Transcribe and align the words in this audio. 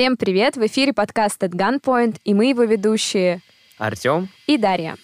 Всем 0.00 0.16
привет! 0.16 0.56
В 0.56 0.64
эфире 0.64 0.92
подкаст 0.92 1.42
at 1.42 1.50
Gunpoint, 1.50 2.20
и 2.22 2.32
мы 2.32 2.50
его 2.50 2.62
ведущие 2.62 3.40
Артем 3.78 4.28
и 4.46 4.56
Дарья. 4.56 4.94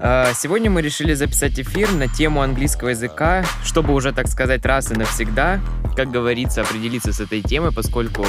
А, 0.00 0.32
сегодня 0.32 0.70
мы 0.70 0.80
решили 0.80 1.12
записать 1.12 1.60
эфир 1.60 1.92
на 1.92 2.08
тему 2.08 2.40
английского 2.40 2.88
языка, 2.88 3.44
чтобы 3.62 3.92
уже, 3.92 4.14
так 4.14 4.28
сказать, 4.28 4.64
раз 4.64 4.90
и 4.92 4.94
навсегда, 4.94 5.60
как 5.94 6.10
говорится, 6.10 6.62
определиться 6.62 7.12
с 7.12 7.20
этой 7.20 7.42
темой, 7.42 7.70
поскольку 7.70 8.24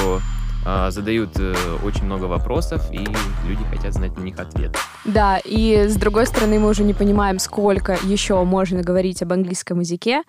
э, 0.65 0.91
задают 0.91 1.39
э, 1.39 1.55
очень 1.85 2.03
много 2.03 2.25
вопросов, 2.25 2.83
и 2.91 2.97
люди 2.97 3.63
хотят 3.73 3.93
знать 3.93 4.17
на 4.17 4.21
них 4.21 4.37
ответ. 4.39 4.75
Да, 5.05 5.39
и 5.45 5.87
с 5.87 5.95
другой 5.95 6.27
стороны, 6.27 6.59
мы 6.59 6.67
уже 6.67 6.83
не 6.83 6.93
понимаем, 6.93 7.39
сколько 7.39 7.97
еще 8.03 8.43
можно 8.43 8.81
говорить 8.81 9.21
об 9.21 9.31
английском 9.31 9.79
языке, 9.79 10.23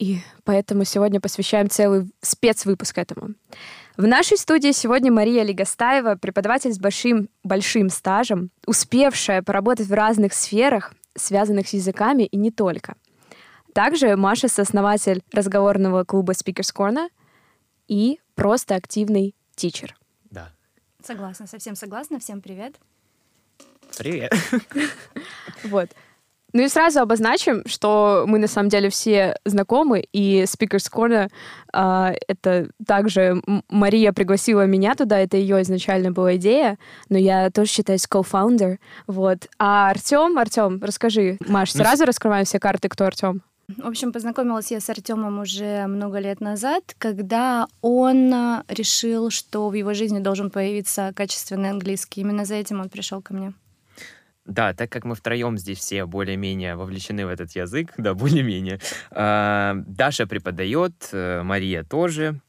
и 0.00 0.18
поэтому 0.42 0.84
сегодня 0.84 1.20
посвящаем 1.20 1.70
целый 1.70 2.10
спецвыпуск 2.20 2.98
этому. 2.98 3.34
В 4.00 4.06
нашей 4.06 4.38
студии 4.38 4.72
сегодня 4.72 5.12
Мария 5.12 5.42
Легостаева, 5.42 6.14
преподаватель 6.14 6.72
с 6.72 6.78
большим, 6.78 7.28
большим 7.44 7.90
стажем, 7.90 8.50
успевшая 8.64 9.42
поработать 9.42 9.88
в 9.88 9.92
разных 9.92 10.32
сферах, 10.32 10.94
связанных 11.14 11.68
с 11.68 11.74
языками 11.74 12.22
и 12.22 12.38
не 12.38 12.50
только. 12.50 12.94
Также 13.74 14.16
Маша— 14.16 14.48
сооснователь 14.48 15.22
разговорного 15.32 16.04
клуба 16.04 16.32
Speakers 16.32 16.74
Corner 16.74 17.10
и 17.88 18.20
просто 18.34 18.74
активный 18.74 19.34
тичер. 19.54 19.94
Да. 20.30 20.50
Согласна, 21.04 21.46
совсем 21.46 21.76
согласна. 21.76 22.18
Всем 22.20 22.40
привет. 22.40 22.76
Привет. 23.98 24.32
Вот. 25.64 25.90
Ну 26.52 26.62
и 26.62 26.68
сразу 26.68 27.00
обозначим, 27.00 27.62
что 27.66 28.24
мы 28.26 28.38
на 28.38 28.46
самом 28.46 28.68
деле 28.68 28.90
все 28.90 29.36
знакомы, 29.44 30.04
и 30.12 30.42
Speakers 30.42 30.90
Corner 30.92 31.30
э, 31.72 32.14
это 32.28 32.68
также 32.86 33.42
Мария 33.68 34.12
пригласила 34.12 34.66
меня 34.66 34.94
туда, 34.94 35.18
это 35.18 35.36
ее 35.36 35.62
изначально 35.62 36.10
была 36.12 36.36
идея, 36.36 36.78
но 37.08 37.18
я 37.18 37.50
тоже 37.50 37.70
считаюсь 37.70 38.06
co-founder, 38.10 38.78
вот. 39.06 39.48
А 39.58 39.90
Артем, 39.90 40.38
Артем, 40.38 40.80
расскажи, 40.82 41.38
Маш, 41.46 41.74
ну, 41.74 41.82
сразу 41.84 42.04
раскрываем 42.04 42.44
все 42.44 42.58
карты, 42.58 42.88
кто 42.88 43.06
Артем? 43.06 43.42
В 43.76 43.86
общем, 43.86 44.12
познакомилась 44.12 44.72
я 44.72 44.80
с 44.80 44.90
Артемом 44.90 45.38
уже 45.38 45.86
много 45.86 46.18
лет 46.18 46.40
назад, 46.40 46.82
когда 46.98 47.68
он 47.82 48.34
решил, 48.68 49.30
что 49.30 49.68
в 49.68 49.74
его 49.74 49.94
жизни 49.94 50.18
должен 50.18 50.50
появиться 50.50 51.12
качественный 51.14 51.70
английский. 51.70 52.22
Именно 52.22 52.44
за 52.44 52.56
этим 52.56 52.80
он 52.80 52.88
пришел 52.88 53.22
ко 53.22 53.32
мне. 53.32 53.52
Да, 54.50 54.74
так 54.74 54.90
как 54.90 55.04
мы 55.04 55.14
втроем 55.14 55.56
здесь 55.56 55.78
все 55.78 56.06
более-менее 56.06 56.74
вовлечены 56.74 57.24
в 57.24 57.28
этот 57.28 57.52
язык, 57.52 57.92
да, 57.96 58.14
более-менее. 58.14 58.80
Э, 59.12 59.74
Даша 59.86 60.26
преподает, 60.26 61.08
э, 61.12 61.42
Мария 61.42 61.84
тоже. 61.84 62.40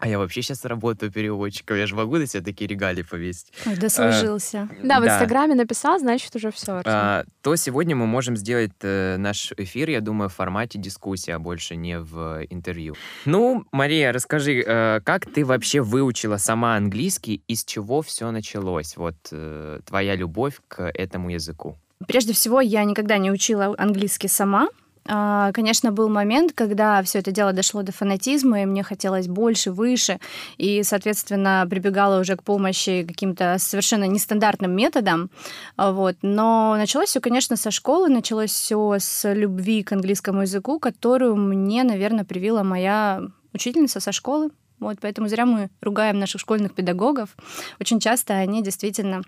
А 0.00 0.08
я 0.08 0.18
вообще 0.18 0.40
сейчас 0.40 0.64
работаю 0.64 1.12
переводчиком. 1.12 1.76
Я 1.76 1.86
же 1.86 1.94
могу 1.94 2.16
на 2.16 2.26
себя 2.26 2.42
такие 2.42 2.66
регалии 2.66 3.02
повесить. 3.02 3.52
Ой, 3.66 3.76
дослужился. 3.76 4.68
А, 4.82 4.86
да, 4.86 4.98
в 5.00 5.04
Инстаграме 5.04 5.54
написал, 5.54 5.98
значит, 5.98 6.34
уже 6.34 6.50
все. 6.50 6.80
А, 6.86 7.24
то 7.42 7.54
сегодня 7.56 7.94
мы 7.94 8.06
можем 8.06 8.34
сделать 8.34 8.72
э, 8.80 9.16
наш 9.18 9.52
эфир, 9.58 9.90
я 9.90 10.00
думаю, 10.00 10.30
в 10.30 10.34
формате 10.34 10.78
дискуссии, 10.78 11.30
а 11.30 11.38
больше 11.38 11.76
не 11.76 11.98
в 11.98 12.46
интервью. 12.48 12.94
Ну, 13.26 13.66
Мария, 13.72 14.10
расскажи, 14.12 14.64
э, 14.66 15.00
как 15.04 15.26
ты 15.26 15.44
вообще 15.44 15.82
выучила 15.82 16.38
сама 16.38 16.76
английский, 16.76 17.42
и 17.46 17.54
с 17.54 17.64
чего 17.66 18.00
все 18.00 18.30
началось? 18.30 18.96
Вот 18.96 19.16
э, 19.32 19.80
твоя 19.84 20.16
любовь 20.16 20.60
к 20.68 20.82
этому 20.82 21.28
языку. 21.28 21.76
Прежде 22.08 22.32
всего, 22.32 22.62
я 22.62 22.84
никогда 22.84 23.18
не 23.18 23.30
учила 23.30 23.74
английский 23.76 24.28
сама. 24.28 24.68
А, 25.06 25.52
конечно, 25.52 25.92
был 25.92 26.08
момент, 26.08 26.52
когда 26.52 27.02
все 27.02 27.18
это 27.18 27.32
дело 27.32 27.52
дошло 27.52 27.82
до 27.82 27.92
фанатизма, 27.92 28.62
и 28.62 28.66
мне 28.66 28.82
хотелось 28.82 29.28
больше, 29.28 29.72
выше, 29.72 30.20
и, 30.58 30.82
соответственно, 30.82 31.66
прибегала 31.68 32.20
уже 32.20 32.36
к 32.36 32.42
помощи 32.42 33.04
каким-то 33.06 33.56
совершенно 33.58 34.04
нестандартным 34.04 34.72
методам. 34.72 35.30
А, 35.76 35.92
вот. 35.92 36.16
Но 36.22 36.74
началось 36.76 37.08
все, 37.08 37.20
конечно, 37.20 37.56
со 37.56 37.70
школы, 37.70 38.08
началось 38.08 38.50
все 38.50 38.96
с 38.98 39.32
любви 39.32 39.82
к 39.82 39.92
английскому 39.92 40.42
языку, 40.42 40.78
которую 40.78 41.36
мне, 41.36 41.82
наверное, 41.82 42.24
привила 42.24 42.62
моя 42.62 43.22
учительница 43.52 44.00
со 44.00 44.12
школы. 44.12 44.50
Вот, 44.78 44.96
поэтому 45.00 45.28
зря 45.28 45.44
мы 45.44 45.68
ругаем 45.82 46.18
наших 46.18 46.40
школьных 46.40 46.74
педагогов. 46.74 47.36
Очень 47.78 48.00
часто 48.00 48.34
они 48.34 48.62
действительно 48.62 49.22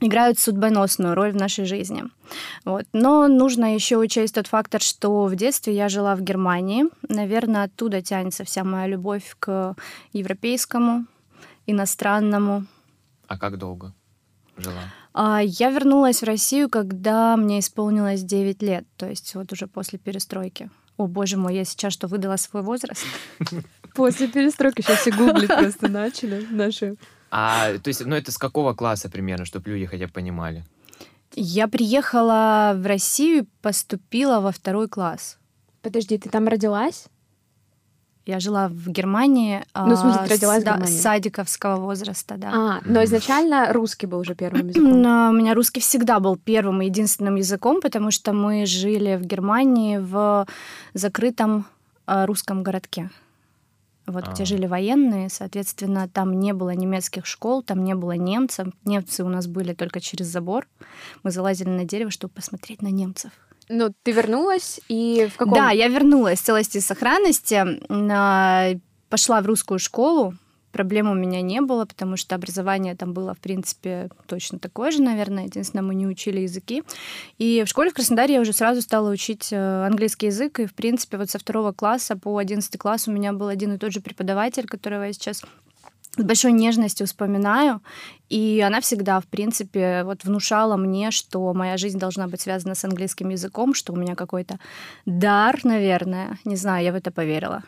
играют 0.00 0.38
судьбоносную 0.38 1.14
роль 1.14 1.32
в 1.32 1.36
нашей 1.36 1.64
жизни. 1.64 2.04
Вот. 2.64 2.84
Но 2.92 3.28
нужно 3.28 3.74
еще 3.74 3.96
учесть 3.96 4.34
тот 4.34 4.46
фактор, 4.46 4.80
что 4.80 5.24
в 5.24 5.36
детстве 5.36 5.74
я 5.74 5.88
жила 5.88 6.14
в 6.16 6.20
Германии. 6.20 6.84
Наверное, 7.08 7.64
оттуда 7.64 8.02
тянется 8.02 8.44
вся 8.44 8.64
моя 8.64 8.86
любовь 8.86 9.36
к 9.38 9.74
европейскому, 10.12 11.06
иностранному. 11.66 12.66
А 13.26 13.38
как 13.38 13.58
долго 13.58 13.94
жила? 14.56 14.82
А, 15.12 15.40
я 15.42 15.70
вернулась 15.70 16.20
в 16.20 16.26
Россию, 16.26 16.68
когда 16.68 17.36
мне 17.36 17.60
исполнилось 17.60 18.22
9 18.22 18.62
лет, 18.62 18.84
то 18.96 19.08
есть 19.08 19.34
вот 19.34 19.52
уже 19.52 19.66
после 19.66 19.98
перестройки. 19.98 20.70
О, 20.98 21.06
боже 21.06 21.36
мой, 21.36 21.54
я 21.54 21.64
сейчас 21.64 21.92
что, 21.92 22.06
выдала 22.06 22.36
свой 22.36 22.62
возраст? 22.62 23.04
После 23.94 24.28
перестройки 24.28 24.82
сейчас 24.82 25.00
все 25.00 25.12
гуглить 25.12 25.48
просто 25.48 25.88
начали 25.88 26.46
наши 26.50 26.96
а, 27.30 27.78
то 27.78 27.88
есть, 27.88 28.04
ну, 28.04 28.14
это 28.14 28.32
с 28.32 28.38
какого 28.38 28.74
класса 28.74 29.08
примерно, 29.08 29.44
чтобы 29.44 29.70
люди 29.70 29.86
хотя 29.86 30.06
бы 30.06 30.12
понимали? 30.12 30.64
Я 31.34 31.68
приехала 31.68 32.72
в 32.76 32.86
Россию, 32.86 33.46
поступила 33.60 34.40
во 34.40 34.52
второй 34.52 34.88
класс. 34.88 35.38
Подожди, 35.82 36.18
ты 36.18 36.30
там 36.30 36.48
родилась? 36.48 37.06
Я 38.24 38.40
жила 38.40 38.68
в 38.68 38.88
Германии. 38.88 39.62
Ну, 39.74 39.94
в 39.94 39.98
смысле, 39.98 40.22
ты 40.26 40.34
родилась 40.34 40.58
с, 40.58 40.62
в 40.62 40.64
Германии? 40.64 40.96
Да, 40.96 41.02
садиковского 41.02 41.76
возраста, 41.76 42.34
да. 42.36 42.50
А, 42.52 42.80
но 42.84 43.04
изначально 43.04 43.72
русский 43.72 44.06
был 44.06 44.18
уже 44.18 44.34
первым 44.34 44.66
языком? 44.68 45.00
Но 45.00 45.28
у 45.30 45.32
меня 45.32 45.54
русский 45.54 45.80
всегда 45.80 46.18
был 46.18 46.36
первым 46.36 46.82
и 46.82 46.86
единственным 46.86 47.36
языком, 47.36 47.80
потому 47.80 48.10
что 48.10 48.32
мы 48.32 48.66
жили 48.66 49.16
в 49.16 49.24
Германии 49.24 49.98
в 49.98 50.46
закрытом 50.92 51.66
а, 52.06 52.26
русском 52.26 52.64
городке 52.64 53.10
вот 54.06 54.24
А-а-а. 54.24 54.32
где 54.32 54.42
а. 54.44 54.46
жили 54.46 54.66
военные, 54.66 55.28
соответственно, 55.28 56.08
там 56.08 56.38
не 56.38 56.52
было 56.52 56.70
немецких 56.70 57.26
школ, 57.26 57.62
там 57.62 57.84
не 57.84 57.94
было 57.94 58.12
немцев. 58.12 58.68
Немцы 58.84 59.24
у 59.24 59.28
нас 59.28 59.46
были 59.46 59.74
только 59.74 60.00
через 60.00 60.26
забор. 60.26 60.68
Мы 61.22 61.30
залазили 61.30 61.68
на 61.68 61.84
дерево, 61.84 62.10
чтобы 62.10 62.32
посмотреть 62.34 62.82
на 62.82 62.88
немцев. 62.88 63.32
Ну, 63.68 63.92
ты 64.02 64.12
вернулась 64.12 64.80
и 64.88 65.28
в 65.32 65.36
каком... 65.36 65.54
Да, 65.54 65.70
я 65.70 65.88
вернулась 65.88 66.40
в 66.40 66.44
целости 66.44 66.78
и 66.78 66.80
сохранности. 66.80 67.64
Пошла 69.08 69.40
в 69.40 69.46
русскую 69.46 69.78
школу, 69.78 70.34
Проблем 70.76 71.10
у 71.10 71.14
меня 71.14 71.40
не 71.40 71.62
было, 71.62 71.86
потому 71.86 72.18
что 72.18 72.34
образование 72.34 72.94
там 72.94 73.14
было, 73.14 73.32
в 73.32 73.38
принципе, 73.38 74.10
точно 74.26 74.58
такое 74.58 74.90
же, 74.90 75.00
наверное. 75.00 75.44
Единственное, 75.44 75.82
мы 75.82 75.94
не 75.94 76.06
учили 76.06 76.40
языки. 76.40 76.82
И 77.38 77.64
в 77.64 77.68
школе 77.70 77.88
в 77.88 77.94
Краснодаре 77.94 78.34
я 78.34 78.42
уже 78.42 78.52
сразу 78.52 78.82
стала 78.82 79.10
учить 79.10 79.54
э, 79.54 79.86
английский 79.86 80.26
язык. 80.26 80.60
И, 80.60 80.66
в 80.66 80.74
принципе, 80.74 81.16
вот 81.16 81.30
со 81.30 81.38
второго 81.38 81.72
класса 81.72 82.14
по 82.14 82.36
одиннадцатый 82.36 82.76
класс 82.76 83.08
у 83.08 83.10
меня 83.10 83.32
был 83.32 83.48
один 83.48 83.72
и 83.72 83.78
тот 83.78 83.90
же 83.90 84.02
преподаватель, 84.02 84.66
которого 84.66 85.04
я 85.04 85.14
сейчас 85.14 85.44
с 86.18 86.22
большой 86.22 86.52
нежностью 86.52 87.06
вспоминаю. 87.06 87.80
И 88.28 88.60
она 88.60 88.82
всегда, 88.82 89.20
в 89.20 89.26
принципе, 89.28 90.02
вот 90.04 90.24
внушала 90.24 90.76
мне, 90.76 91.10
что 91.10 91.54
моя 91.54 91.78
жизнь 91.78 91.98
должна 91.98 92.28
быть 92.28 92.42
связана 92.42 92.74
с 92.74 92.84
английским 92.84 93.30
языком, 93.30 93.72
что 93.72 93.94
у 93.94 93.96
меня 93.96 94.14
какой-то 94.14 94.58
дар, 95.06 95.58
наверное. 95.64 96.38
Не 96.44 96.56
знаю, 96.56 96.84
я 96.84 96.92
в 96.92 96.96
это 96.96 97.10
поверила. 97.10 97.62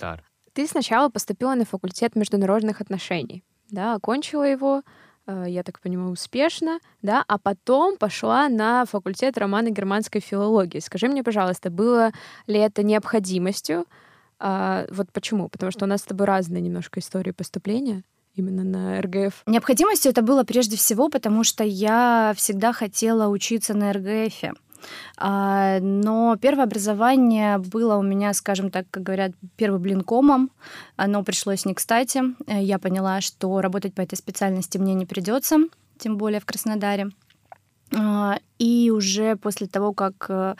Дар. 0.00 0.20
Ты 0.58 0.66
сначала 0.66 1.08
поступила 1.08 1.54
на 1.54 1.64
факультет 1.64 2.16
международных 2.16 2.80
отношений, 2.80 3.44
да, 3.70 3.94
окончила 3.94 4.42
его, 4.42 4.82
э, 5.28 5.44
я 5.46 5.62
так 5.62 5.78
понимаю, 5.78 6.10
успешно, 6.10 6.80
да, 7.00 7.24
а 7.28 7.38
потом 7.38 7.96
пошла 7.96 8.48
на 8.48 8.84
факультет 8.84 9.38
романо-германской 9.38 10.20
филологии. 10.20 10.80
Скажи 10.80 11.06
мне, 11.06 11.22
пожалуйста, 11.22 11.70
было 11.70 12.10
ли 12.48 12.58
это 12.58 12.82
необходимостью? 12.82 13.84
А, 14.40 14.86
вот 14.90 15.12
почему? 15.12 15.48
Потому 15.48 15.70
что 15.70 15.84
у 15.84 15.88
нас 15.88 16.00
с 16.00 16.06
тобой 16.06 16.26
разные 16.26 16.60
немножко 16.60 16.98
истории 16.98 17.30
поступления 17.30 18.02
именно 18.34 18.64
на 18.64 19.00
РГФ? 19.00 19.44
Необходимостью 19.46 20.10
это 20.10 20.22
было 20.22 20.42
прежде 20.42 20.76
всего, 20.76 21.08
потому 21.08 21.44
что 21.44 21.62
я 21.62 22.34
всегда 22.36 22.72
хотела 22.72 23.28
учиться 23.28 23.74
на 23.74 23.92
РГФе. 23.92 24.54
А, 25.16 25.78
но 25.80 26.36
первое 26.40 26.64
образование 26.64 27.58
было 27.58 27.96
у 27.96 28.02
меня, 28.02 28.32
скажем 28.34 28.70
так, 28.70 28.86
как 28.90 29.02
говорят, 29.02 29.32
первый 29.56 29.80
блин 29.80 30.02
комом. 30.02 30.50
Оно 30.96 31.22
пришлось 31.22 31.64
не 31.64 31.74
кстати. 31.74 32.22
Я 32.46 32.78
поняла, 32.78 33.20
что 33.20 33.60
работать 33.60 33.94
по 33.94 34.00
этой 34.00 34.16
специальности 34.16 34.78
мне 34.78 34.94
не 34.94 35.06
придется, 35.06 35.58
тем 35.98 36.16
более 36.16 36.40
в 36.40 36.44
Краснодаре. 36.44 37.10
А, 37.96 38.38
и 38.58 38.90
уже 38.90 39.36
после 39.36 39.66
того, 39.66 39.92
как 39.92 40.26
э, 40.28 40.54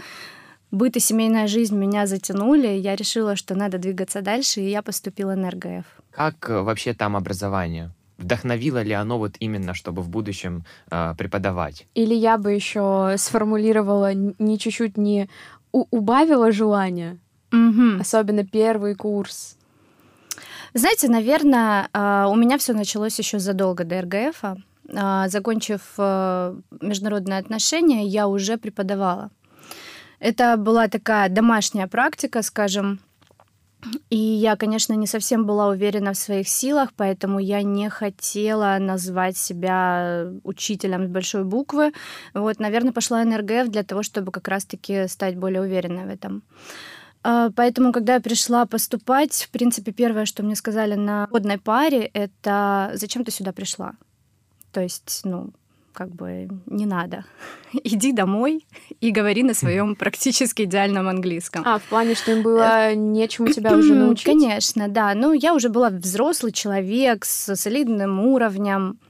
быт 0.70 0.96
и 0.96 1.00
семейная 1.00 1.46
жизнь 1.46 1.76
меня 1.76 2.06
затянули, 2.06 2.68
я 2.68 2.96
решила, 2.96 3.36
что 3.36 3.54
надо 3.54 3.78
двигаться 3.78 4.22
дальше, 4.22 4.60
и 4.60 4.70
я 4.70 4.82
поступила 4.82 5.34
на 5.34 5.50
РГФ. 5.50 5.84
Как 6.10 6.48
э, 6.48 6.62
вообще 6.62 6.94
там 6.94 7.16
образование? 7.16 7.90
Вдохновило 8.18 8.82
ли 8.82 8.92
оно 8.92 9.18
вот 9.18 9.36
именно, 9.40 9.74
чтобы 9.74 10.02
в 10.02 10.08
будущем 10.08 10.64
э, 10.90 11.14
преподавать? 11.16 11.86
Или 11.94 12.14
я 12.14 12.36
бы 12.36 12.52
еще 12.52 13.14
сформулировала 13.16 14.12
не 14.14 14.58
чуть-чуть 14.58 14.96
не 14.96 15.28
убавила 15.72 16.52
желание, 16.52 17.18
угу. 17.52 18.00
особенно 18.00 18.44
первый 18.44 18.94
курс. 18.94 19.56
Знаете, 20.74 21.08
наверное, 21.08 21.88
а, 21.92 22.28
у 22.28 22.36
меня 22.36 22.58
все 22.58 22.72
началось 22.72 23.18
еще 23.18 23.38
задолго 23.38 23.84
до 23.84 24.02
РГФ. 24.02 24.42
А, 24.96 25.28
закончив 25.28 25.80
э, 25.98 26.54
международные 26.80 27.38
отношения, 27.38 28.06
я 28.06 28.26
уже 28.26 28.56
преподавала. 28.56 29.30
Это 30.18 30.56
была 30.56 30.88
такая 30.88 31.28
домашняя 31.28 31.86
практика, 31.86 32.42
скажем, 32.42 33.00
и 34.10 34.16
я, 34.16 34.56
конечно, 34.56 34.94
не 34.94 35.06
совсем 35.06 35.46
была 35.46 35.68
уверена 35.68 36.12
в 36.12 36.18
своих 36.18 36.48
силах, 36.48 36.90
поэтому 36.96 37.38
я 37.38 37.62
не 37.62 37.88
хотела 37.88 38.76
назвать 38.80 39.36
себя 39.36 40.26
учителем 40.42 41.06
с 41.06 41.08
большой 41.08 41.44
буквы. 41.44 41.92
Вот, 42.34 42.58
наверное, 42.58 42.92
пошла 42.92 43.22
на 43.24 43.38
РГФ 43.38 43.68
для 43.68 43.84
того, 43.84 44.02
чтобы 44.02 44.32
как 44.32 44.48
раз-таки 44.48 45.06
стать 45.06 45.36
более 45.36 45.62
уверенной 45.62 46.06
в 46.06 46.08
этом. 46.08 46.42
А, 47.22 47.50
поэтому, 47.54 47.92
когда 47.92 48.14
я 48.14 48.20
пришла 48.20 48.66
поступать, 48.66 49.44
в 49.44 49.50
принципе, 49.50 49.92
первое, 49.92 50.24
что 50.24 50.42
мне 50.42 50.56
сказали 50.56 50.94
на 50.94 51.28
водной 51.30 51.58
паре, 51.58 52.10
это 52.12 52.90
«Зачем 52.94 53.24
ты 53.24 53.30
сюда 53.30 53.52
пришла?» 53.52 53.92
То 54.72 54.80
есть, 54.80 55.20
ну, 55.24 55.52
как 55.98 56.14
бы 56.14 56.48
не 56.66 56.86
надо. 56.86 57.24
Иди 57.72 58.12
домой 58.12 58.64
и 59.00 59.10
говори 59.10 59.42
на 59.42 59.52
своем 59.52 59.96
практически 60.02 60.62
идеальном 60.62 61.08
английском. 61.08 61.64
А, 61.66 61.78
в 61.78 61.82
плане, 61.82 62.14
что 62.14 62.30
им 62.30 62.42
было 62.42 62.94
нечему 62.94 63.48
тебя 63.52 63.76
уже 63.76 63.94
научить? 63.94 64.26
Конечно, 64.26 64.86
да. 64.86 65.14
Ну, 65.14 65.32
я 65.32 65.54
уже 65.54 65.68
была 65.68 65.90
взрослый 65.90 66.52
человек 66.52 67.24
с 67.24 67.56
солидным 67.56 68.20
уровнем. 68.20 69.00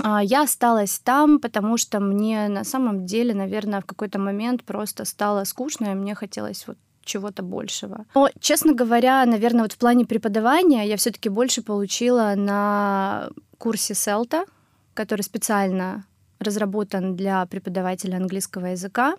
А, 0.00 0.22
я 0.22 0.42
осталась 0.42 1.00
там, 1.00 1.40
потому 1.40 1.78
что 1.78 1.98
мне 1.98 2.46
на 2.48 2.62
самом 2.62 3.06
деле, 3.06 3.34
наверное, 3.34 3.80
в 3.80 3.84
какой-то 3.84 4.20
момент 4.20 4.62
просто 4.62 5.04
стало 5.04 5.42
скучно, 5.42 5.86
и 5.86 5.94
мне 5.94 6.14
хотелось 6.14 6.64
вот 6.68 6.76
чего-то 7.04 7.42
большего. 7.42 8.06
Но, 8.14 8.30
честно 8.38 8.72
говоря, 8.72 9.26
наверное, 9.26 9.62
вот 9.62 9.72
в 9.72 9.78
плане 9.78 10.06
преподавания 10.06 10.86
я 10.86 10.96
все-таки 10.96 11.28
больше 11.28 11.60
получила 11.60 12.34
на 12.36 13.30
курсе 13.58 13.94
Селта, 13.94 14.44
который 14.94 15.22
специально 15.22 16.06
разработан 16.38 17.16
для 17.16 17.44
преподавателя 17.46 18.16
английского 18.16 18.66
языка. 18.66 19.16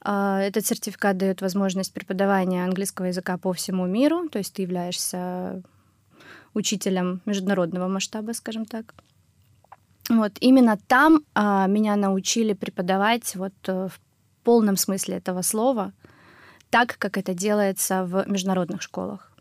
А, 0.00 0.40
этот 0.40 0.66
сертификат 0.66 1.16
дает 1.16 1.40
возможность 1.40 1.92
преподавания 1.92 2.64
английского 2.64 3.06
языка 3.06 3.38
по 3.38 3.52
всему 3.52 3.86
миру, 3.86 4.28
то 4.28 4.38
есть 4.38 4.54
ты 4.54 4.62
являешься 4.62 5.62
учителем 6.54 7.20
международного 7.26 7.88
масштаба, 7.88 8.32
скажем 8.32 8.64
так. 8.64 8.94
Вот 10.08 10.32
именно 10.40 10.78
там 10.86 11.20
а, 11.34 11.66
меня 11.66 11.96
научили 11.96 12.52
преподавать 12.52 13.34
вот 13.36 13.54
э, 13.66 13.88
в 13.88 14.00
полном 14.44 14.76
смысле 14.76 15.16
этого 15.16 15.42
слова, 15.42 15.92
так 16.70 16.96
как 16.98 17.18
это 17.18 17.34
делается 17.34 18.04
в 18.04 18.24
международных 18.28 18.82
школах. 18.82 19.32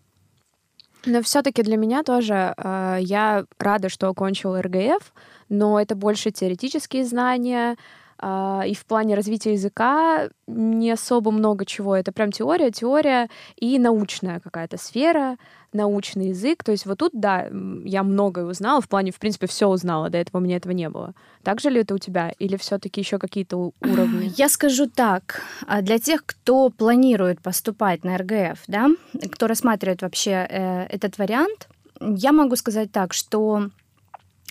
Но 1.06 1.22
все-таки 1.22 1.62
для 1.62 1.78
меня 1.78 2.02
тоже 2.02 2.56
э, 2.58 2.98
я 3.02 3.46
рада, 3.60 3.90
что 3.90 4.08
окончила 4.10 4.62
РГФ, 4.62 5.14
но 5.50 5.80
это 5.80 5.96
больше 5.96 6.32
теоретические 6.32 7.06
знания, 7.06 7.78
э, 8.22 8.62
и 8.68 8.74
в 8.74 8.86
плане 8.86 9.16
развития 9.16 9.54
языка 9.54 10.30
не 10.48 10.92
особо 10.92 11.32
много 11.32 11.66
чего. 11.66 11.96
Это 11.96 12.12
прям 12.12 12.32
теория, 12.32 12.72
теория 12.72 13.30
и 13.56 13.80
научная 13.80 14.40
какая-то 14.40 14.78
сфера, 14.78 15.38
научный 15.76 16.30
язык. 16.30 16.64
То 16.64 16.72
есть 16.72 16.86
вот 16.86 16.98
тут, 16.98 17.12
да, 17.14 17.48
я 17.84 18.04
многое 18.04 18.46
узнала, 18.46 18.82
в 18.82 18.90
плане, 18.90 19.12
в 19.12 19.20
принципе, 19.20 19.48
все 19.48 19.68
узнала, 19.68 20.10
до 20.10 20.18
этого 20.18 20.38
у 20.38 20.42
меня 20.42 20.58
этого 20.58 20.72
не 20.72 20.90
было. 20.90 21.14
Так 21.44 21.60
же 21.60 21.70
ли 21.70 21.82
это 21.82 21.94
у 21.94 21.98
тебя? 21.98 22.32
Или 22.40 22.58
все-таки 22.58 23.02
еще 23.02 23.20
какие-то 23.20 23.72
уровни? 23.82 24.32
Я 24.36 24.50
скажу 24.50 24.88
так. 24.88 25.42
А 25.68 25.82
для 25.82 26.00
тех, 26.00 26.26
кто 26.26 26.70
планирует 26.70 27.42
поступать 27.42 28.04
на 28.04 28.18
РГФ, 28.18 28.64
да, 28.68 28.90
кто 29.32 29.48
рассматривает 29.48 30.02
вообще 30.02 30.48
э, 30.50 30.86
этот 30.86 31.18
вариант, 31.18 31.68
я 32.00 32.32
могу 32.32 32.56
сказать 32.56 32.92
так, 32.92 33.14
что 33.14 33.70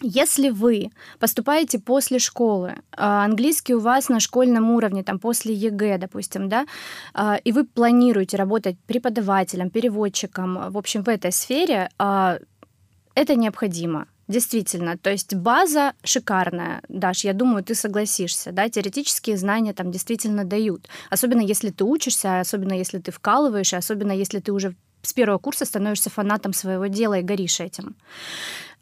если 0.04 0.50
вы 0.50 0.90
поступаете 1.18 1.78
после 1.78 2.18
школы, 2.18 2.76
а, 2.96 3.24
английский 3.24 3.74
у 3.74 3.80
вас 3.80 4.08
на 4.08 4.20
школьном 4.20 4.70
уровне, 4.70 5.02
там 5.02 5.18
после 5.18 5.54
ЕГЭ, 5.54 5.98
допустим, 5.98 6.48
да, 6.48 6.66
а, 7.14 7.36
и 7.36 7.52
вы 7.52 7.64
планируете 7.64 8.36
работать 8.36 8.76
преподавателем, 8.86 9.70
переводчиком, 9.70 10.70
в 10.70 10.78
общем, 10.78 11.02
в 11.02 11.08
этой 11.08 11.32
сфере, 11.32 11.88
а, 11.98 12.38
это 13.14 13.34
необходимо. 13.34 14.06
Действительно, 14.26 14.96
то 14.96 15.10
есть 15.10 15.34
база 15.34 15.92
шикарная, 16.02 16.80
Даш, 16.88 17.24
я 17.24 17.34
думаю, 17.34 17.62
ты 17.62 17.74
согласишься, 17.74 18.52
да, 18.52 18.70
теоретические 18.70 19.36
знания 19.36 19.74
там 19.74 19.90
действительно 19.90 20.44
дают, 20.44 20.88
особенно 21.10 21.42
если 21.42 21.68
ты 21.68 21.84
учишься, 21.84 22.40
особенно 22.40 22.72
если 22.72 23.00
ты 23.00 23.12
вкалываешь, 23.12 23.74
особенно 23.74 24.12
если 24.12 24.40
ты 24.40 24.52
уже 24.52 24.74
с 25.02 25.12
первого 25.12 25.38
курса 25.38 25.66
становишься 25.66 26.08
фанатом 26.08 26.54
своего 26.54 26.86
дела 26.86 27.18
и 27.18 27.22
горишь 27.22 27.60
этим. 27.60 27.96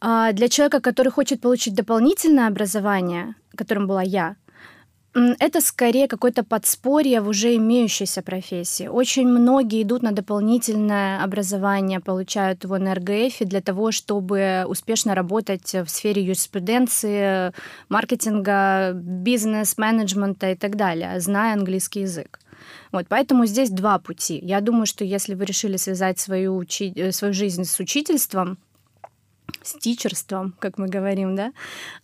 А 0.04 0.32
для 0.32 0.48
человека, 0.48 0.80
который 0.80 1.12
хочет 1.12 1.40
получить 1.40 1.74
дополнительное 1.74 2.48
образование, 2.48 3.36
которым 3.56 3.86
была 3.86 4.02
я, 4.02 4.34
это 5.14 5.60
скорее 5.60 6.08
какое-то 6.08 6.42
подспорье 6.42 7.20
в 7.20 7.28
уже 7.28 7.54
имеющейся 7.54 8.20
профессии. 8.20 8.88
Очень 8.88 9.28
многие 9.28 9.82
идут 9.82 10.02
на 10.02 10.10
дополнительное 10.10 11.22
образование, 11.22 12.00
получают 12.00 12.64
его 12.64 12.78
на 12.78 12.94
РГФ 12.94 13.38
для 13.40 13.60
того, 13.60 13.92
чтобы 13.92 14.64
успешно 14.66 15.14
работать 15.14 15.72
в 15.72 15.86
сфере 15.86 16.24
юриспруденции, 16.24 17.52
маркетинга, 17.88 18.94
бизнес-менеджмента 18.94 20.50
и 20.50 20.56
так 20.56 20.74
далее, 20.74 21.20
зная 21.20 21.52
английский 21.54 22.00
язык. 22.00 22.40
Вот, 22.90 23.06
поэтому 23.08 23.46
здесь 23.46 23.70
два 23.70 24.00
пути. 24.00 24.40
Я 24.42 24.60
думаю, 24.60 24.86
что 24.86 25.04
если 25.04 25.34
вы 25.34 25.44
решили 25.44 25.76
связать 25.76 26.18
свою, 26.18 26.56
учи... 26.56 27.12
Свою 27.12 27.34
жизнь 27.34 27.64
с 27.64 27.78
учительством, 27.78 28.58
с 29.62 29.74
тичерством, 29.74 30.54
как 30.58 30.78
мы 30.78 30.88
говорим, 30.88 31.36
да, 31.36 31.52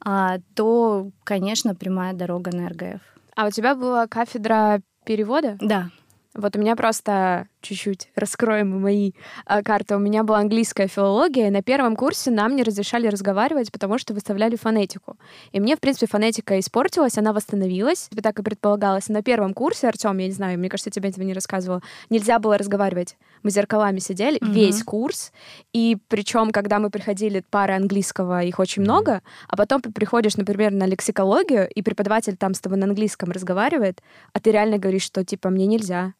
а, 0.00 0.38
то, 0.54 1.10
конечно, 1.24 1.74
прямая 1.74 2.12
дорога 2.12 2.54
на 2.54 2.68
РГФ. 2.68 3.00
А 3.36 3.46
у 3.46 3.50
тебя 3.50 3.74
была 3.74 4.06
кафедра 4.06 4.80
перевода? 5.04 5.56
Да. 5.60 5.90
Вот 6.34 6.56
у 6.56 6.60
меня 6.60 6.76
просто 6.76 7.48
чуть-чуть 7.60 8.10
раскроем 8.14 8.80
мои 8.80 9.12
а, 9.46 9.62
карты. 9.62 9.96
У 9.96 9.98
меня 9.98 10.22
была 10.22 10.38
английская 10.38 10.88
филология, 10.88 11.48
и 11.48 11.50
на 11.50 11.62
первом 11.62 11.96
курсе 11.96 12.30
нам 12.30 12.56
не 12.56 12.62
разрешали 12.62 13.06
разговаривать, 13.08 13.72
потому 13.72 13.98
что 13.98 14.14
выставляли 14.14 14.56
фонетику. 14.56 15.16
И 15.52 15.60
мне, 15.60 15.76
в 15.76 15.80
принципе, 15.80 16.06
фонетика 16.06 16.58
испортилась, 16.58 17.18
она 17.18 17.32
восстановилась, 17.32 18.08
так 18.22 18.38
и 18.38 18.42
предполагалось. 18.42 19.08
На 19.08 19.22
первом 19.22 19.54
курсе, 19.54 19.88
Артем, 19.88 20.18
я 20.18 20.26
не 20.26 20.32
знаю, 20.32 20.58
мне 20.58 20.68
кажется, 20.68 20.90
тебе 20.90 21.08
этого 21.08 21.24
не 21.24 21.34
рассказывала, 21.34 21.82
нельзя 22.10 22.38
было 22.38 22.58
разговаривать. 22.58 23.16
Мы 23.42 23.50
зеркалами 23.50 23.98
сидели 23.98 24.38
угу. 24.40 24.50
весь 24.50 24.82
курс, 24.82 25.32
и 25.72 25.96
причем, 26.08 26.50
когда 26.50 26.78
мы 26.78 26.90
приходили 26.90 27.44
пары 27.50 27.74
английского, 27.74 28.42
их 28.42 28.58
очень 28.58 28.82
много, 28.82 29.22
а 29.48 29.56
потом 29.56 29.80
ты 29.80 29.92
приходишь, 29.92 30.36
например, 30.36 30.72
на 30.72 30.84
лексикологию, 30.84 31.68
и 31.68 31.82
преподаватель 31.82 32.36
там 32.36 32.54
с 32.54 32.60
тобой 32.60 32.78
на 32.78 32.86
английском 32.86 33.30
разговаривает, 33.30 34.02
а 34.32 34.40
ты 34.40 34.50
реально 34.50 34.78
говоришь, 34.78 35.02
что 35.02 35.24
типа 35.24 35.50
мне 35.50 35.66
нельзя, 35.66 36.14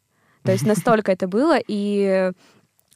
то 0.49 0.53
есть 0.53 0.65
настолько 0.65 1.13
это 1.13 1.29
было, 1.29 1.59
и 1.69 2.33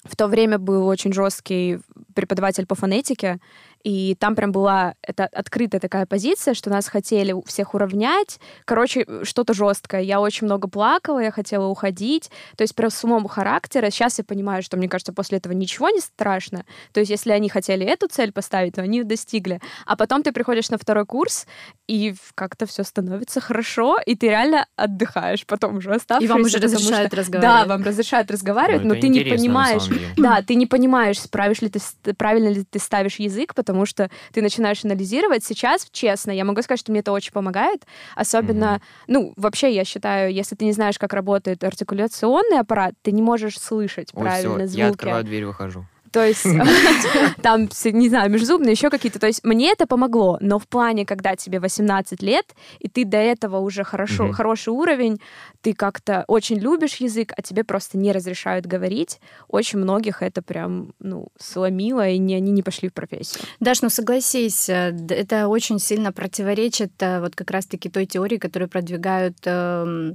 в 0.04 0.16
то 0.16 0.26
время 0.26 0.58
был 0.58 0.86
очень 0.86 1.12
жесткий 1.12 1.80
преподаватель 2.14 2.64
по 2.64 2.74
фонетике, 2.74 3.40
и 3.84 4.16
там 4.18 4.34
прям 4.34 4.52
была 4.52 4.94
эта 5.02 5.26
открытая 5.26 5.80
такая 5.80 6.06
позиция, 6.06 6.54
что 6.54 6.70
нас 6.70 6.88
хотели 6.88 7.34
всех 7.46 7.74
уравнять. 7.74 8.40
Короче, 8.64 9.06
что-то 9.22 9.54
жесткое. 9.54 10.02
Я 10.02 10.20
очень 10.20 10.46
много 10.46 10.68
плакала, 10.68 11.20
я 11.20 11.30
хотела 11.30 11.66
уходить. 11.66 12.30
То 12.56 12.62
есть, 12.62 12.74
про 12.74 12.90
самому 12.90 13.28
характера. 13.28 13.90
Сейчас 13.90 14.18
я 14.18 14.24
понимаю, 14.24 14.62
что, 14.62 14.76
мне 14.76 14.88
кажется, 14.88 15.12
после 15.12 15.38
этого 15.38 15.52
ничего 15.52 15.90
не 15.90 16.00
страшно. 16.00 16.64
То 16.92 17.00
есть, 17.00 17.10
если 17.10 17.30
они 17.30 17.48
хотели 17.48 17.86
эту 17.86 18.08
цель 18.08 18.32
поставить, 18.32 18.74
то 18.74 18.82
они 18.82 18.98
ее 18.98 19.04
достигли. 19.04 19.60
А 19.86 19.96
потом 19.96 20.22
ты 20.22 20.32
приходишь 20.32 20.70
на 20.70 20.78
второй 20.78 21.06
курс, 21.06 21.46
и 21.86 22.14
как-то 22.34 22.66
все 22.66 22.84
становится 22.84 23.40
хорошо, 23.40 23.98
и 24.04 24.14
ты 24.14 24.28
реально 24.28 24.66
отдыхаешь 24.76 25.46
потом 25.46 25.76
уже 25.76 25.94
оставшись. 25.94 26.28
И 26.28 26.32
вам 26.32 26.42
уже 26.42 26.58
разрешают 26.58 27.08
что, 27.08 27.16
разговаривать. 27.16 27.68
Да, 27.68 27.74
вам 27.74 27.82
разрешают 27.82 28.30
разговаривать, 28.30 28.84
ну, 28.84 28.94
но 28.94 29.00
ты 29.00 29.08
не 29.08 29.20
понимаешь. 29.20 29.82
Да, 30.16 30.42
ты 30.42 30.54
не 30.54 30.66
понимаешь, 30.66 31.20
справишь 31.20 31.60
ли 31.60 31.68
ты, 31.68 32.14
правильно 32.14 32.48
ли 32.48 32.64
ты 32.64 32.78
ставишь 32.78 33.16
язык, 33.16 33.54
потому 33.54 33.71
потому 33.72 33.86
что 33.86 34.10
ты 34.32 34.42
начинаешь 34.42 34.84
анализировать. 34.84 35.42
Сейчас, 35.44 35.88
честно, 35.90 36.30
я 36.30 36.44
могу 36.44 36.60
сказать, 36.60 36.78
что 36.78 36.92
мне 36.92 37.00
это 37.00 37.10
очень 37.10 37.32
помогает. 37.32 37.86
Особенно, 38.14 38.64
mm-hmm. 38.64 39.04
ну, 39.06 39.32
вообще, 39.36 39.74
я 39.74 39.84
считаю, 39.84 40.30
если 40.30 40.54
ты 40.54 40.66
не 40.66 40.72
знаешь, 40.72 40.98
как 40.98 41.14
работает 41.14 41.64
артикуляционный 41.64 42.60
аппарат, 42.60 42.92
ты 43.00 43.12
не 43.12 43.22
можешь 43.22 43.58
слышать 43.58 44.10
Ой, 44.12 44.24
правильно 44.24 44.58
все, 44.58 44.66
звуки. 44.66 44.78
Я 44.78 44.88
открываю 44.88 45.24
дверь, 45.24 45.46
выхожу. 45.46 45.86
То 46.12 46.24
есть 46.24 46.46
там, 47.42 47.68
не 47.84 48.08
знаю, 48.08 48.30
межзубные, 48.30 48.72
еще 48.72 48.90
какие-то. 48.90 49.18
То 49.18 49.26
есть 49.26 49.42
мне 49.44 49.72
это 49.72 49.86
помогло, 49.86 50.38
но 50.40 50.58
в 50.58 50.68
плане, 50.68 51.06
когда 51.06 51.36
тебе 51.36 51.58
18 51.58 52.22
лет, 52.22 52.54
и 52.78 52.88
ты 52.88 53.04
до 53.04 53.16
этого 53.16 53.58
уже 53.58 53.82
хорошо, 53.82 54.24
угу. 54.24 54.32
хороший 54.32 54.70
уровень, 54.70 55.20
ты 55.62 55.74
как-то 55.74 56.24
очень 56.28 56.58
любишь 56.58 56.96
язык, 56.96 57.32
а 57.36 57.42
тебе 57.42 57.64
просто 57.64 57.96
не 57.96 58.12
разрешают 58.12 58.66
говорить, 58.66 59.20
очень 59.48 59.78
многих 59.78 60.22
это 60.22 60.42
прям, 60.42 60.92
ну, 60.98 61.28
сломило, 61.38 62.06
и 62.08 62.18
не, 62.18 62.34
они 62.36 62.52
не 62.52 62.62
пошли 62.62 62.88
в 62.88 62.92
профессию. 62.92 63.44
Даш, 63.60 63.80
ну 63.80 63.88
согласись, 63.88 64.68
э, 64.68 64.94
это 65.08 65.48
очень 65.48 65.78
сильно 65.78 66.12
противоречит 66.12 66.92
э, 67.00 67.20
вот 67.20 67.34
как 67.34 67.50
раз-таки 67.50 67.88
той 67.88 68.06
теории, 68.06 68.36
которую 68.36 68.68
продвигают 68.68 69.38
э, 69.46 70.12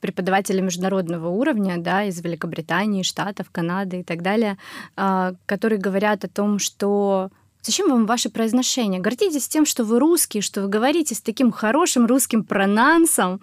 преподаватели 0.00 0.60
международного 0.60 1.28
уровня, 1.28 1.76
да, 1.78 2.04
из 2.04 2.20
Великобритании, 2.20 3.02
Штатов, 3.02 3.50
Канады 3.52 4.00
и 4.00 4.02
так 4.02 4.22
далее, 4.22 4.58
э, 4.96 5.35
которые 5.46 5.78
говорят 5.78 6.24
о 6.24 6.28
том, 6.28 6.58
что 6.58 7.30
Зачем 7.66 7.90
вам 7.90 8.06
ваше 8.06 8.28
произношение? 8.28 9.00
Гордитесь 9.00 9.48
тем, 9.48 9.66
что 9.66 9.82
вы 9.82 9.98
русский, 9.98 10.40
что 10.40 10.62
вы 10.62 10.68
говорите 10.68 11.16
с 11.16 11.20
таким 11.20 11.50
хорошим 11.50 12.06
русским 12.06 12.44
пронансом. 12.44 13.40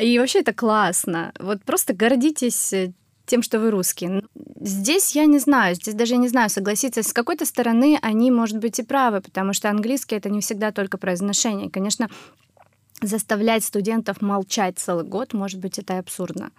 И 0.00 0.18
вообще 0.18 0.38
это 0.40 0.54
классно. 0.54 1.32
Вот 1.38 1.62
просто 1.64 1.92
гордитесь 1.92 2.72
э, 2.72 2.92
тем, 3.26 3.42
что 3.42 3.60
вы 3.60 3.70
русский. 3.70 4.22
Здесь 4.58 5.14
я 5.14 5.26
не 5.26 5.38
знаю, 5.38 5.74
здесь 5.74 5.94
даже 5.94 6.14
я 6.14 6.18
не 6.18 6.28
знаю, 6.28 6.48
согласиться. 6.48 7.02
С 7.02 7.12
какой-то 7.12 7.44
стороны 7.44 7.98
они, 8.00 8.30
может 8.30 8.56
быть, 8.56 8.78
и 8.78 8.82
правы, 8.82 9.20
потому 9.20 9.52
что 9.52 9.68
английский— 9.68 10.14
это 10.16 10.30
не 10.30 10.40
всегда 10.40 10.72
только 10.72 10.96
произношение. 10.96 11.68
конечно, 11.68 12.08
заставлять 13.02 13.64
студентов 13.64 14.22
молчать 14.22 14.78
целый 14.78 15.04
год, 15.04 15.34
может 15.34 15.60
быть, 15.60 15.78
это 15.78 15.92
и 15.92 15.98
абсурдно 15.98 16.52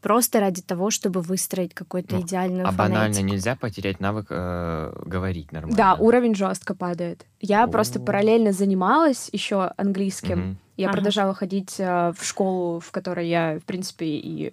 просто 0.00 0.40
ради 0.40 0.62
того, 0.62 0.90
чтобы 0.90 1.20
выстроить 1.20 1.74
какую-то 1.74 2.16
ну, 2.16 2.22
идеальную 2.22 2.62
А 2.66 2.70
фонетику. 2.70 2.78
банально 2.78 3.18
нельзя 3.20 3.56
потерять 3.56 4.00
навык 4.00 4.26
э, 4.30 4.92
говорить 5.04 5.52
нормально. 5.52 5.76
Да, 5.76 5.94
уровень 5.94 6.34
жестко 6.34 6.74
падает. 6.74 7.26
Я 7.40 7.64
О. 7.64 7.68
просто 7.68 8.00
параллельно 8.00 8.52
занималась 8.52 9.28
еще 9.32 9.72
английским. 9.76 10.50
Угу. 10.50 10.56
Я 10.76 10.86
ага. 10.88 10.96
продолжала 10.96 11.34
ходить 11.34 11.76
э, 11.78 12.12
в 12.16 12.24
школу, 12.24 12.80
в 12.80 12.90
которой 12.90 13.28
я, 13.28 13.58
в 13.58 13.64
принципе, 13.64 14.06
и 14.06 14.52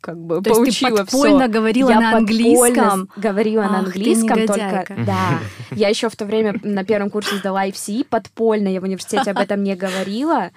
как 0.00 0.18
бы 0.18 0.40
То 0.40 0.54
поучила 0.54 0.66
есть 0.66 0.80
ты 0.80 0.96
подпольно 0.96 1.44
все. 1.44 1.48
говорила 1.48 1.90
я 1.90 2.00
на 2.00 2.16
английском? 2.16 3.08
говорила 3.16 3.64
Ах, 3.64 3.70
на 3.72 3.78
английском, 3.80 4.46
только 4.46 4.94
да. 5.04 5.40
Я 5.72 5.88
еще 5.88 6.08
в 6.08 6.14
то 6.14 6.24
время 6.24 6.54
на 6.62 6.84
первом 6.84 7.10
курсе 7.10 7.36
сдала 7.36 7.66
IFCE 7.66 8.06
подпольно, 8.08 8.68
я 8.68 8.80
в 8.80 8.84
университете 8.84 9.32
об 9.32 9.38
этом 9.38 9.64
не 9.64 9.74
говорила 9.74 10.50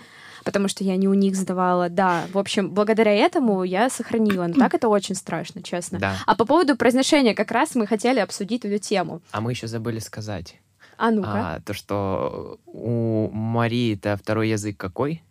потому 0.49 0.67
что 0.67 0.83
я 0.83 0.97
не 0.97 1.07
у 1.07 1.13
них 1.13 1.35
сдавала. 1.35 1.89
Да, 1.89 2.25
в 2.33 2.39
общем, 2.39 2.71
благодаря 2.71 3.13
этому 3.13 3.63
я 3.63 3.87
сохранила. 3.91 4.47
Но 4.47 4.55
так 4.55 4.73
это 4.73 4.87
очень 4.87 5.13
страшно, 5.13 5.61
честно. 5.61 5.99
Да. 5.99 6.15
А 6.25 6.35
по 6.35 6.43
поводу 6.43 6.75
произношения 6.75 7.35
как 7.35 7.51
раз 7.51 7.75
мы 7.75 7.85
хотели 7.85 8.19
обсудить 8.19 8.65
эту 8.65 8.79
тему. 8.79 9.21
А 9.31 9.41
мы 9.41 9.51
еще 9.51 9.67
забыли 9.67 9.99
сказать. 9.99 10.59
А 10.97 11.11
ну-ка. 11.11 11.29
А, 11.55 11.59
то, 11.61 11.75
что 11.75 12.59
у 12.65 13.29
Марии 13.31 13.93
это 13.93 14.17
второй 14.17 14.49
язык 14.49 14.75
какой? 14.75 15.21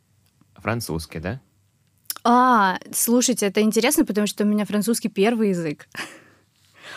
Французский, 0.55 1.19
да? 1.19 1.41
А, 2.23 2.79
слушайте, 2.93 3.47
это 3.47 3.61
интересно, 3.61 4.05
потому 4.05 4.29
что 4.29 4.45
у 4.45 4.47
меня 4.47 4.65
французский 4.65 5.09
первый 5.09 5.49
язык. 5.49 5.89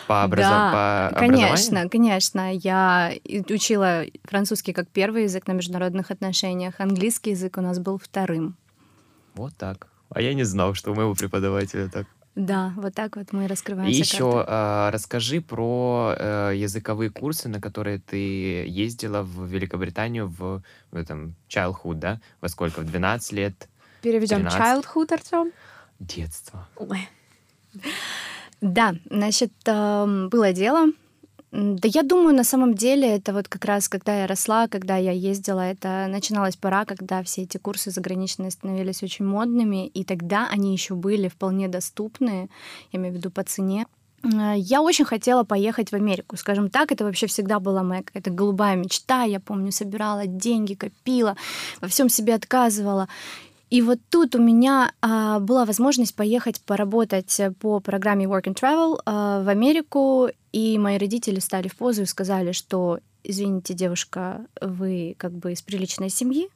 По, 0.06 0.24
образов... 0.24 0.50
да, 0.50 1.10
по 1.12 1.18
конечно, 1.18 1.88
конечно. 1.88 2.54
Я 2.54 3.12
учила 3.48 4.04
французский 4.24 4.72
как 4.72 4.88
первый 4.88 5.24
язык 5.24 5.46
на 5.46 5.52
международных 5.52 6.10
отношениях. 6.10 6.74
Английский 6.78 7.30
язык 7.30 7.58
у 7.58 7.60
нас 7.60 7.78
был 7.78 7.98
вторым. 7.98 8.56
Вот 9.34 9.54
так. 9.56 9.88
А 10.10 10.20
я 10.20 10.34
не 10.34 10.44
знал, 10.44 10.74
что 10.74 10.92
у 10.92 10.94
моего 10.94 11.14
преподавателя 11.14 11.88
так. 11.88 12.06
Да, 12.34 12.72
вот 12.76 12.94
так 12.94 13.16
вот 13.16 13.32
мы 13.32 13.46
раскрываем. 13.46 13.90
И 13.90 13.92
еще 13.92 14.44
э, 14.46 14.90
расскажи 14.90 15.42
про 15.42 16.14
э, 16.18 16.52
языковые 16.56 17.10
курсы, 17.10 17.48
на 17.48 17.60
которые 17.60 17.98
ты 17.98 18.16
ездила 18.66 19.22
в 19.22 19.46
Великобританию 19.46 20.28
в, 20.28 20.62
в 20.90 20.96
этом 20.96 21.34
childhood, 21.48 21.94
да? 21.94 22.20
Во 22.40 22.48
сколько? 22.48 22.80
В 22.80 22.84
12 22.86 23.32
лет? 23.32 23.68
Переведем 24.00 24.46
childhood, 24.46 25.12
Артем. 25.12 25.52
Детство. 25.98 26.66
Ой. 26.76 27.08
Да, 28.62 28.94
значит, 29.10 29.52
эм, 29.66 30.28
было 30.28 30.52
дело. 30.52 30.92
Да 31.50 31.88
я 31.88 32.02
думаю, 32.02 32.34
на 32.34 32.44
самом 32.44 32.74
деле, 32.74 33.08
это 33.14 33.34
вот 33.34 33.48
как 33.48 33.64
раз, 33.64 33.88
когда 33.88 34.20
я 34.20 34.26
росла, 34.26 34.68
когда 34.68 34.96
я 34.96 35.10
ездила, 35.10 35.60
это 35.60 36.06
начиналась 36.08 36.56
пора, 36.56 36.84
когда 36.84 37.22
все 37.24 37.42
эти 37.42 37.58
курсы 37.58 37.90
заграничные 37.90 38.50
становились 38.52 39.02
очень 39.02 39.26
модными, 39.26 39.88
и 39.88 40.04
тогда 40.04 40.48
они 40.48 40.72
еще 40.72 40.94
были 40.94 41.28
вполне 41.28 41.68
доступны, 41.68 42.48
я 42.92 42.98
имею 43.00 43.14
в 43.14 43.16
виду 43.18 43.30
по 43.30 43.42
цене. 43.42 43.86
Э, 44.22 44.54
я 44.56 44.80
очень 44.80 45.04
хотела 45.04 45.42
поехать 45.42 45.90
в 45.90 45.94
Америку, 45.94 46.36
скажем 46.36 46.70
так, 46.70 46.92
это 46.92 47.04
вообще 47.04 47.26
всегда 47.26 47.58
была 47.58 47.82
моя 47.82 48.04
какая-то 48.04 48.30
голубая 48.30 48.76
мечта. 48.76 49.24
Я 49.24 49.40
помню, 49.40 49.72
собирала 49.72 50.26
деньги, 50.26 50.74
копила, 50.74 51.36
во 51.80 51.88
всем 51.88 52.08
себе 52.08 52.34
отказывала. 52.34 53.08
И 53.72 53.80
вот 53.80 54.00
тут 54.10 54.34
у 54.34 54.38
меня 54.38 54.92
а, 55.00 55.38
была 55.38 55.64
возможность 55.64 56.14
поехать 56.14 56.60
поработать 56.60 57.40
по 57.58 57.80
программе 57.80 58.26
Work 58.26 58.42
and 58.42 58.54
Travel 58.54 59.00
а, 59.06 59.42
в 59.42 59.48
Америку, 59.48 60.28
и 60.52 60.76
мои 60.76 60.98
родители 60.98 61.38
стали 61.38 61.68
в 61.68 61.76
позу 61.76 62.02
и 62.02 62.04
сказали, 62.04 62.52
что, 62.52 62.98
извините, 63.24 63.72
девушка, 63.72 64.44
вы 64.60 65.14
как 65.16 65.32
бы 65.32 65.52
из 65.52 65.62
приличной 65.62 66.10
семьи, 66.10 66.50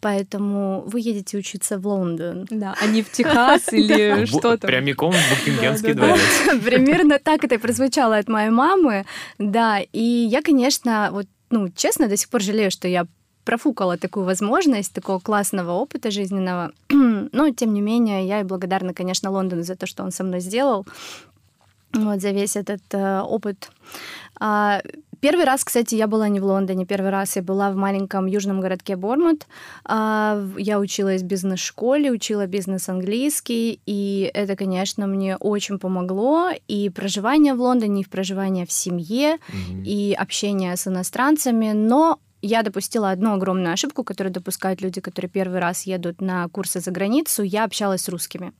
Поэтому 0.00 0.82
вы 0.86 1.00
едете 1.00 1.38
учиться 1.38 1.78
в 1.78 1.86
Лондон. 1.86 2.46
Да, 2.50 2.74
а 2.80 2.86
не 2.86 3.02
в 3.02 3.10
Техас 3.10 3.68
или 3.72 4.24
что-то. 4.26 4.66
Прямиком 4.66 5.12
в 5.12 5.30
Букингемский 5.30 5.94
дворец. 5.94 6.20
Примерно 6.64 7.20
так 7.20 7.44
это 7.44 7.58
прозвучало 7.58 8.16
от 8.16 8.28
моей 8.28 8.50
мамы. 8.50 9.06
Да, 9.38 9.78
и 9.92 10.02
я, 10.02 10.42
конечно, 10.42 11.10
вот 11.12 11.26
ну, 11.50 11.68
честно, 11.68 12.08
до 12.08 12.16
сих 12.16 12.30
пор 12.30 12.42
жалею, 12.42 12.72
что 12.72 12.88
я 12.88 13.06
профукала 13.44 13.96
такую 13.96 14.26
возможность, 14.26 14.92
такого 14.92 15.20
классного 15.20 15.72
опыта 15.72 16.10
жизненного. 16.10 16.72
Но, 17.32 17.50
тем 17.50 17.74
не 17.74 17.80
менее, 17.80 18.26
я 18.26 18.40
и 18.40 18.44
благодарна, 18.44 18.94
конечно, 18.94 19.30
Лондону 19.30 19.62
за 19.62 19.76
то, 19.76 19.86
что 19.86 20.02
он 20.02 20.10
со 20.10 20.24
мной 20.24 20.40
сделал, 20.40 20.86
вот, 21.92 22.20
за 22.20 22.30
весь 22.30 22.56
этот 22.56 22.82
э, 22.92 23.20
опыт. 23.20 23.70
А, 24.40 24.82
первый 25.20 25.44
раз, 25.44 25.64
кстати, 25.64 25.94
я 25.94 26.06
была 26.06 26.28
не 26.28 26.40
в 26.40 26.44
Лондоне, 26.44 26.86
первый 26.86 27.10
раз 27.10 27.36
я 27.36 27.42
была 27.42 27.70
в 27.70 27.76
маленьком 27.76 28.26
южном 28.26 28.60
городке 28.60 28.96
Бормут. 28.96 29.46
А, 29.84 30.44
я 30.58 30.80
училась 30.80 31.22
в 31.22 31.26
бизнес-школе, 31.26 32.10
учила 32.10 32.46
бизнес 32.46 32.88
английский, 32.88 33.80
и 33.86 34.30
это, 34.34 34.56
конечно, 34.56 35.06
мне 35.06 35.36
очень 35.36 35.78
помогло. 35.78 36.50
И 36.68 36.90
проживание 36.90 37.54
в 37.54 37.60
Лондоне, 37.60 38.02
и 38.02 38.04
проживание 38.04 38.66
в 38.66 38.72
семье, 38.72 39.36
mm-hmm. 39.36 39.84
и 39.84 40.14
общение 40.14 40.76
с 40.76 40.88
иностранцами, 40.88 41.72
но 41.72 42.18
я 42.46 42.62
допустила 42.62 43.10
одну 43.10 43.34
огромную 43.34 43.72
ошибку, 43.72 44.04
которую 44.04 44.32
допускают 44.32 44.80
люди, 44.80 45.00
которые 45.00 45.30
первый 45.30 45.60
раз 45.60 45.84
едут 45.84 46.20
на 46.20 46.48
курсы 46.48 46.80
за 46.80 46.90
границу. 46.90 47.42
Я 47.42 47.64
общалась 47.64 48.02
с 48.02 48.08
русскими. 48.08 48.52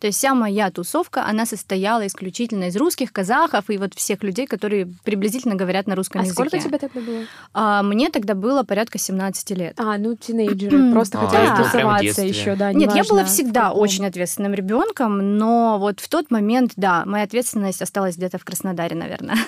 То 0.00 0.06
есть 0.06 0.18
вся 0.18 0.34
моя 0.34 0.70
тусовка, 0.70 1.24
она 1.24 1.46
состояла 1.46 2.06
исключительно 2.06 2.64
из 2.64 2.76
русских, 2.76 3.12
казахов 3.12 3.68
и 3.68 3.78
вот 3.78 3.94
всех 3.94 4.22
людей, 4.22 4.46
которые 4.46 4.86
приблизительно 5.04 5.54
говорят 5.54 5.86
на 5.86 5.94
русском 5.94 6.20
а 6.20 6.24
языке. 6.24 6.34
сколько 6.34 6.58
тебе 6.58 6.78
тогда 6.78 7.00
было? 7.00 7.24
А, 7.52 7.82
мне 7.82 8.10
тогда 8.10 8.34
было 8.34 8.62
порядка 8.62 8.98
17 8.98 9.50
лет. 9.50 9.80
А, 9.80 9.98
ну 9.98 10.14
тинейджеры, 10.14 10.92
просто 10.92 11.18
хотели 11.18 11.46
а, 11.46 11.56
тусоваться 11.56 12.22
еще, 12.22 12.54
да, 12.54 12.72
Нет, 12.72 12.94
я 12.94 13.04
была 13.04 13.24
всегда 13.24 13.72
очень 13.72 14.06
ответственным 14.06 14.54
ребенком, 14.54 15.38
но 15.38 15.78
вот 15.78 16.00
в 16.00 16.08
тот 16.08 16.30
момент, 16.30 16.72
да, 16.76 17.04
моя 17.04 17.24
ответственность 17.24 17.82
осталась 17.82 18.16
где-то 18.16 18.38
в 18.38 18.44
Краснодаре, 18.44 18.94
наверное. 18.94 19.36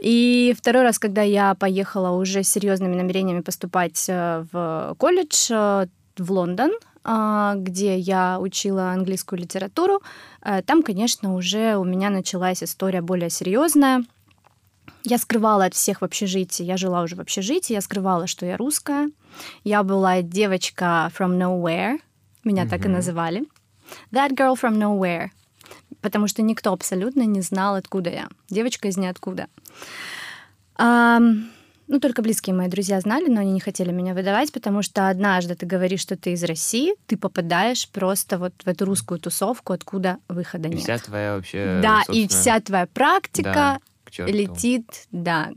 И 0.00 0.54
второй 0.56 0.82
раз, 0.82 0.98
когда 0.98 1.22
я 1.22 1.54
поехала 1.54 2.10
уже 2.16 2.42
с 2.42 2.48
серьезными 2.48 2.96
намерениями 2.96 3.40
поступать 3.40 4.06
э, 4.08 4.46
в 4.50 4.94
колледж 4.98 5.48
э, 5.50 5.86
в 6.16 6.32
Лондон, 6.32 6.70
э, 7.04 7.52
где 7.56 7.98
я 7.98 8.38
учила 8.40 8.92
английскую 8.92 9.38
литературу, 9.38 10.02
там, 10.64 10.82
конечно, 10.82 11.34
уже 11.34 11.76
у 11.76 11.84
меня 11.84 12.08
началась 12.08 12.62
история 12.62 13.02
более 13.02 13.28
серьезная. 13.28 14.04
Я 15.04 15.18
скрывала 15.18 15.66
от 15.66 15.74
всех 15.74 16.00
в 16.00 16.04
общежитии. 16.04 16.64
Я 16.64 16.78
жила 16.78 17.02
уже 17.02 17.14
в 17.14 17.20
общежитии, 17.20 17.74
я 17.74 17.82
скрывала, 17.82 18.26
что 18.26 18.46
я 18.46 18.56
русская. 18.56 19.10
Я 19.64 19.82
была 19.82 20.22
девочка 20.22 21.12
from 21.16 21.36
nowhere. 21.36 21.98
Меня 22.42 22.64
mm-hmm. 22.64 22.68
так 22.70 22.86
и 22.86 22.88
называли. 22.88 23.44
That 24.12 24.30
girl 24.30 24.54
from 24.54 24.78
nowhere 24.78 25.28
потому 26.00 26.28
что 26.28 26.42
никто 26.42 26.72
абсолютно 26.72 27.22
не 27.22 27.40
знал, 27.40 27.74
откуда 27.74 28.10
я. 28.10 28.28
Девочка 28.48 28.88
из 28.88 28.96
ниоткуда. 28.96 29.46
А, 30.76 31.20
ну, 31.90 31.98
только 31.98 32.22
близкие 32.22 32.54
мои 32.54 32.68
друзья 32.68 33.00
знали, 33.00 33.28
но 33.28 33.40
они 33.40 33.52
не 33.52 33.58
хотели 33.58 33.90
меня 33.90 34.14
выдавать, 34.14 34.52
потому 34.52 34.80
что 34.82 35.08
однажды 35.08 35.56
ты 35.56 35.66
говоришь, 35.66 36.00
что 36.00 36.16
ты 36.16 36.32
из 36.32 36.44
России, 36.44 36.94
ты 37.06 37.16
попадаешь 37.16 37.88
просто 37.88 38.38
вот 38.38 38.54
в 38.64 38.68
эту 38.68 38.84
русскую 38.84 39.18
тусовку, 39.18 39.72
откуда 39.72 40.18
выхода 40.28 40.68
и 40.68 40.72
нет. 40.72 40.82
вся 40.82 40.98
твоя 40.98 41.34
вообще... 41.34 41.80
Да, 41.82 42.02
собственно... 42.06 42.24
и 42.24 42.28
вся 42.28 42.60
твоя 42.60 42.86
практика 42.86 43.80
да, 44.16 44.24
летит, 44.26 45.06
да, 45.10 45.50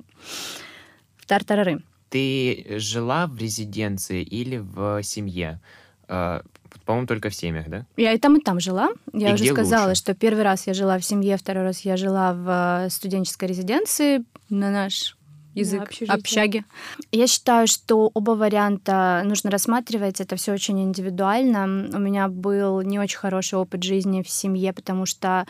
в 1.17 1.25
тартарары. 1.27 1.83
Ты 2.09 2.65
жила 2.79 3.27
в 3.27 3.37
резиденции 3.37 4.23
или 4.23 4.57
в 4.57 5.03
семье? 5.03 5.61
А, 6.07 6.41
по-моему, 6.85 7.07
только 7.07 7.29
в 7.29 7.35
семьях, 7.35 7.69
да? 7.69 7.85
Я 7.97 8.13
и 8.13 8.17
там, 8.17 8.37
и 8.37 8.41
там 8.41 8.59
жила. 8.59 8.89
Я 9.13 9.31
и 9.31 9.33
уже 9.33 9.45
сказала, 9.45 9.89
лучше? 9.89 10.01
что 10.01 10.13
первый 10.13 10.43
раз 10.43 10.67
я 10.67 10.73
жила 10.73 10.97
в 10.97 11.05
семье, 11.05 11.37
второй 11.37 11.63
раз 11.63 11.81
я 11.81 11.97
жила 11.97 12.33
в 12.33 12.85
э, 12.85 12.89
студенческой 12.89 13.45
резиденции 13.45 14.23
на 14.49 14.69
наш 14.69 15.15
язык 15.53 15.91
да, 16.01 16.13
общаги. 16.15 16.65
Я 17.11 17.27
считаю, 17.27 17.67
что 17.67 18.09
оба 18.13 18.31
варианта 18.31 19.21
нужно 19.25 19.51
рассматривать. 19.51 20.19
Это 20.19 20.35
все 20.35 20.53
очень 20.53 20.81
индивидуально. 20.81 21.65
У 21.93 21.99
меня 21.99 22.27
был 22.27 22.81
не 22.81 22.99
очень 22.99 23.19
хороший 23.19 23.59
опыт 23.59 23.83
жизни 23.83 24.23
в 24.23 24.29
семье, 24.29 24.73
потому 24.73 25.05
что, 25.05 25.45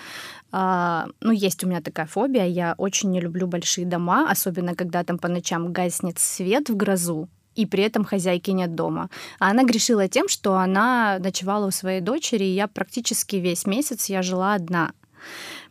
э, 0.51 1.03
ну, 1.21 1.31
есть 1.31 1.63
у 1.63 1.67
меня 1.67 1.81
такая 1.81 2.05
фобия. 2.05 2.45
Я 2.45 2.75
очень 2.77 3.11
не 3.11 3.21
люблю 3.21 3.47
большие 3.47 3.87
дома, 3.87 4.29
особенно 4.29 4.75
когда 4.75 5.03
там 5.03 5.17
по 5.17 5.27
ночам 5.27 5.71
гаснет 5.71 6.19
свет 6.19 6.69
в 6.69 6.75
грозу 6.75 7.29
и 7.55 7.65
при 7.65 7.83
этом 7.83 8.03
хозяйки 8.03 8.51
нет 8.51 8.75
дома. 8.75 9.09
А 9.39 9.51
она 9.51 9.63
грешила 9.63 10.07
тем, 10.07 10.27
что 10.27 10.55
она 10.55 11.17
ночевала 11.19 11.67
у 11.67 11.71
своей 11.71 12.01
дочери, 12.01 12.43
и 12.45 12.53
я 12.53 12.67
практически 12.67 13.37
весь 13.37 13.65
месяц 13.65 14.09
я 14.09 14.21
жила 14.21 14.53
одна. 14.53 14.91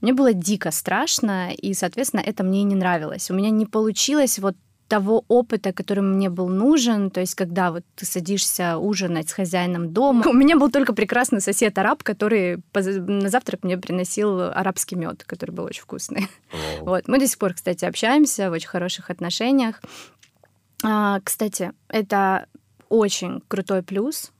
Мне 0.00 0.12
было 0.14 0.32
дико 0.32 0.70
страшно, 0.70 1.52
и, 1.52 1.74
соответственно, 1.74 2.20
это 2.20 2.42
мне 2.42 2.62
не 2.62 2.74
нравилось. 2.74 3.30
У 3.30 3.34
меня 3.34 3.50
не 3.50 3.66
получилось 3.66 4.38
вот 4.38 4.56
того 4.92 5.24
опыта, 5.28 5.72
который 5.72 6.00
мне 6.00 6.28
был 6.28 6.48
нужен, 6.48 7.10
то 7.10 7.20
есть 7.20 7.34
когда 7.34 7.70
вот 7.70 7.82
ты 7.94 8.04
садишься 8.04 8.76
ужинать 8.76 9.30
с 9.30 9.32
хозяином 9.32 9.90
дома. 9.94 10.24
У 10.26 10.34
меня 10.34 10.58
был 10.58 10.70
только 10.70 10.92
прекрасный 10.92 11.40
сосед 11.40 11.78
араб, 11.78 12.02
который 12.02 12.62
на 12.74 13.30
завтрак 13.30 13.62
мне 13.62 13.78
приносил 13.78 14.50
арабский 14.50 14.96
мед, 14.96 15.24
который 15.24 15.52
был 15.52 15.64
очень 15.64 15.80
вкусный. 15.80 16.28
Wow. 16.52 16.84
Вот. 16.84 17.08
Мы 17.08 17.18
до 17.18 17.26
сих 17.26 17.38
пор, 17.38 17.54
кстати, 17.54 17.86
общаемся 17.86 18.50
в 18.50 18.52
очень 18.52 18.68
хороших 18.68 19.08
отношениях. 19.08 19.80
А, 20.82 21.20
кстати, 21.20 21.72
это 21.88 22.46
очень 22.88 23.40
крутой 23.48 23.82
плюс, 23.82 24.32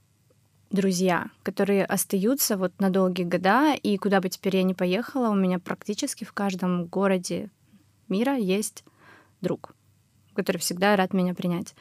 друзья, 0.70 1.30
которые 1.42 1.84
остаются 1.84 2.56
вот 2.56 2.72
на 2.80 2.90
долгие 2.90 3.24
года, 3.24 3.74
и 3.74 3.96
куда 3.96 4.20
бы 4.20 4.28
теперь 4.28 4.56
я 4.56 4.62
ни 4.62 4.72
поехала, 4.72 5.28
у 5.28 5.34
меня 5.34 5.58
практически 5.58 6.24
в 6.24 6.32
каждом 6.32 6.86
городе 6.86 7.50
мира 8.08 8.36
есть 8.36 8.84
друг 9.40 9.74
который 10.34 10.58
всегда 10.58 10.96
рад 10.96 11.12
меня 11.12 11.34
принять. 11.34 11.74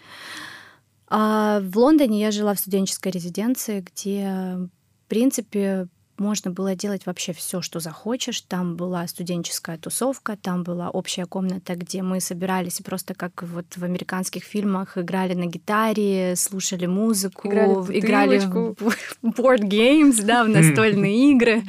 А 1.07 1.59
в 1.61 1.77
Лондоне 1.77 2.21
я 2.21 2.31
жила 2.31 2.53
в 2.53 2.59
студенческой 2.59 3.11
резиденции, 3.11 3.81
где, 3.81 4.57
в 5.05 5.09
принципе, 5.09 5.87
можно 6.21 6.51
было 6.51 6.75
делать 6.75 7.05
вообще 7.05 7.33
все, 7.33 7.61
что 7.61 7.79
захочешь. 7.79 8.41
Там 8.41 8.75
была 8.75 9.05
студенческая 9.07 9.77
тусовка, 9.77 10.37
там 10.41 10.63
была 10.63 10.89
общая 10.89 11.25
комната, 11.25 11.75
где 11.75 12.01
мы 12.01 12.21
собирались 12.21 12.79
и 12.79 12.83
просто 12.83 13.13
как 13.13 13.43
вот 13.43 13.65
в 13.75 13.83
американских 13.83 14.43
фильмах 14.43 14.97
играли 14.97 15.33
на 15.33 15.47
гитаре, 15.47 16.35
слушали 16.35 16.85
музыку, 16.85 17.47
играли 17.47 17.73
в, 17.73 17.91
играли 17.91 18.39
в 18.39 18.75
board 19.23 19.63
games, 19.63 20.23
да, 20.23 20.43
в 20.43 20.49
настольные 20.49 21.31
игры. 21.31 21.63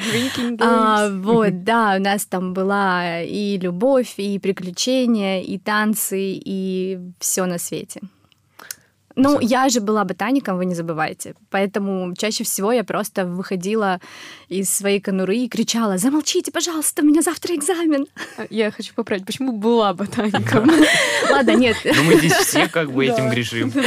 А, 0.61 1.09
вот, 1.11 1.65
да, 1.65 1.97
у 1.99 2.03
нас 2.03 2.27
там 2.27 2.53
была 2.53 3.23
и 3.23 3.59
любовь, 3.59 4.15
и 4.19 4.39
приключения, 4.39 5.43
и 5.43 5.59
танцы, 5.59 6.19
и 6.21 6.99
все 7.19 7.47
на 7.47 7.59
свете. 7.59 8.01
Ну, 9.17 9.41
я 9.41 9.69
же 9.69 9.81
была 9.81 10.05
ботаником, 10.05 10.57
вы 10.57 10.65
не 10.65 10.75
забывайте. 10.75 11.35
Поэтому 11.51 12.15
чаще 12.17 12.45
всего 12.45 12.73
я 12.73 12.85
просто 12.85 13.27
выходила 13.27 14.01
из 14.49 14.71
своей 14.71 15.01
конуры 15.01 15.37
и 15.37 15.49
кричала, 15.49 15.99
замолчите, 15.99 16.51
пожалуйста, 16.51 17.03
у 17.03 17.07
меня 17.07 17.23
завтра 17.23 17.55
экзамен. 17.55 18.07
А, 18.39 18.47
я 18.51 18.71
хочу 18.71 18.95
поправить, 18.95 19.27
почему 19.27 19.53
была 19.53 19.95
ботаником? 19.95 20.71
Ладно, 21.31 21.55
нет. 21.57 21.77
Ну, 21.85 22.03
мы 22.05 22.17
здесь 22.17 22.33
все 22.33 22.69
как 22.69 22.91
бы 22.93 23.07
этим 23.07 23.31
грешим. 23.31 23.73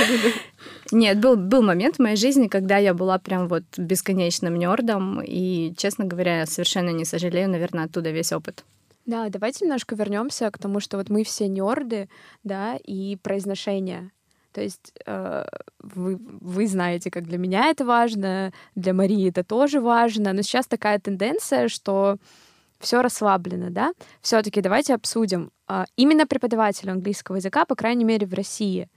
Нет, 0.91 1.20
был, 1.20 1.36
был 1.36 1.63
момент 1.63 1.96
в 1.96 2.00
моей 2.00 2.15
жизни, 2.15 2.48
когда 2.48 2.77
я 2.77 2.94
была 2.94 3.17
прям 3.17 3.48
вот 3.48 3.63
бесконечным 3.75 4.55
нердом, 4.55 5.20
и, 5.20 5.74
честно 5.77 6.05
говоря, 6.05 6.39
я 6.39 6.46
совершенно 6.46 6.89
не 6.89 7.05
сожалею, 7.05 7.50
наверное, 7.50 7.86
оттуда 7.86 8.12
весь 8.12 8.32
опыт. 8.32 8.63
Да, 9.05 9.29
давайте 9.29 9.65
немножко 9.65 9.96
вернемся 9.96 10.50
к 10.50 10.58
тому, 10.58 10.79
что 10.79 10.98
вот 10.98 11.10
мы 11.10 11.24
все 11.24 11.48
нерды, 11.48 12.10
да, 12.44 12.77
и 12.84 13.17
произношение. 13.17 14.12
То 14.55 14.62
есть 14.62 14.93
э, 15.05 15.45
вы, 15.79 16.17
вы 16.17 16.67
знаете, 16.67 17.12
как 17.12 17.25
для 17.25 17.38
меня 17.38 17.69
это 17.69 17.83
важно, 17.83 18.53
для 18.75 18.93
Марии 18.93 19.27
это 19.29 19.43
тоже 19.43 19.81
важно, 19.81 20.31
но 20.31 20.43
сейчас 20.43 20.65
такая 20.65 20.97
тенденция, 20.97 21.67
что 21.67 22.17
все 22.79 23.01
расслаблено, 23.01 23.69
да? 23.69 23.93
Все-таки 24.21 24.62
давайте 24.62 24.93
обсудим. 24.93 25.51
Э, 25.67 25.83
именно 25.97 26.25
преподавателю 26.25 26.93
английского 26.93 27.35
языка, 27.35 27.65
по 27.65 27.75
крайней 27.75 28.05
мере, 28.05 28.25
в 28.25 28.33
России, 28.33 28.88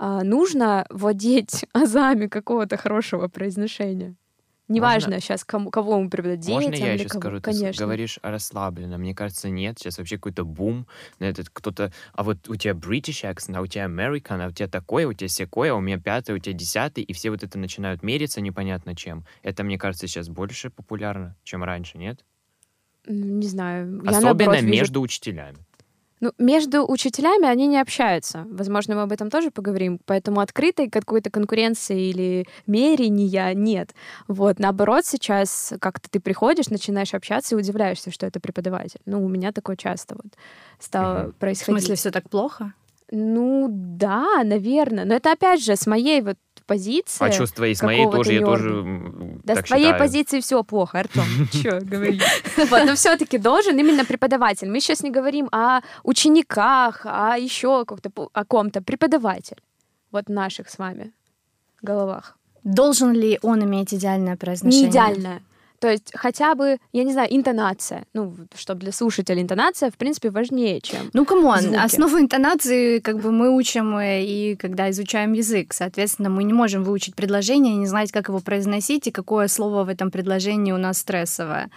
э, 0.00 0.20
нужно 0.22 0.86
владеть 0.88 1.64
азами 1.72 2.28
какого-то 2.28 2.76
хорошего 2.76 3.26
произношения. 3.26 4.14
Неважно 4.72 5.10
Можно... 5.10 5.20
сейчас, 5.20 5.44
кому, 5.44 5.70
кого 5.70 6.00
мы 6.00 6.08
детям 6.08 6.54
Можно 6.54 6.74
я 6.74 6.92
еще 6.94 7.08
кого? 7.08 7.20
скажу? 7.20 7.40
Конечно. 7.40 7.72
Ты 7.72 7.78
говоришь 7.78 8.18
расслабленно. 8.22 8.98
Мне 8.98 9.14
кажется, 9.14 9.50
нет. 9.50 9.78
Сейчас 9.78 9.98
вообще 9.98 10.16
какой-то 10.16 10.44
бум 10.44 10.86
на 11.18 11.24
этот 11.24 11.50
кто-то... 11.50 11.92
А 12.12 12.22
вот 12.22 12.48
у 12.48 12.56
тебя 12.56 12.72
British 12.72 13.30
accent, 13.30 13.56
а 13.56 13.60
у 13.60 13.66
тебя 13.66 13.84
American, 13.84 14.42
а 14.42 14.48
у 14.48 14.52
тебя 14.52 14.68
такое, 14.68 15.06
у 15.06 15.12
тебя 15.12 15.28
секое, 15.28 15.72
а 15.72 15.74
у 15.74 15.80
меня 15.80 15.98
пятое, 15.98 16.36
у 16.36 16.38
тебя 16.38 16.54
десятый, 16.54 17.04
и 17.04 17.12
все 17.12 17.30
вот 17.30 17.42
это 17.42 17.58
начинают 17.58 18.02
мериться 18.02 18.40
непонятно 18.40 18.96
чем. 18.96 19.24
Это, 19.42 19.62
мне 19.62 19.78
кажется, 19.78 20.06
сейчас 20.06 20.28
больше 20.28 20.70
популярно, 20.70 21.36
чем 21.44 21.62
раньше, 21.64 21.98
нет? 21.98 22.24
Не 23.06 23.46
знаю. 23.48 24.00
Особенно 24.06 24.12
я, 24.12 24.20
наоборот, 24.20 24.62
между 24.62 25.00
вижу... 25.00 25.02
учителями. 25.02 25.58
Ну, 26.22 26.30
между 26.38 26.88
учителями 26.88 27.48
они 27.48 27.66
не 27.66 27.80
общаются. 27.80 28.46
Возможно, 28.48 28.94
мы 28.94 29.02
об 29.02 29.10
этом 29.10 29.28
тоже 29.28 29.50
поговорим. 29.50 29.98
Поэтому 30.06 30.38
открытой 30.38 30.88
какой-то 30.88 31.30
конкуренции 31.30 32.10
или 32.10 32.46
мерения 32.68 33.52
нет. 33.54 33.92
Вот, 34.28 34.60
наоборот, 34.60 35.04
сейчас 35.04 35.72
как-то 35.80 36.08
ты 36.08 36.20
приходишь, 36.20 36.68
начинаешь 36.68 37.12
общаться 37.12 37.56
и 37.56 37.58
удивляешься, 37.58 38.12
что 38.12 38.24
это 38.24 38.38
преподаватель. 38.38 39.00
Ну, 39.04 39.24
у 39.24 39.28
меня 39.28 39.50
такое 39.50 39.74
часто 39.74 40.14
вот 40.14 40.32
стало 40.78 41.26
mm-hmm. 41.26 41.32
происходить. 41.40 41.62
В 41.62 41.80
смысле, 41.80 41.96
все 41.96 42.10
так 42.12 42.30
плохо? 42.30 42.72
Ну, 43.10 43.66
да, 43.68 44.44
наверное. 44.44 45.04
Но 45.04 45.16
это, 45.16 45.32
опять 45.32 45.60
же, 45.60 45.74
с 45.74 45.88
моей 45.88 46.22
вот 46.22 46.38
позиции. 46.72 47.24
А 47.24 47.32
что 47.32 47.46
с 47.46 47.52
твоей, 47.52 47.74
с 47.74 47.82
моей 47.82 48.10
тоже, 48.10 48.32
я 48.32 48.44
тоже 48.44 48.84
Да 49.44 49.56
с 49.56 49.62
твоей 49.62 49.92
позиции 49.92 50.40
все 50.40 50.62
плохо, 50.62 51.00
Артем. 51.00 51.48
Че 51.52 51.80
говорить? 51.80 52.22
Вот, 52.70 52.84
но 52.86 52.94
все-таки 52.94 53.38
должен 53.38 53.78
именно 53.78 54.04
преподаватель. 54.04 54.68
Мы 54.70 54.80
сейчас 54.80 55.02
не 55.02 55.10
говорим 55.10 55.48
о 55.52 55.80
учениках, 56.02 57.02
а 57.04 57.36
еще 57.36 57.84
о 58.32 58.44
ком-то. 58.44 58.80
Преподаватель. 58.82 59.60
Вот 60.10 60.26
в 60.26 60.32
наших 60.32 60.68
с 60.68 60.78
вами 60.78 61.12
головах. 61.82 62.38
Должен 62.64 63.12
ли 63.12 63.38
он 63.42 63.62
иметь 63.64 63.92
идеальное 63.94 64.36
произношение? 64.36 64.84
Не 64.84 64.90
идеальное. 64.90 65.42
То 65.82 65.90
есть 65.90 66.12
хотя 66.14 66.54
бы, 66.54 66.78
я 66.92 67.02
не 67.02 67.12
знаю, 67.12 67.28
интонация. 67.34 68.04
Ну, 68.14 68.36
чтобы 68.54 68.82
для 68.82 68.92
слушателя 68.92 69.42
интонация, 69.42 69.90
в 69.90 69.96
принципе, 69.96 70.30
важнее, 70.30 70.80
чем 70.80 71.10
Ну, 71.12 71.24
come 71.24 71.53
on, 71.53 71.74
основу 71.74 72.20
интонации 72.20 73.00
как 73.00 73.18
бы 73.18 73.32
мы 73.32 73.50
учим 73.50 73.98
э, 73.98 74.22
и 74.22 74.54
когда 74.54 74.90
изучаем 74.90 75.32
язык. 75.32 75.72
Соответственно, 75.72 76.30
мы 76.30 76.44
не 76.44 76.52
можем 76.52 76.84
выучить 76.84 77.16
предложение 77.16 77.74
и 77.74 77.78
не 77.78 77.88
знать, 77.88 78.12
как 78.12 78.28
его 78.28 78.38
произносить 78.38 79.08
и 79.08 79.10
какое 79.10 79.48
слово 79.48 79.82
в 79.82 79.88
этом 79.88 80.12
предложении 80.12 80.70
у 80.70 80.78
нас 80.78 80.98
стрессовое. 80.98 81.68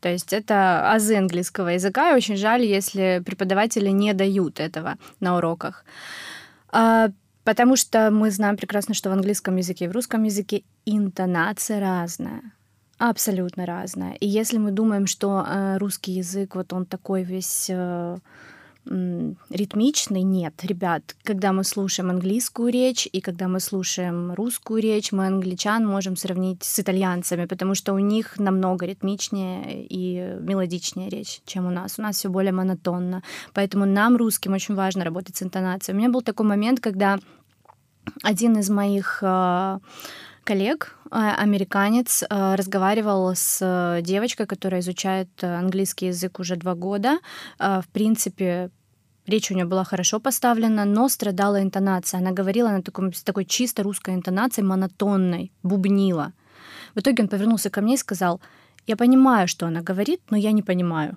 То 0.00 0.10
есть 0.10 0.34
это 0.34 0.92
азы 0.92 1.16
английского 1.16 1.68
языка, 1.68 2.12
и 2.12 2.16
очень 2.16 2.36
жаль, 2.36 2.66
если 2.66 3.22
преподаватели 3.24 3.88
не 3.88 4.12
дают 4.12 4.60
этого 4.60 4.96
на 5.20 5.38
уроках. 5.38 5.86
А, 6.70 7.08
потому 7.44 7.76
что 7.76 8.10
мы 8.10 8.30
знаем 8.30 8.58
прекрасно, 8.58 8.92
что 8.92 9.08
в 9.08 9.14
английском 9.14 9.56
языке 9.56 9.86
и 9.86 9.88
в 9.88 9.92
русском 9.92 10.22
языке 10.24 10.64
интонация 10.84 11.80
разная. 11.80 12.42
Абсолютно 12.98 13.66
разная. 13.66 14.14
И 14.14 14.26
если 14.26 14.58
мы 14.58 14.70
думаем, 14.70 15.06
что 15.06 15.44
э, 15.46 15.78
русский 15.78 16.12
язык, 16.12 16.54
вот 16.54 16.72
он 16.72 16.86
такой 16.86 17.24
весь 17.24 17.66
э, 17.68 18.16
ритмичный, 18.86 20.22
нет, 20.22 20.54
ребят, 20.62 21.16
когда 21.22 21.52
мы 21.52 21.64
слушаем 21.64 22.10
английскую 22.10 22.70
речь 22.70 23.08
и 23.10 23.20
когда 23.20 23.48
мы 23.48 23.60
слушаем 23.60 24.34
русскую 24.34 24.82
речь, 24.82 25.10
мы 25.10 25.26
англичан 25.26 25.86
можем 25.86 26.16
сравнить 26.16 26.62
с 26.62 26.78
итальянцами, 26.78 27.46
потому 27.46 27.74
что 27.74 27.94
у 27.94 27.98
них 27.98 28.38
намного 28.38 28.86
ритмичнее 28.86 29.86
и 29.86 30.36
мелодичнее 30.38 31.08
речь, 31.08 31.40
чем 31.46 31.66
у 31.66 31.70
нас. 31.70 31.98
У 31.98 32.02
нас 32.02 32.16
все 32.16 32.28
более 32.28 32.52
монотонно. 32.52 33.22
Поэтому 33.54 33.86
нам, 33.86 34.16
русским, 34.16 34.52
очень 34.52 34.74
важно 34.74 35.04
работать 35.04 35.36
с 35.36 35.42
интонацией. 35.42 35.96
У 35.96 35.98
меня 35.98 36.10
был 36.10 36.20
такой 36.20 36.46
момент, 36.46 36.80
когда 36.80 37.18
один 38.22 38.58
из 38.58 38.68
моих 38.68 39.20
э, 39.22 39.78
коллег, 40.44 40.98
американец, 41.14 42.24
а, 42.28 42.56
разговаривал 42.56 43.34
с 43.34 43.58
э, 43.60 44.02
девочкой, 44.02 44.46
которая 44.46 44.80
изучает 44.80 45.28
э, 45.42 45.58
английский 45.58 46.06
язык 46.06 46.40
уже 46.40 46.56
два 46.56 46.74
года. 46.74 47.18
В 47.58 47.84
принципе, 47.92 48.70
речь 49.26 49.50
у 49.50 49.54
нее 49.54 49.64
была 49.64 49.84
хорошо 49.84 50.20
поставлена, 50.20 50.84
но 50.84 51.08
страдала 51.08 51.62
интонация. 51.62 52.20
Она 52.20 52.32
говорила 52.32 52.68
на 52.68 52.82
таком, 52.82 53.12
с 53.12 53.22
такой 53.22 53.44
чисто 53.44 53.82
русской 53.82 54.14
интонацией, 54.14 54.66
монотонной, 54.66 55.52
бубнила. 55.62 56.32
В 56.94 57.00
итоге 57.00 57.22
он 57.22 57.28
повернулся 57.28 57.70
ко 57.70 57.80
мне 57.80 57.94
и 57.94 57.98
сказал, 57.98 58.40
я 58.86 58.96
понимаю, 58.96 59.48
что 59.48 59.66
она 59.66 59.80
говорит, 59.80 60.20
но 60.30 60.36
я 60.36 60.52
не 60.52 60.62
понимаю. 60.62 61.16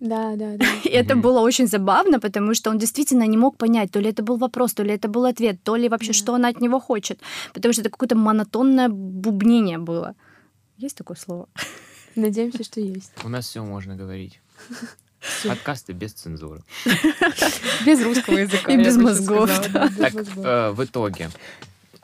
Да, 0.00 0.36
да, 0.36 0.56
да. 0.56 0.66
И 0.84 0.88
это 0.90 1.16
было 1.16 1.40
очень 1.40 1.66
забавно, 1.66 2.20
потому 2.20 2.54
что 2.54 2.70
он 2.70 2.78
действительно 2.78 3.26
не 3.26 3.36
мог 3.36 3.56
понять, 3.56 3.90
то 3.90 4.00
ли 4.00 4.10
это 4.10 4.22
был 4.22 4.36
вопрос, 4.36 4.74
то 4.74 4.84
ли 4.84 4.94
это 4.94 5.08
был 5.08 5.24
ответ, 5.24 5.62
то 5.64 5.76
ли 5.76 5.88
вообще, 5.88 6.12
что 6.12 6.34
она 6.34 6.48
от 6.48 6.60
него 6.60 6.80
хочет. 6.80 7.20
Потому 7.52 7.72
что 7.72 7.82
это 7.82 7.90
какое-то 7.90 8.16
монотонное 8.16 8.88
бубнение 8.88 9.78
было. 9.78 10.14
Есть 10.76 10.96
такое 10.96 11.16
слово? 11.16 11.48
Надеемся, 12.14 12.64
что 12.64 12.80
есть. 12.80 13.12
У 13.24 13.28
нас 13.28 13.46
все 13.46 13.64
можно 13.64 13.96
говорить. 13.96 14.40
Подкасты 15.44 15.92
без 15.92 16.12
цензуры. 16.12 16.62
Без 17.84 18.02
русского 18.04 18.38
языка. 18.38 18.72
И 18.72 18.76
без 18.76 18.96
мозгов. 18.96 19.50
Так, 19.72 20.14
э, 20.14 20.70
в 20.70 20.84
итоге, 20.84 21.30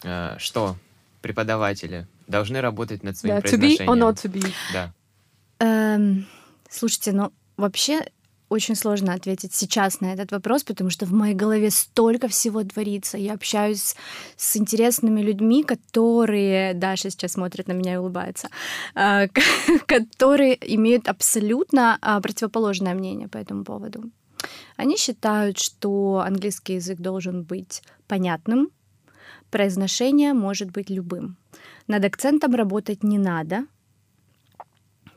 э, 0.02 0.36
что 0.38 0.76
преподаватели 1.22 2.08
должны 2.26 2.60
работать 2.60 3.04
над 3.04 3.16
своим 3.16 3.40
произношением? 3.40 3.88
To 3.88 3.94
be 3.94 3.96
or 3.96 3.96
not 3.96 4.14
to 4.16 4.32
be? 4.32 4.52
Да. 4.72 4.92
Эм, 5.60 6.26
слушайте, 6.68 7.12
ну 7.12 7.32
Вообще 7.56 8.04
очень 8.48 8.76
сложно 8.76 9.14
ответить 9.14 9.54
сейчас 9.54 10.00
на 10.00 10.12
этот 10.12 10.30
вопрос, 10.32 10.64
потому 10.64 10.90
что 10.90 11.06
в 11.06 11.12
моей 11.12 11.34
голове 11.34 11.70
столько 11.70 12.28
всего 12.28 12.62
творится. 12.62 13.18
Я 13.18 13.34
общаюсь 13.34 13.96
с 14.36 14.56
интересными 14.56 15.20
людьми, 15.22 15.64
которые... 15.64 16.74
Даша 16.74 17.10
сейчас 17.10 17.32
смотрит 17.32 17.68
на 17.68 17.72
меня 17.72 17.94
и 17.94 17.96
улыбается. 17.96 18.48
а, 18.94 19.26
Которые 19.86 20.56
имеют 20.74 21.08
абсолютно 21.08 21.98
а, 22.00 22.20
противоположное 22.20 22.94
мнение 22.94 23.28
по 23.28 23.38
этому 23.38 23.64
поводу. 23.64 24.10
Они 24.76 24.96
считают, 24.96 25.58
что 25.58 26.22
английский 26.24 26.74
язык 26.74 27.00
должен 27.00 27.42
быть 27.42 27.82
понятным, 28.06 28.70
произношение 29.50 30.32
может 30.32 30.70
быть 30.70 30.90
любым. 30.90 31.36
Над 31.86 32.04
акцентом 32.04 32.54
работать 32.54 33.02
не 33.02 33.18
надо, 33.18 33.66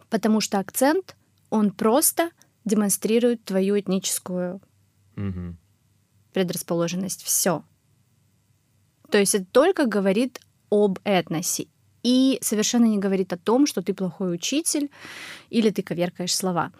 потому 0.09 0.41
что 0.41 0.59
акцент, 0.59 1.15
он 1.49 1.71
просто 1.71 2.31
демонстрирует 2.65 3.43
твою 3.45 3.79
этническую 3.79 4.61
Мгм. 5.15 5.57
предрасположенность. 6.33 7.23
Все. 7.23 7.63
То 9.09 9.17
есть 9.17 9.35
это 9.35 9.45
только 9.45 9.85
говорит 9.85 10.41
об 10.69 10.99
этносе 11.03 11.67
и 12.03 12.37
совершенно 12.41 12.85
не 12.85 12.97
говорит 12.97 13.33
о 13.33 13.37
том, 13.37 13.65
что 13.67 13.81
ты 13.81 13.93
плохой 13.93 14.33
учитель 14.33 14.91
или 15.49 15.69
ты 15.69 15.81
коверкаешь 15.81 16.35
слова. 16.35 16.71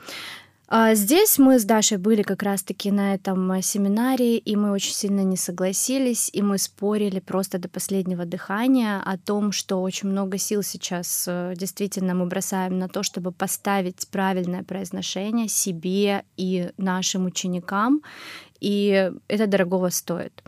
А 0.70 0.96
Здесь 0.96 1.40
мы 1.40 1.60
с 1.60 1.64
Дашей 1.64 1.98
были 1.98 2.24
как 2.24 2.44
раз-таки 2.44 2.92
на 2.92 3.14
этом 3.14 3.50
э, 3.54 3.62
семинаре, 3.62 4.38
и 4.38 4.58
мы 4.58 4.72
очень 4.72 4.92
сильно 4.92 5.22
не 5.22 5.38
согласились, 5.38 6.30
и 6.34 6.42
мы 6.42 6.58
спорили 6.58 7.22
просто 7.22 7.58
до 7.58 7.70
последнего 7.70 8.26
дыхания 8.26 9.02
о 9.02 9.18
том, 9.18 9.54
что 9.54 9.82
очень 9.82 10.10
много 10.10 10.38
сил 10.38 10.64
сейчас 10.64 11.24
э, 11.26 11.54
действительно 11.56 12.16
мы 12.16 12.26
бросаем 12.26 12.80
на 12.80 12.90
то, 12.90 13.02
чтобы 13.02 13.32
поставить 13.32 14.10
правильное 14.10 14.64
произношение 14.64 15.48
себе 15.48 16.26
и 16.36 16.70
нашим 16.76 17.28
ученикам, 17.28 18.02
и 18.60 19.14
это 19.30 19.48
дорогого 19.48 19.88
стоит. 19.88 20.44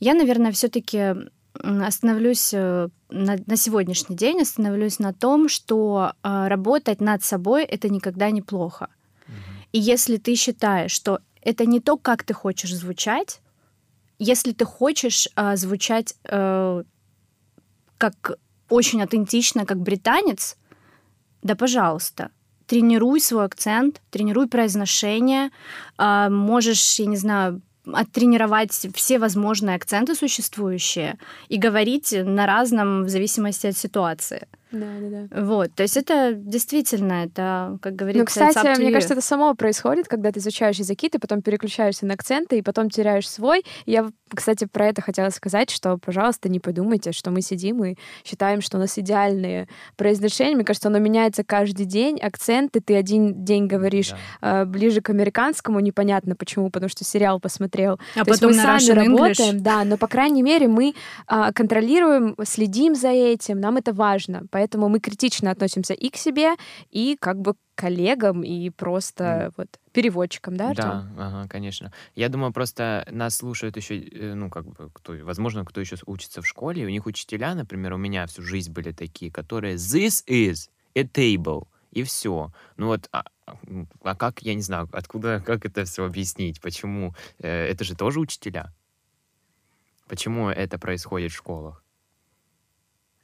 Я, 0.00 0.14
наверное, 0.14 0.50
все-таки 0.50 1.14
остановлюсь 1.62 2.52
э, 2.52 2.88
на, 3.08 3.36
на 3.46 3.56
сегодняшний 3.56 4.16
день, 4.16 4.42
остановлюсь 4.42 4.98
на 4.98 5.12
том, 5.14 5.48
что 5.48 6.14
работать 6.24 7.00
над 7.00 7.22
собой 7.22 7.62
это 7.62 7.88
никогда 7.88 8.32
не 8.32 8.42
плохо. 8.42 8.88
И 9.72 9.78
если 9.78 10.16
ты 10.16 10.34
считаешь, 10.34 10.92
что 10.92 11.20
это 11.42 11.66
не 11.66 11.80
то, 11.80 11.96
как 11.96 12.24
ты 12.24 12.34
хочешь 12.34 12.74
звучать, 12.74 13.40
если 14.18 14.52
ты 14.52 14.64
хочешь 14.64 15.28
э, 15.36 15.56
звучать 15.56 16.14
э, 16.24 16.82
как 17.98 18.38
очень 18.68 19.02
аутентично, 19.02 19.66
как 19.66 19.78
британец, 19.78 20.56
да, 21.42 21.54
пожалуйста, 21.54 22.30
тренируй 22.66 23.20
свой 23.20 23.44
акцент, 23.44 24.00
тренируй 24.10 24.46
произношение, 24.46 25.50
а, 25.98 26.30
можешь, 26.30 26.98
я 26.98 27.06
не 27.06 27.16
знаю, 27.16 27.62
оттренировать 27.84 28.86
все 28.94 29.18
возможные 29.18 29.76
акценты 29.76 30.14
существующие 30.14 31.18
и 31.48 31.58
говорить 31.58 32.12
на 32.12 32.46
разном 32.46 33.04
в 33.04 33.08
зависимости 33.08 33.66
от 33.66 33.76
ситуации. 33.76 34.46
Да, 34.72 34.86
да, 35.00 35.26
да. 35.28 35.42
Вот, 35.42 35.74
то 35.74 35.82
есть 35.82 35.96
это 35.96 36.32
действительно, 36.34 37.24
это, 37.24 37.78
как 37.82 37.96
говорится, 37.96 38.20
Ну, 38.40 38.48
кстати, 38.50 38.78
мне 38.78 38.90
you. 38.90 38.92
кажется, 38.92 39.14
это 39.14 39.22
само 39.22 39.54
происходит, 39.54 40.06
когда 40.08 40.30
ты 40.30 40.38
изучаешь 40.40 40.76
языки, 40.76 41.08
ты 41.08 41.18
потом 41.18 41.42
переключаешься 41.42 42.06
на 42.06 42.14
акценты, 42.14 42.58
и 42.58 42.62
потом 42.62 42.88
теряешь 42.88 43.28
свой. 43.28 43.64
Я, 43.86 44.10
кстати, 44.32 44.66
про 44.66 44.86
это 44.86 45.02
хотела 45.02 45.30
сказать, 45.30 45.70
что, 45.70 45.98
пожалуйста, 45.98 46.48
не 46.48 46.60
подумайте, 46.60 47.12
что 47.12 47.30
мы 47.30 47.42
сидим 47.42 47.82
и 47.84 47.96
считаем, 48.24 48.60
что 48.60 48.76
у 48.76 48.80
нас 48.80 48.96
идеальные 48.98 49.66
произношения. 49.96 50.54
Мне 50.54 50.64
кажется, 50.64 50.88
оно 50.88 50.98
меняется 50.98 51.42
каждый 51.44 51.86
день. 51.86 52.18
Акценты 52.20 52.80
ты 52.80 52.94
один 52.96 53.44
день 53.44 53.66
говоришь 53.66 54.14
Да. 54.40 54.62
э, 54.62 54.64
ближе 54.66 55.00
к 55.00 55.10
американскому, 55.10 55.80
непонятно 55.80 56.36
почему, 56.36 56.70
потому 56.70 56.88
что 56.88 57.04
сериал 57.04 57.40
посмотрел. 57.40 57.98
А 58.14 58.24
То 58.24 58.30
есть 58.30 58.40
потом 58.40 58.50
мы 58.50 58.56
на 58.62 58.78
сами 58.78 58.78
Russian 58.98 59.04
English. 59.04 59.18
работаем, 59.18 59.62
да, 59.62 59.84
но, 59.84 59.96
по 59.96 60.06
крайней 60.06 60.42
мере, 60.42 60.68
мы 60.68 60.94
а, 61.26 61.52
контролируем, 61.52 62.36
следим 62.44 62.94
за 62.94 63.08
этим, 63.08 63.60
нам 63.60 63.76
это 63.76 63.92
важно. 63.92 64.42
Поэтому 64.50 64.59
мы 64.74 65.00
критично 65.00 65.50
относимся 65.50 65.94
и 65.94 66.10
к 66.10 66.16
себе, 66.16 66.54
и 66.90 67.16
как 67.20 67.40
бы 67.40 67.54
к 67.54 67.58
коллегам, 67.74 68.42
и 68.42 68.70
просто 68.70 69.52
вот 69.56 69.68
переводчикам, 69.92 70.56
да, 70.56 70.70
Артём? 70.70 70.90
Да, 71.16 71.26
ага, 71.26 71.48
конечно. 71.48 71.92
Я 72.14 72.28
думаю, 72.28 72.52
просто 72.52 73.06
нас 73.10 73.36
слушают 73.36 73.76
еще, 73.76 73.98
э, 73.98 74.34
ну, 74.34 74.50
как 74.50 74.66
бы, 74.66 74.90
кто, 74.92 75.14
возможно, 75.22 75.64
кто 75.64 75.80
еще 75.80 75.96
учится 76.06 76.42
в 76.42 76.46
школе, 76.46 76.82
и 76.82 76.86
у 76.86 76.90
них 76.90 77.06
учителя, 77.06 77.54
например, 77.54 77.94
у 77.94 77.96
меня 77.96 78.26
всю 78.26 78.42
жизнь 78.42 78.72
были 78.72 78.92
такие, 78.92 79.32
которые 79.32 79.76
this 79.76 80.24
is 80.26 80.68
a 80.94 81.02
table, 81.02 81.68
и 81.90 82.02
все. 82.02 82.52
Ну 82.76 82.86
вот, 82.86 83.08
а, 83.12 83.24
а, 83.46 83.56
а 84.02 84.14
как, 84.14 84.42
я 84.42 84.54
не 84.54 84.62
знаю, 84.62 84.88
откуда, 84.92 85.42
как 85.44 85.64
это 85.64 85.84
все 85.84 86.04
объяснить, 86.04 86.60
почему? 86.60 87.14
Э, 87.38 87.66
Это 87.66 87.84
же 87.84 87.96
тоже 87.96 88.20
учителя. 88.20 88.72
Почему 90.08 90.48
это 90.48 90.78
происходит 90.78 91.32
в 91.32 91.36
школах? 91.36 91.84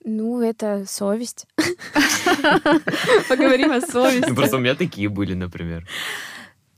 Ну, 0.08 0.40
это 0.40 0.84
совесть. 0.86 1.46
Поговорим 3.28 3.72
о 3.72 3.80
Ну, 3.80 3.86
совести. 3.86 4.32
Просто 4.32 4.56
у 4.56 4.60
меня 4.60 4.76
такие 4.76 5.08
были, 5.08 5.34
например. 5.34 5.84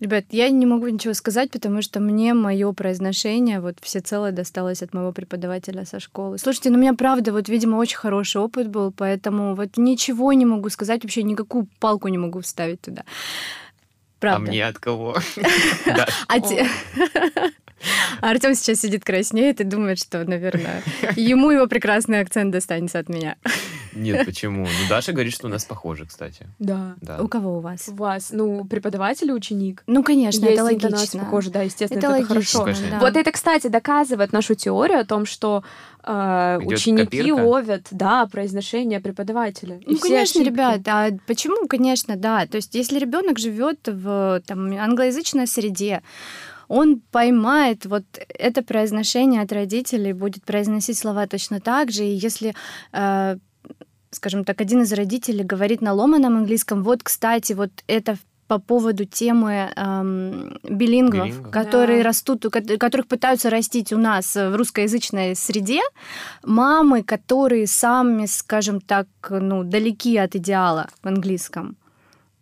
Ребят, 0.01 0.25
я 0.31 0.49
не 0.49 0.65
могу 0.65 0.89
ничего 0.89 1.13
сказать, 1.13 1.51
потому 1.51 1.83
что 1.83 2.01
мне 2.01 2.33
мое 2.33 2.73
произношение 2.73 3.61
вот 3.61 3.77
всецело 3.83 4.33
досталось 4.33 4.83
от 4.83 4.95
моего 4.95 5.13
преподавателя 5.13 5.85
со 5.85 6.01
школы. 6.01 6.39
Слушайте, 6.39 6.71
ну 6.71 6.79
у 6.79 6.81
меня 6.81 6.95
правда, 6.95 7.33
вот, 7.33 7.51
видимо, 7.51 7.77
очень 7.77 7.99
хороший 7.99 8.41
опыт 8.41 8.69
был, 8.69 8.93
поэтому 8.93 9.55
вот 9.55 9.77
ничего 9.77 10.33
не 10.33 10.47
могу 10.47 10.71
сказать, 10.71 11.03
вообще 11.03 11.23
никакую 11.23 11.69
палку 11.81 12.09
не 12.09 12.17
могу 12.17 12.41
вставить 12.41 12.81
туда. 12.81 13.03
А 13.03 14.21
Правда. 14.21 14.51
мне 14.51 14.67
от 14.67 14.79
кого? 14.79 15.17
Да. 15.85 16.07
А 18.21 18.27
те- 18.27 18.27
Артем 18.49 18.55
сейчас 18.55 18.81
сидит 18.81 19.05
краснеет 19.05 19.61
и 19.61 19.65
думает, 19.65 19.99
что, 19.99 20.25
наверное, 20.25 20.83
ему 21.17 21.51
его 21.51 21.67
прекрасный 21.67 22.21
акцент 22.21 22.51
достанется 22.53 22.99
от 22.99 23.09
меня. 23.09 23.37
Нет, 23.95 24.27
почему? 24.27 24.63
Ну, 24.65 24.89
Даша 24.89 25.13
говорит, 25.13 25.33
что 25.35 25.47
у 25.47 25.51
нас 25.51 25.65
похоже, 25.65 26.07
кстати. 26.07 26.47
Да. 26.59 26.95
Да. 27.01 27.21
У 27.21 27.27
кого 27.29 27.59
у 27.59 27.61
вас? 27.61 27.89
У 27.89 27.95
вас, 27.95 28.31
ну, 28.33 28.65
преподаватель 28.65 29.29
и 29.29 29.33
ученик. 29.33 29.83
Ну, 29.87 30.03
конечно, 30.05 30.45
Есть 30.45 30.59
это 30.59 30.75
интонация 30.75 30.99
логично. 30.99 31.21
похожа, 31.21 31.51
да, 31.51 31.63
естественно, 31.63 31.99
Это 31.99 32.07
это, 32.09 32.13
логично, 32.17 32.35
хорошо. 32.35 32.65
Конечно. 32.65 32.87
да. 32.91 32.99
Вот 33.01 33.17
это, 33.17 33.33
кстати, 33.33 33.67
доказывает 33.69 34.33
нашу 34.33 34.55
теорию 34.55 35.01
о 35.01 35.05
том, 35.05 35.27
что 35.27 35.65
э, 36.05 36.61
ученики 36.65 37.05
копирка? 37.19 37.41
ловят, 37.43 37.87
да, 37.91 38.27
произношение 38.27 39.01
преподавателя. 39.01 39.81
Ну, 39.85 39.99
конечно, 39.99 40.41
ошибки. 40.43 40.47
ребят, 40.49 40.81
а 40.87 41.11
почему, 41.27 41.67
конечно, 41.67 42.17
да. 42.17 42.47
То 42.47 42.57
есть, 42.57 42.75
если 42.75 42.99
ребенок 42.99 43.39
живет 43.39 43.81
в 43.87 44.43
там, 44.47 44.71
англоязычной 44.79 45.47
среде, 45.47 46.03
он 46.69 47.01
поймает 47.11 47.87
вот 47.87 48.05
это 48.29 48.63
произношение 48.63 49.43
от 49.43 49.53
родителей, 49.53 50.13
будет 50.13 50.45
произносить 50.45 50.99
слова 50.99 51.27
точно 51.27 51.61
так 51.61 51.91
же. 51.91 52.05
И 52.05 52.15
если, 52.15 52.55
э, 52.93 53.37
скажем 54.11 54.45
так, 54.45 54.61
один 54.61 54.83
из 54.83 54.93
родителей 54.93 55.45
говорит 55.45 55.83
на 55.83 55.93
ломаном 55.93 56.37
английском, 56.37 56.83
вот, 56.83 57.03
кстати, 57.03 57.55
вот 57.55 57.71
это 57.87 58.17
по 58.47 58.59
поводу 58.59 59.05
темы 59.05 59.71
эм, 59.77 60.59
билингвов, 60.63 61.27
Билингвов. 61.27 61.53
которые 61.53 62.03
Да. 62.03 62.09
растут, 62.09 62.47
которых 62.79 63.07
пытаются 63.07 63.51
растить 63.51 63.93
у 63.93 63.99
нас 63.99 64.35
в 64.35 64.57
русскоязычной 64.57 65.37
среде, 65.37 65.81
мамы, 66.43 67.03
которые 67.03 67.67
сами, 67.67 68.27
скажем 68.27 68.81
так, 68.81 69.07
ну, 69.29 69.65
далеки 69.65 70.17
от 70.17 70.35
идеала 70.35 70.89
в 71.03 71.07
английском. 71.09 71.77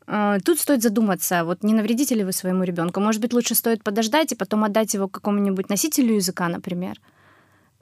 Э, 0.07 0.39
Тут 0.45 0.61
стоит 0.61 0.83
задуматься, 0.83 1.45
вот 1.45 1.63
не 1.63 1.75
навредите 1.75 2.15
ли 2.15 2.25
вы 2.25 2.33
своему 2.33 2.65
ребенку. 2.65 3.01
Может 3.01 3.21
быть, 3.21 3.33
лучше 3.33 3.55
стоит 3.55 3.83
подождать 3.83 4.33
и 4.33 4.37
потом 4.37 4.65
отдать 4.65 4.95
его 4.95 5.09
какому-нибудь 5.09 5.69
носителю 5.69 6.15
языка, 6.15 6.49
например, 6.49 7.01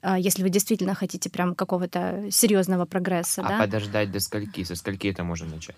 э, 0.02 0.16
если 0.18 0.42
вы 0.42 0.48
действительно 0.48 0.94
хотите 0.94 1.30
прям 1.30 1.54
какого-то 1.54 2.28
серьезного 2.30 2.86
прогресса. 2.86 3.42
А 3.42 3.48
да? 3.48 3.58
подождать 3.58 4.10
до 4.10 4.20
скольки? 4.20 4.64
Со 4.64 4.74
скольки 4.74 5.08
это 5.08 5.24
можно 5.24 5.46
начать? 5.48 5.76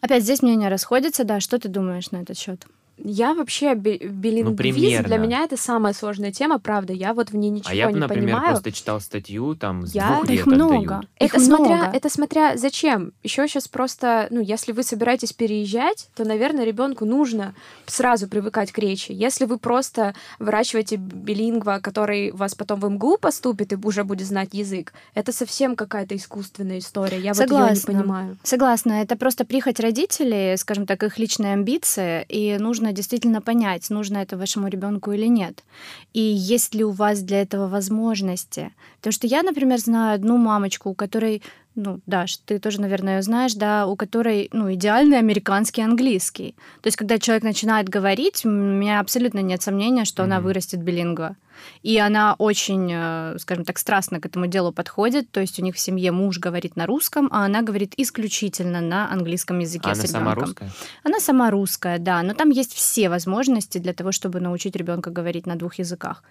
Опять 0.00 0.22
здесь 0.22 0.42
мнения 0.42 0.68
расходятся, 0.68 1.24
да. 1.24 1.40
Что 1.40 1.58
ты 1.58 1.68
думаешь 1.68 2.10
на 2.10 2.18
этот 2.18 2.38
счет? 2.38 2.66
Я 2.98 3.34
вообще 3.34 3.74
би- 3.74 3.98
билингвизм, 3.98 4.50
Ну, 4.50 4.56
примерно. 4.56 5.08
для 5.08 5.16
меня 5.18 5.44
это 5.44 5.56
самая 5.56 5.92
сложная 5.92 6.32
тема, 6.32 6.58
правда. 6.58 6.92
Я 6.94 7.12
вот 7.12 7.30
в 7.30 7.36
ней 7.36 7.50
ничего 7.50 7.70
а 7.70 7.74
я 7.74 7.86
бы, 7.88 7.92
не 7.94 8.00
например, 8.00 8.24
понимаю. 8.28 8.48
просто 8.52 8.72
читал 8.72 9.00
статью, 9.00 9.54
там, 9.54 9.86
с 9.86 9.94
Я- 9.94 10.08
двух 10.16 10.28
лет 10.30 10.38
их 10.40 10.46
много. 10.46 10.76
отдают. 10.96 11.08
Это 11.18 11.36
Их 11.36 11.42
смотря, 11.42 11.76
много. 11.76 11.96
это 11.96 12.08
смотря 12.08 12.56
зачем. 12.56 13.12
Еще 13.22 13.46
сейчас 13.48 13.68
просто, 13.68 14.28
ну, 14.30 14.40
если 14.40 14.72
вы 14.72 14.82
собираетесь 14.82 15.32
переезжать, 15.34 16.08
то, 16.16 16.24
наверное, 16.24 16.64
ребенку 16.64 17.04
нужно 17.04 17.54
сразу 17.86 18.28
привыкать 18.28 18.72
к 18.72 18.78
речи. 18.78 19.12
Если 19.12 19.44
вы 19.44 19.58
просто 19.58 20.14
выращиваете 20.38 20.96
билингва, 20.96 21.80
который 21.82 22.30
у 22.30 22.36
вас 22.36 22.54
потом 22.54 22.80
в 22.80 22.88
МГУ 22.88 23.18
поступит 23.18 23.72
и 23.72 23.76
уже 23.76 24.04
будет 24.04 24.26
знать 24.26 24.50
язык, 24.52 24.92
это 25.14 25.32
совсем 25.32 25.76
какая-то 25.76 26.16
искусственная 26.16 26.78
история. 26.78 27.18
Я 27.20 27.34
вот 27.34 27.40
ее 27.40 27.46
не 27.46 27.74
Согласна. 27.76 27.92
понимаю. 27.92 28.38
Согласна, 28.42 28.92
это 29.02 29.16
просто 29.16 29.44
прихоть 29.44 29.80
родителей, 29.80 30.56
скажем 30.56 30.86
так, 30.86 31.02
их 31.02 31.18
личные 31.18 31.52
амбиции, 31.52 32.24
и 32.28 32.56
нужно 32.58 32.85
действительно 32.92 33.40
понять, 33.40 33.90
нужно 33.90 34.18
это 34.18 34.36
вашему 34.36 34.68
ребенку 34.68 35.12
или 35.12 35.26
нет. 35.26 35.64
И 36.12 36.20
есть 36.20 36.74
ли 36.74 36.84
у 36.84 36.90
вас 36.90 37.20
для 37.20 37.42
этого 37.42 37.68
возможности. 37.68 38.72
Потому 38.96 39.12
что 39.12 39.26
я, 39.26 39.42
например, 39.42 39.78
знаю 39.78 40.14
одну 40.14 40.36
мамочку, 40.36 40.90
у 40.90 40.94
которой 40.94 41.42
ну, 41.76 42.00
Даш, 42.06 42.38
ты 42.38 42.58
тоже, 42.58 42.80
наверное, 42.80 43.20
знаешь, 43.22 43.54
да, 43.54 43.86
у 43.86 43.96
которой, 43.96 44.48
ну, 44.52 44.72
идеальный 44.72 45.18
американский 45.18 45.82
английский. 45.82 46.54
То 46.80 46.86
есть, 46.86 46.96
когда 46.96 47.18
человек 47.18 47.44
начинает 47.44 47.88
говорить, 47.88 48.44
у 48.46 48.48
меня 48.48 48.98
абсолютно 48.98 49.40
нет 49.40 49.62
сомнения, 49.62 50.06
что 50.06 50.22
mm-hmm. 50.22 50.26
она 50.26 50.40
вырастет 50.40 50.80
билингва. 50.80 51.36
И 51.82 51.98
она 51.98 52.34
очень, 52.38 52.90
э, 52.92 53.38
скажем 53.38 53.64
так, 53.64 53.78
страстно 53.78 54.20
к 54.20 54.26
этому 54.26 54.46
делу 54.46 54.72
подходит. 54.72 55.30
То 55.30 55.40
есть 55.40 55.58
у 55.58 55.62
них 55.62 55.74
в 55.74 55.78
семье 55.78 56.12
муж 56.12 56.38
говорит 56.38 56.76
на 56.76 56.86
русском, 56.86 57.28
а 57.30 57.44
она 57.44 57.62
говорит 57.62 57.94
исключительно 57.96 58.80
на 58.80 59.10
английском 59.10 59.58
языке 59.58 59.90
а 59.90 59.94
с 59.94 59.98
она 59.98 60.04
ребенком. 60.04 60.20
сама 60.20 60.34
русская? 60.34 60.70
Она 61.02 61.20
сама 61.20 61.50
русская, 61.50 61.98
да. 61.98 62.22
Но 62.22 62.34
там 62.34 62.50
есть 62.50 62.74
все 62.74 63.08
возможности 63.08 63.78
для 63.78 63.92
того, 63.92 64.12
чтобы 64.12 64.40
научить 64.40 64.76
ребенка 64.76 65.10
говорить 65.10 65.46
на 65.46 65.56
двух 65.56 65.76
языках. 65.76 66.22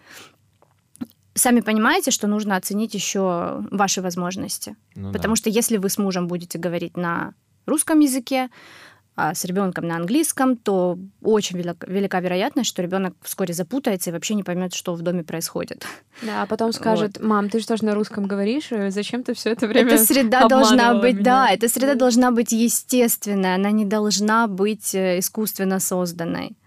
Сами 1.35 1.59
понимаете, 1.59 2.11
что 2.11 2.27
нужно 2.27 2.55
оценить 2.55 2.93
еще 2.93 3.61
ваши 3.69 4.01
возможности. 4.01 4.77
Ну, 4.95 5.11
Потому 5.11 5.33
да. 5.33 5.37
что 5.37 5.49
если 5.49 5.77
вы 5.77 5.89
с 5.89 5.97
мужем 5.97 6.27
будете 6.27 6.57
говорить 6.57 6.95
на 6.95 7.33
русском 7.65 7.99
языке, 7.99 8.49
а 9.17 9.33
с 9.33 9.45
ребенком 9.45 9.87
на 9.87 9.95
английском, 9.95 10.57
то 10.57 10.97
очень 11.21 11.57
велика, 11.57 11.87
велика 11.87 12.19
вероятность, 12.19 12.69
что 12.69 12.81
ребенок 12.81 13.15
вскоре 13.21 13.53
запутается 13.53 14.09
и 14.09 14.13
вообще 14.13 14.35
не 14.35 14.43
поймет, 14.43 14.73
что 14.73 14.93
в 14.93 15.01
доме 15.01 15.23
происходит. 15.23 15.85
Да, 16.21 16.43
а 16.43 16.45
потом 16.45 16.73
скажет, 16.73 17.21
мам, 17.21 17.49
ты 17.49 17.59
же 17.59 17.67
тоже 17.67 17.85
на 17.85 17.95
русском 17.95 18.25
говоришь, 18.25 18.73
и 18.73 18.89
зачем 18.89 19.23
ты 19.23 19.33
все 19.33 19.51
это 19.51 19.67
время 19.67 19.93
Эта 19.93 20.03
среда 20.03 20.47
должна 20.49 20.95
быть, 20.95 21.15
меня?» 21.15 21.23
да, 21.23 21.49
эта 21.51 21.69
среда 21.69 21.95
должна 21.95 22.31
быть 22.31 22.51
естественная, 22.51 23.55
она 23.55 23.71
не 23.71 23.85
должна 23.85 24.47
быть 24.47 24.93
э, 24.93 25.19
искусственно 25.19 25.79
созданной. 25.79 26.57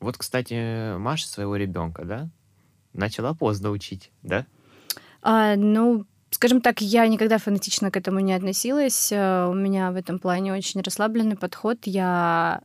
Вот, 0.00 0.16
кстати, 0.16 0.96
Маша 0.96 1.28
своего 1.28 1.54
ребенка, 1.54 2.04
да, 2.04 2.28
начала 2.98 3.34
поздно 3.34 3.70
учить, 3.70 4.10
да? 4.22 4.46
А, 5.22 5.56
ну, 5.56 6.04
скажем 6.30 6.60
так, 6.60 6.80
я 6.80 7.06
никогда 7.08 7.38
фанатично 7.38 7.90
к 7.90 7.96
этому 7.96 8.20
не 8.20 8.34
относилась. 8.34 9.12
Э, 9.12 9.46
У 9.48 9.54
меня 9.54 9.90
в 9.90 9.96
этом 9.96 10.18
плане 10.18 10.52
очень 10.52 10.80
расслабленный 10.82 11.36
подход. 11.36 11.78
Я, 11.84 12.60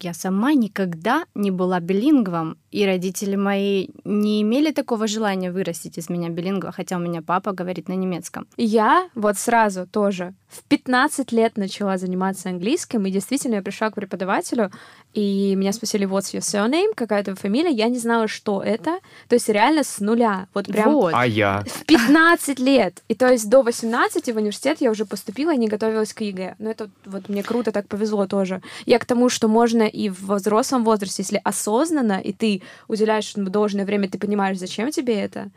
я 0.00 0.14
сама 0.14 0.54
никогда 0.54 1.24
не 1.34 1.50
была 1.50 1.80
билингвом, 1.80 2.56
и 2.70 2.86
родители 2.86 3.36
мои 3.36 3.88
не 4.04 4.42
имели 4.42 4.72
такого 4.72 5.06
желания 5.06 5.52
вырастить 5.52 5.98
из 5.98 6.10
меня 6.10 6.28
билингва, 6.28 6.72
хотя 6.72 6.96
у 6.96 7.00
меня 7.00 7.22
папа 7.22 7.52
говорит 7.52 7.88
на 7.88 7.94
немецком. 7.94 8.46
Я 8.56 9.08
вот 9.14 9.38
сразу 9.38 9.86
тоже 9.86 10.34
в 10.48 10.62
15 10.64 11.32
лет 11.32 11.56
начала 11.56 11.98
заниматься 11.98 12.48
английским, 12.48 13.04
и 13.06 13.10
действительно 13.10 13.56
я 13.56 13.62
пришла 13.62 13.90
к 13.90 13.94
преподавателю, 13.94 14.70
и 15.12 15.54
меня 15.56 15.72
спросили, 15.72 16.06
what's 16.06 16.34
your 16.34 16.40
surname, 16.40 16.92
какая 16.94 17.24
твоя 17.24 17.36
фамилия, 17.36 17.70
я 17.70 17.88
не 17.88 17.98
знала, 17.98 18.28
что 18.28 18.62
это, 18.62 19.00
то 19.28 19.34
есть 19.34 19.48
реально 19.48 19.82
с 19.82 19.98
нуля, 19.98 20.46
вот 20.54 20.66
прям 20.66 20.92
Вот. 20.92 21.14
А 21.14 21.26
я? 21.26 21.64
в 21.66 21.84
15 21.84 22.58
лет. 22.60 23.02
И 23.08 23.14
то 23.14 23.30
есть 23.30 23.48
до 23.48 23.62
18 23.62 24.32
в 24.32 24.36
университет 24.36 24.80
я 24.80 24.90
уже 24.90 25.04
поступила 25.04 25.52
и 25.52 25.58
не 25.58 25.68
готовилась 25.68 26.12
к 26.12 26.20
ЕГЭ. 26.20 26.56
Но 26.58 26.70
это 26.70 26.90
вот 27.04 27.28
мне 27.28 27.42
круто 27.42 27.72
так 27.72 27.88
повезло 27.88 28.26
тоже. 28.26 28.62
Я 28.86 28.98
к 28.98 29.04
тому, 29.04 29.28
что 29.28 29.48
можно 29.48 29.82
и 29.82 30.08
в 30.08 30.32
взрослом 30.32 30.84
возрасте, 30.84 31.22
если 31.22 31.40
осознанно, 31.42 32.20
и 32.20 32.32
ты 32.32 32.62
уделяешь 32.88 33.32
должное 33.34 33.84
время, 33.84 34.08
ты 34.08 34.18
понимаешь, 34.18 34.58
зачем 34.58 34.90
тебе 34.90 35.20
это. 35.20 35.50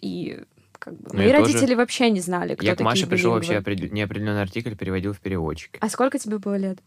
И 0.00 0.40
как 0.80 0.94
бы 0.94 1.10
Ну, 1.12 1.18
мои 1.18 1.28
я 1.28 1.38
тоже- 1.38 1.52
родители 1.52 1.74
вообще 1.76 2.10
не 2.10 2.20
знали, 2.20 2.56
кто 2.56 2.66
Я 2.66 2.72
к 2.72 2.78
такие 2.78 2.84
Маше 2.84 3.06
пришел 3.06 3.30
вообще 3.32 3.58
опред- 3.58 3.92
неопределенный 3.92 4.42
артикль, 4.42 4.74
переводил 4.74 5.12
в 5.12 5.20
переводчик. 5.20 5.76
А 5.80 5.88
сколько 5.88 6.18
тебе 6.18 6.38
было 6.38 6.56
лет? 6.56 6.78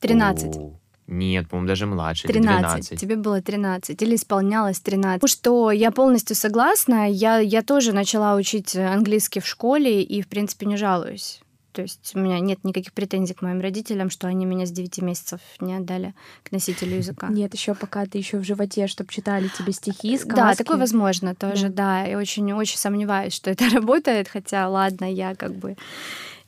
13. 0.00 0.56
О, 0.56 0.78
Нет, 1.08 1.48
по-моему, 1.48 1.68
даже 1.68 1.86
младше. 1.86 2.26
или 2.26 2.32
13. 2.34 2.60
12. 2.60 3.00
Тебе 3.00 3.16
было 3.16 3.40
13 3.42 4.00
или 4.02 4.14
исполнялось 4.16 4.78
13. 4.80 5.22
Ну 5.22 5.28
что, 5.28 5.70
я 5.70 5.90
полностью 5.90 6.36
согласна. 6.36 7.10
Я, 7.10 7.38
я 7.38 7.62
тоже 7.62 7.92
начала 7.92 8.36
учить 8.36 8.76
английский 8.76 9.40
в 9.40 9.46
школе 9.46 10.02
и, 10.02 10.20
в 10.22 10.28
принципе, 10.28 10.66
не 10.66 10.76
жалуюсь. 10.76 11.40
То 11.76 11.82
есть 11.82 12.12
у 12.14 12.18
меня 12.20 12.40
нет 12.40 12.64
никаких 12.64 12.94
претензий 12.94 13.34
к 13.34 13.42
моим 13.42 13.60
родителям, 13.60 14.08
что 14.08 14.28
они 14.28 14.46
меня 14.46 14.64
с 14.64 14.70
9 14.70 15.02
месяцев 15.02 15.40
не 15.60 15.74
отдали 15.76 16.14
к 16.42 16.50
носителю 16.50 16.96
языка. 16.96 17.28
Нет, 17.28 17.52
еще 17.52 17.74
пока 17.74 18.06
ты 18.06 18.16
еще 18.16 18.38
в 18.38 18.44
животе, 18.44 18.86
чтобы 18.86 19.12
читали 19.12 19.48
тебе 19.48 19.74
стихи, 19.74 20.16
сказки. 20.16 20.34
Да, 20.34 20.54
такое 20.54 20.78
возможно 20.78 21.34
тоже, 21.34 21.68
Да. 21.68 22.04
да. 22.04 22.06
И 22.06 22.14
очень-очень 22.14 22.78
сомневаюсь, 22.78 23.34
что 23.34 23.50
это 23.50 23.68
работает, 23.74 24.26
хотя, 24.26 24.66
ладно, 24.70 25.04
я 25.04 25.34
как 25.34 25.54
бы 25.54 25.76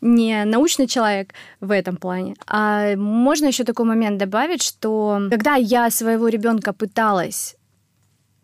не 0.01 0.47
научный 0.47 0.87
человек 0.87 1.35
в 1.61 1.73
этом 1.73 1.99
плане. 1.99 2.35
А 2.47 2.97
можно 2.97 3.45
еще 3.49 3.64
такой 3.64 3.85
момент 3.85 4.17
добавить, 4.17 4.62
что 4.62 5.21
когда 5.29 5.57
я 5.57 5.91
своего 5.91 6.29
ребенка 6.29 6.73
пыталась, 6.73 7.55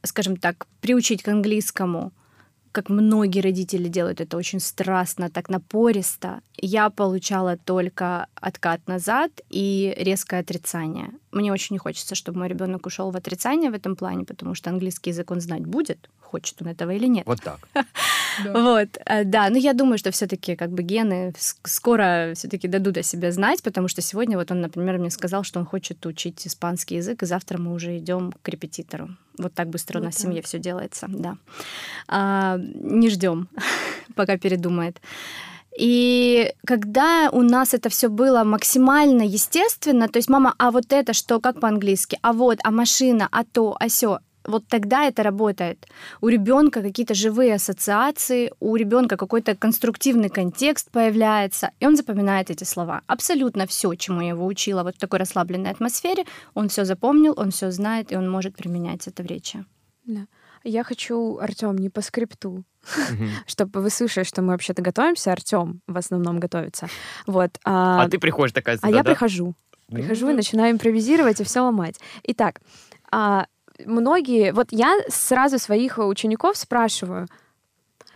скажем 0.02 0.36
так, 0.36 0.66
приучить 0.82 1.22
к 1.22 1.28
английскому, 1.28 2.12
как 2.74 2.88
многие 2.88 3.40
родители 3.40 3.88
делают 3.88 4.20
это 4.20 4.36
очень 4.36 4.58
страстно, 4.58 5.30
так 5.30 5.48
напористо, 5.48 6.40
я 6.56 6.90
получала 6.90 7.56
только 7.56 8.26
откат 8.34 8.88
назад 8.88 9.30
и 9.48 9.94
резкое 9.96 10.40
отрицание. 10.40 11.12
Мне 11.34 11.52
очень 11.52 11.74
не 11.74 11.78
хочется, 11.78 12.14
чтобы 12.14 12.38
мой 12.38 12.48
ребенок 12.48 12.86
ушел 12.86 13.10
в 13.10 13.16
отрицание 13.16 13.70
в 13.70 13.74
этом 13.74 13.96
плане, 13.96 14.24
потому 14.24 14.54
что 14.54 14.70
английский 14.70 15.10
язык 15.10 15.30
он 15.30 15.40
знать 15.40 15.66
будет, 15.66 16.08
хочет 16.20 16.62
он 16.62 16.68
этого 16.68 16.92
или 16.92 17.06
нет. 17.06 17.26
Вот 17.26 17.42
так. 17.42 17.58
Вот, 18.52 18.98
э, 19.06 19.22
да, 19.24 19.48
но 19.48 19.58
я 19.58 19.74
думаю, 19.74 19.96
что 19.96 20.10
все-таки 20.10 20.56
как 20.56 20.70
бы 20.70 20.82
гены 20.82 21.32
скоро 21.38 22.32
все-таки 22.34 22.66
дадут 22.66 22.98
о 22.98 23.02
себе 23.04 23.30
знать, 23.30 23.62
потому 23.62 23.86
что 23.86 24.02
сегодня 24.02 24.36
вот 24.36 24.50
он, 24.50 24.60
например, 24.60 24.98
мне 24.98 25.10
сказал, 25.10 25.44
что 25.44 25.60
он 25.60 25.66
хочет 25.66 26.04
учить 26.04 26.44
испанский 26.44 26.96
язык, 26.96 27.22
и 27.22 27.26
завтра 27.26 27.58
мы 27.58 27.72
уже 27.72 27.96
идем 27.96 28.32
к 28.42 28.48
репетитору. 28.48 29.10
Вот 29.38 29.54
так 29.54 29.68
быстро 29.68 30.00
у 30.00 30.02
нас 30.02 30.16
в 30.16 30.20
семье 30.20 30.42
все 30.42 30.58
делается, 30.58 31.06
да. 31.08 31.36
А, 32.08 32.58
не 32.58 33.08
ждем, 33.08 33.48
пока 34.16 34.36
передумает. 34.36 35.00
И 35.78 36.52
когда 36.64 37.30
у 37.32 37.42
нас 37.42 37.74
это 37.74 37.88
все 37.88 38.08
было 38.08 38.44
максимально 38.44 39.22
естественно, 39.22 40.08
то 40.08 40.18
есть 40.18 40.28
мама, 40.28 40.54
а 40.58 40.70
вот 40.70 40.92
это 40.92 41.12
что, 41.12 41.40
как 41.40 41.60
по-английски, 41.60 42.18
а 42.22 42.32
вот, 42.32 42.58
а 42.62 42.70
машина, 42.70 43.28
а 43.32 43.44
то, 43.44 43.76
а 43.80 43.88
все, 43.88 44.20
вот 44.46 44.66
тогда 44.68 45.04
это 45.04 45.22
работает. 45.22 45.86
У 46.20 46.28
ребенка 46.28 46.82
какие-то 46.82 47.14
живые 47.14 47.54
ассоциации, 47.54 48.52
у 48.60 48.76
ребенка 48.76 49.16
какой-то 49.16 49.56
конструктивный 49.56 50.28
контекст 50.28 50.90
появляется, 50.90 51.70
и 51.80 51.86
он 51.86 51.96
запоминает 51.96 52.50
эти 52.50 52.64
слова. 52.64 53.02
Абсолютно 53.06 53.66
все, 53.66 53.94
чему 53.94 54.20
я 54.20 54.28
его 54.28 54.46
учила 54.46 54.82
вот 54.82 54.96
в 54.96 54.98
такой 54.98 55.18
расслабленной 55.18 55.70
атмосфере, 55.70 56.24
он 56.54 56.68
все 56.68 56.84
запомнил, 56.84 57.34
он 57.36 57.50
все 57.50 57.70
знает, 57.70 58.12
и 58.12 58.16
он 58.16 58.30
может 58.30 58.54
применять 58.54 59.08
это 59.08 59.22
в 59.22 59.26
речи. 59.26 59.64
Да. 60.04 60.26
Я 60.64 60.82
хочу, 60.82 61.38
Артем, 61.38 61.76
не 61.76 61.90
по 61.90 62.00
скрипту, 62.00 62.64
чтобы 63.46 63.82
вы 63.82 63.90
слышали, 63.90 64.24
что 64.24 64.40
мы 64.42 64.52
вообще-то 64.52 64.82
готовимся. 64.82 65.32
Артем 65.32 65.82
в 65.86 65.96
основном 65.96 66.40
готовится. 66.40 66.88
Вот. 67.26 67.58
А 67.64 68.08
ты 68.08 68.18
приходишь 68.18 68.52
такая 68.52 68.78
А 68.80 68.90
я 68.90 69.04
прихожу. 69.04 69.54
Прихожу 69.88 70.30
и 70.30 70.32
начинаю 70.32 70.72
импровизировать 70.72 71.40
и 71.40 71.44
все 71.44 71.60
ломать. 71.60 72.00
Итак, 72.22 72.60
а, 73.12 73.46
многие... 73.84 74.52
Вот 74.52 74.68
я 74.70 74.98
сразу 75.08 75.58
своих 75.58 75.98
учеников 75.98 76.56
спрашиваю, 76.56 77.28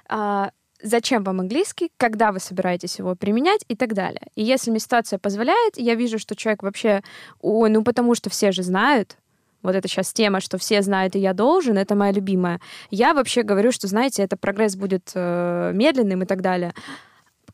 а, 0.09 0.51
зачем 0.83 1.25
вам 1.25 1.41
английский, 1.41 1.93
когда 1.99 2.33
вы 2.33 2.41
собираетесь 2.41 2.99
его 2.99 3.15
применять 3.15 3.65
и 3.69 3.77
так 3.77 3.93
далее. 3.93 4.23
И 4.35 4.43
если 4.43 4.71
мне 4.71 4.81
ситуация 4.81 5.19
позволяет, 5.19 5.77
я 5.77 5.95
вижу, 5.95 6.19
что 6.19 6.35
человек 6.35 6.63
вообще... 6.63 7.03
Ой, 7.41 7.69
ну 7.69 7.85
потому 7.85 8.15
что 8.15 8.31
все 8.31 8.51
же 8.53 8.63
знают, 8.63 9.19
вот 9.63 9.75
это 9.75 9.89
сейчас 9.89 10.13
тема, 10.13 10.41
что 10.41 10.59
все 10.59 10.83
знают, 10.83 11.17
и 11.17 11.19
я 11.19 11.33
должен, 11.33 11.77
это 11.79 11.95
моя 11.95 12.13
любимая. 12.13 12.61
Я 12.91 13.15
вообще 13.15 13.43
говорю, 13.43 13.73
что, 13.73 13.87
знаете, 13.89 14.23
это 14.23 14.37
прогресс 14.37 14.77
будет 14.77 15.11
э, 15.15 15.73
медленным 15.75 16.23
и 16.23 16.27
так 16.27 16.43
далее. 16.43 16.73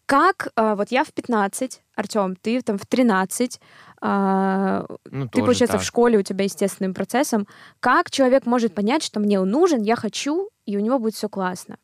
Как, 0.06 0.48
э, 0.56 0.74
вот 0.74 0.90
я 0.90 1.04
в 1.04 1.12
15, 1.12 1.80
Артем, 1.96 2.36
ты 2.36 2.60
там 2.60 2.76
в 2.76 2.86
13, 2.86 3.60
а, 4.00 4.84
Ну, 5.10 5.28
ты, 5.28 5.40
получается, 5.40 5.78
так. 5.78 5.80
в 5.80 5.84
школе 5.84 6.18
у 6.18 6.22
тебя 6.22 6.44
естественным 6.44 6.92
процессом. 6.92 7.46
Как 7.80 8.10
человек 8.10 8.44
может 8.44 8.74
понять, 8.74 9.02
что 9.02 9.18
мне 9.18 9.40
он 9.40 9.48
нужен, 9.48 9.80
я 9.80 9.96
хочу, 9.96 10.50
и 10.66 10.76
у 10.76 10.80
него 10.80 10.98
будет 10.98 11.14
все 11.14 11.30
классно? 11.30 11.78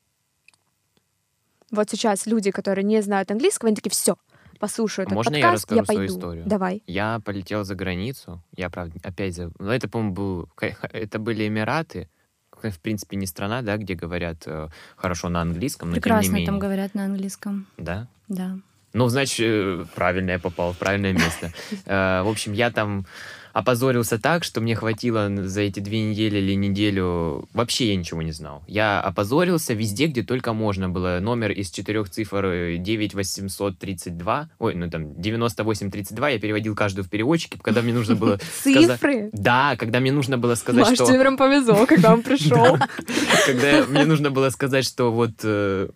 Вот 1.70 1.88
сейчас 1.88 2.26
люди, 2.26 2.50
которые 2.50 2.85
не 2.85 3.00
знают 3.00 3.30
английского, 3.30 3.68
они 3.68 3.76
такие, 3.76 3.90
все, 3.90 4.16
послушаю 4.61 5.05
этот 5.07 5.14
Можно 5.16 5.37
я 5.37 5.42
подкаст, 5.46 5.70
я, 5.70 5.77
расскажу 5.79 5.85
свою 5.87 5.99
пойду. 6.01 6.14
историю? 6.14 6.44
Давай. 6.46 6.83
Я 6.87 7.20
полетел 7.25 7.64
за 7.64 7.75
границу. 7.75 8.42
Я, 8.57 8.70
правда, 8.70 8.99
опять 9.03 9.35
за... 9.35 9.51
Ну, 9.59 9.70
это, 9.70 9.88
по-моему, 9.88 10.14
был... 10.14 10.49
Это 10.92 11.18
были 11.18 11.49
Эмираты. 11.49 12.09
В 12.62 12.79
принципе, 12.79 13.16
не 13.16 13.27
страна, 13.27 13.62
да, 13.62 13.79
где 13.79 13.94
говорят 13.94 14.42
э, 14.46 14.68
хорошо 14.96 15.31
на 15.31 15.40
английском, 15.40 15.88
но 15.88 15.94
тем 15.94 15.99
не 15.99 16.03
Прекрасно 16.03 16.33
менее. 16.33 16.46
там 16.46 16.59
говорят 16.59 16.94
на 16.94 17.05
английском, 17.07 17.66
Да? 17.79 18.07
да. 18.29 18.59
Ну, 18.92 19.09
значит, 19.09 19.40
э, 19.40 19.85
правильно 19.94 20.33
я 20.33 20.38
попал 20.38 20.73
в 20.75 20.79
правильное 20.79 21.12
место. 21.14 21.53
Э, 21.87 22.23
В 22.23 22.29
общем, 22.29 22.53
я 22.53 22.70
там 22.70 23.07
опозорился 23.52 24.18
так, 24.18 24.44
что 24.44 24.60
мне 24.60 24.74
хватило 24.74 25.30
за 25.46 25.62
эти 25.62 25.80
две 25.80 26.02
недели 26.02 26.38
или 26.38 26.54
неделю... 26.54 27.48
Вообще 27.52 27.90
я 27.90 27.96
ничего 27.96 28.22
не 28.22 28.32
знал. 28.32 28.62
Я 28.66 29.00
опозорился 29.00 29.74
везде, 29.74 30.06
где 30.06 30.22
только 30.22 30.52
можно 30.52 30.88
было. 30.88 31.18
Номер 31.20 31.52
из 31.52 31.70
четырех 31.70 32.10
цифр 32.10 32.44
э, 32.44 32.76
9832, 32.78 34.50
ой, 34.58 34.74
ну 34.74 34.90
там 34.90 35.20
9832, 35.20 36.28
я 36.28 36.38
переводил 36.38 36.74
каждую 36.74 37.04
в 37.04 37.08
переводчике, 37.08 37.58
когда 37.62 37.82
мне 37.82 37.92
нужно 37.92 38.16
было. 38.16 38.38
Цифры. 38.62 39.30
Да, 39.32 39.76
когда 39.76 40.00
мне 40.00 40.12
нужно 40.12 40.38
было 40.38 40.54
сказать, 40.54 40.84
Маш, 40.84 40.94
что... 40.94 41.06
тебе 41.06 41.20
прям 41.20 41.36
повезло, 41.36 41.86
когда 41.86 42.12
он 42.12 42.22
пришел. 42.22 42.78
Когда 43.46 43.86
мне 43.86 44.04
нужно 44.04 44.30
было 44.30 44.50
сказать, 44.50 44.84
что 44.84 45.10
вот 45.10 45.32
э, 45.42 45.88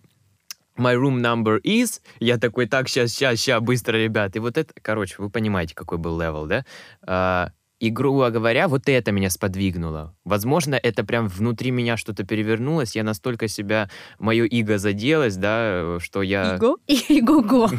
my 0.77 0.95
room 0.95 1.21
number 1.21 1.61
is, 1.63 2.01
я 2.19 2.37
такой, 2.37 2.67
так, 2.67 2.89
сейчас, 2.89 3.11
сейчас, 3.11 3.39
сейчас, 3.39 3.61
быстро, 3.61 3.97
ребят. 3.97 4.35
И 4.35 4.39
вот 4.39 4.57
это, 4.57 4.73
короче, 4.81 5.15
вы 5.17 5.29
понимаете, 5.29 5.75
какой 5.75 5.97
был 5.97 6.19
level, 6.19 6.45
да? 6.45 6.65
А, 7.01 7.51
и, 7.79 7.89
грубо 7.89 8.29
говоря, 8.29 8.67
вот 8.67 8.87
это 8.87 9.11
меня 9.11 9.29
сподвигнуло. 9.29 10.15
Возможно, 10.23 10.75
это 10.75 11.03
прям 11.03 11.27
внутри 11.27 11.71
меня 11.71 11.97
что-то 11.97 12.23
перевернулось. 12.23 12.95
Я 12.95 13.03
настолько 13.03 13.47
себя, 13.47 13.89
мое 14.17 14.45
иго 14.45 14.77
заделось, 14.77 15.35
да, 15.35 15.97
что 15.99 16.21
я... 16.21 16.55
Иго? 16.55 16.77
Иго-го. 16.87 17.69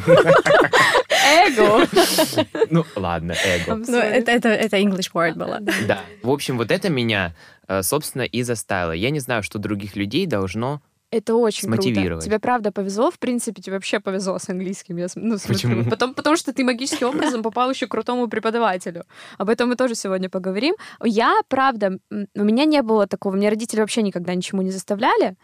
Эго. 1.27 1.87
Ну, 2.71 2.85
ладно, 2.95 3.35
эго. 3.45 3.77
Ну, 3.77 3.99
это, 3.99 4.31
это, 4.31 4.49
это 4.49 4.77
English 4.77 5.13
word 5.15 5.35
было. 5.35 5.61
Да. 5.87 6.01
В 6.23 6.31
общем, 6.31 6.57
вот 6.57 6.71
это 6.71 6.89
меня, 6.91 7.35
э, 7.67 7.83
собственно, 7.83 8.23
и 8.23 8.43
заставило. 8.43 8.93
Я 8.93 9.11
не 9.11 9.21
знаю, 9.21 9.43
что 9.43 9.59
других 9.59 9.97
людей 9.97 10.27
должно 10.27 10.83
Это 11.11 11.35
очень 11.37 11.69
круто. 11.69 12.21
Тебе 12.21 12.39
правда 12.39 12.73
повезло, 12.73 13.11
в 13.11 13.19
принципе, 13.19 13.63
тебе 13.63 13.75
вообще 13.75 14.01
повезло 14.01 14.39
с 14.39 14.49
английским. 14.49 14.97
Я, 14.97 15.07
ну, 15.15 15.39
смотрю. 15.39 15.55
Почему? 15.55 15.91
Потом, 15.91 16.15
потому 16.15 16.37
что 16.37 16.53
ты 16.53 16.65
магическим 16.65 17.09
образом 17.09 17.43
попал 17.43 17.71
еще 17.71 17.87
к 17.87 17.91
крутому 17.91 18.29
преподавателю. 18.29 19.05
Об 19.39 19.49
этом 19.49 19.69
мы 19.69 19.77
тоже 19.77 19.95
сегодня 19.95 20.29
поговорим. 20.29 20.75
Я, 21.03 21.41
правда, 21.49 21.99
у 22.11 22.45
меня 22.45 22.65
не 22.65 22.83
было 22.83 23.07
такого. 23.07 23.37
Меня 23.37 23.51
родители 23.51 23.81
вообще 23.81 24.03
никогда 24.03 24.35
ничему 24.35 24.63
не 24.63 24.71
заставляли. 24.71 25.37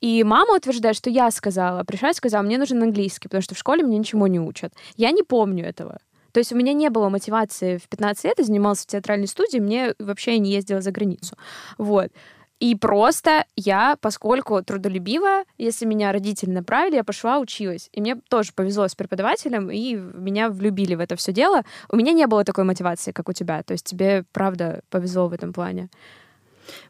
И 0.00 0.24
мама 0.24 0.56
утверждает, 0.56 0.96
что 0.96 1.08
я 1.08 1.30
сказала, 1.30 1.84
пришла 1.84 2.10
и 2.10 2.14
сказала, 2.14 2.42
мне 2.42 2.58
нужен 2.58 2.82
английский, 2.82 3.28
потому 3.28 3.42
что 3.42 3.54
в 3.54 3.58
школе 3.58 3.82
мне 3.82 3.98
ничему 3.98 4.26
не 4.26 4.40
учат. 4.40 4.74
Я 4.96 5.10
не 5.10 5.22
помню 5.22 5.64
этого. 5.64 5.98
То 6.32 6.40
есть 6.40 6.52
у 6.52 6.56
меня 6.56 6.74
не 6.74 6.90
было 6.90 7.08
мотивации 7.08 7.78
в 7.78 7.88
15 7.88 8.24
лет, 8.24 8.34
я 8.38 8.44
занималась 8.44 8.80
в 8.80 8.86
театральной 8.86 9.26
студии, 9.26 9.58
мне 9.58 9.94
вообще 9.98 10.32
я 10.32 10.38
не 10.38 10.52
ездила 10.52 10.82
за 10.82 10.90
границу. 10.90 11.34
Вот. 11.78 12.10
И 12.58 12.74
просто 12.74 13.44
я, 13.54 13.96
поскольку 14.00 14.62
трудолюбивая, 14.62 15.44
если 15.58 15.84
меня 15.84 16.10
родители 16.10 16.50
направили, 16.50 16.96
я 16.96 17.04
пошла, 17.04 17.38
училась. 17.38 17.90
И 17.92 18.00
мне 18.00 18.16
тоже 18.16 18.52
повезло 18.54 18.88
с 18.88 18.94
преподавателем, 18.94 19.70
и 19.70 19.94
меня 19.94 20.48
влюбили 20.48 20.94
в 20.94 21.00
это 21.00 21.16
все 21.16 21.32
дело. 21.32 21.62
У 21.90 21.96
меня 21.96 22.12
не 22.12 22.26
было 22.26 22.44
такой 22.44 22.64
мотивации, 22.64 23.12
как 23.12 23.28
у 23.28 23.32
тебя. 23.32 23.62
То 23.62 23.72
есть 23.72 23.84
тебе, 23.84 24.24
правда, 24.32 24.80
повезло 24.88 25.28
в 25.28 25.34
этом 25.34 25.52
плане. 25.52 25.90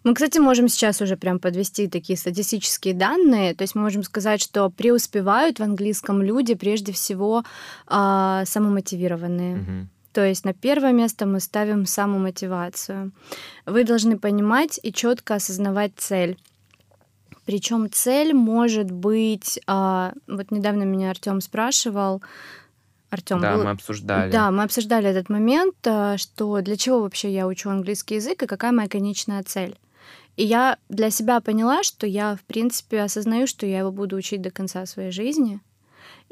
Мы, 0.04 0.14
кстати, 0.14 0.38
можем 0.38 0.68
сейчас 0.68 1.02
уже 1.02 1.16
прям 1.16 1.38
подвести 1.38 1.88
такие 1.88 2.16
статистические 2.16 2.94
данные. 2.94 3.54
То 3.54 3.62
есть 3.62 3.74
мы 3.74 3.82
можем 3.82 4.02
сказать, 4.02 4.40
что 4.40 4.70
преуспевают 4.70 5.58
в 5.58 5.62
английском 5.62 6.22
люди 6.22 6.54
прежде 6.54 6.92
всего 6.92 7.42
а, 7.86 8.44
самомотивированные. 8.44 9.56
Мгм. 9.56 9.90
То 10.16 10.24
есть 10.24 10.46
на 10.46 10.54
первое 10.54 10.92
место 10.92 11.26
мы 11.26 11.40
ставим 11.40 11.84
самомотивацию. 11.84 13.12
Вы 13.66 13.84
должны 13.84 14.18
понимать 14.18 14.80
и 14.82 14.90
четко 14.90 15.34
осознавать 15.34 15.92
цель. 15.96 16.38
Причем 17.44 17.92
цель 17.92 18.32
может 18.32 18.90
быть... 18.90 19.60
а, 19.66 20.14
вот 20.26 20.50
недавно 20.50 20.84
меня 20.84 21.10
Артем 21.10 21.42
спрашивал. 21.42 22.22
Артем, 23.10 23.40
Да, 23.40 23.58
мы 23.58 23.68
обсуждали. 23.68 24.32
да, 24.32 24.50
мы 24.50 24.62
обсуждали 24.62 25.10
этот 25.10 25.28
момент, 25.28 25.76
а, 25.86 26.16
что 26.16 26.62
для 26.62 26.78
чего 26.78 27.02
вообще 27.02 27.30
я 27.30 27.46
учу 27.46 27.68
английский 27.68 28.14
язык 28.14 28.42
и 28.42 28.46
какая 28.46 28.72
моя 28.72 28.88
конечная 28.88 29.42
цель. 29.42 29.76
И 30.36 30.44
я 30.44 30.78
для 30.88 31.10
себя 31.10 31.42
поняла, 31.42 31.82
что 31.82 32.06
я, 32.06 32.36
в 32.36 32.44
принципе, 32.44 33.02
осознаю, 33.02 33.46
что 33.46 33.66
я 33.66 33.80
его 33.80 33.92
буду 33.92 34.16
учить 34.16 34.40
до 34.40 34.50
конца 34.50 34.86
своей 34.86 35.10
жизни. 35.10 35.60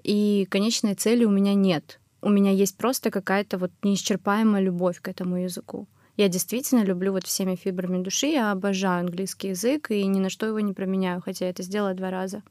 И 0.03 0.47
конечной 0.49 0.95
цели 0.95 1.27
у 1.27 1.31
меня 1.31 1.53
нет. 1.53 2.01
У 2.25 2.31
меня 2.31 2.51
есть 2.51 2.79
просто 2.79 3.11
какая-то 3.11 3.59
вот 3.59 3.71
неисчерпаемая 3.83 4.63
любовь 4.63 4.99
к 5.03 5.09
этому 5.09 5.37
языку. 5.37 5.87
Я 6.17 6.29
действительно 6.29 6.83
люблю 6.83 7.13
вот 7.13 7.27
всеми 7.27 7.55
фибрами 7.55 8.03
души, 8.03 8.29
я 8.29 8.51
обожаю 8.51 9.01
английский 9.01 9.49
язык 9.49 9.91
и 9.91 10.07
ни 10.07 10.21
на 10.21 10.31
что 10.31 10.47
его 10.47 10.61
не 10.61 10.73
променяю, 10.73 11.21
хотя 11.21 11.45
я 11.45 11.51
это 11.51 11.63
сделала 11.63 11.93
два 11.93 12.11
раза. 12.11 12.43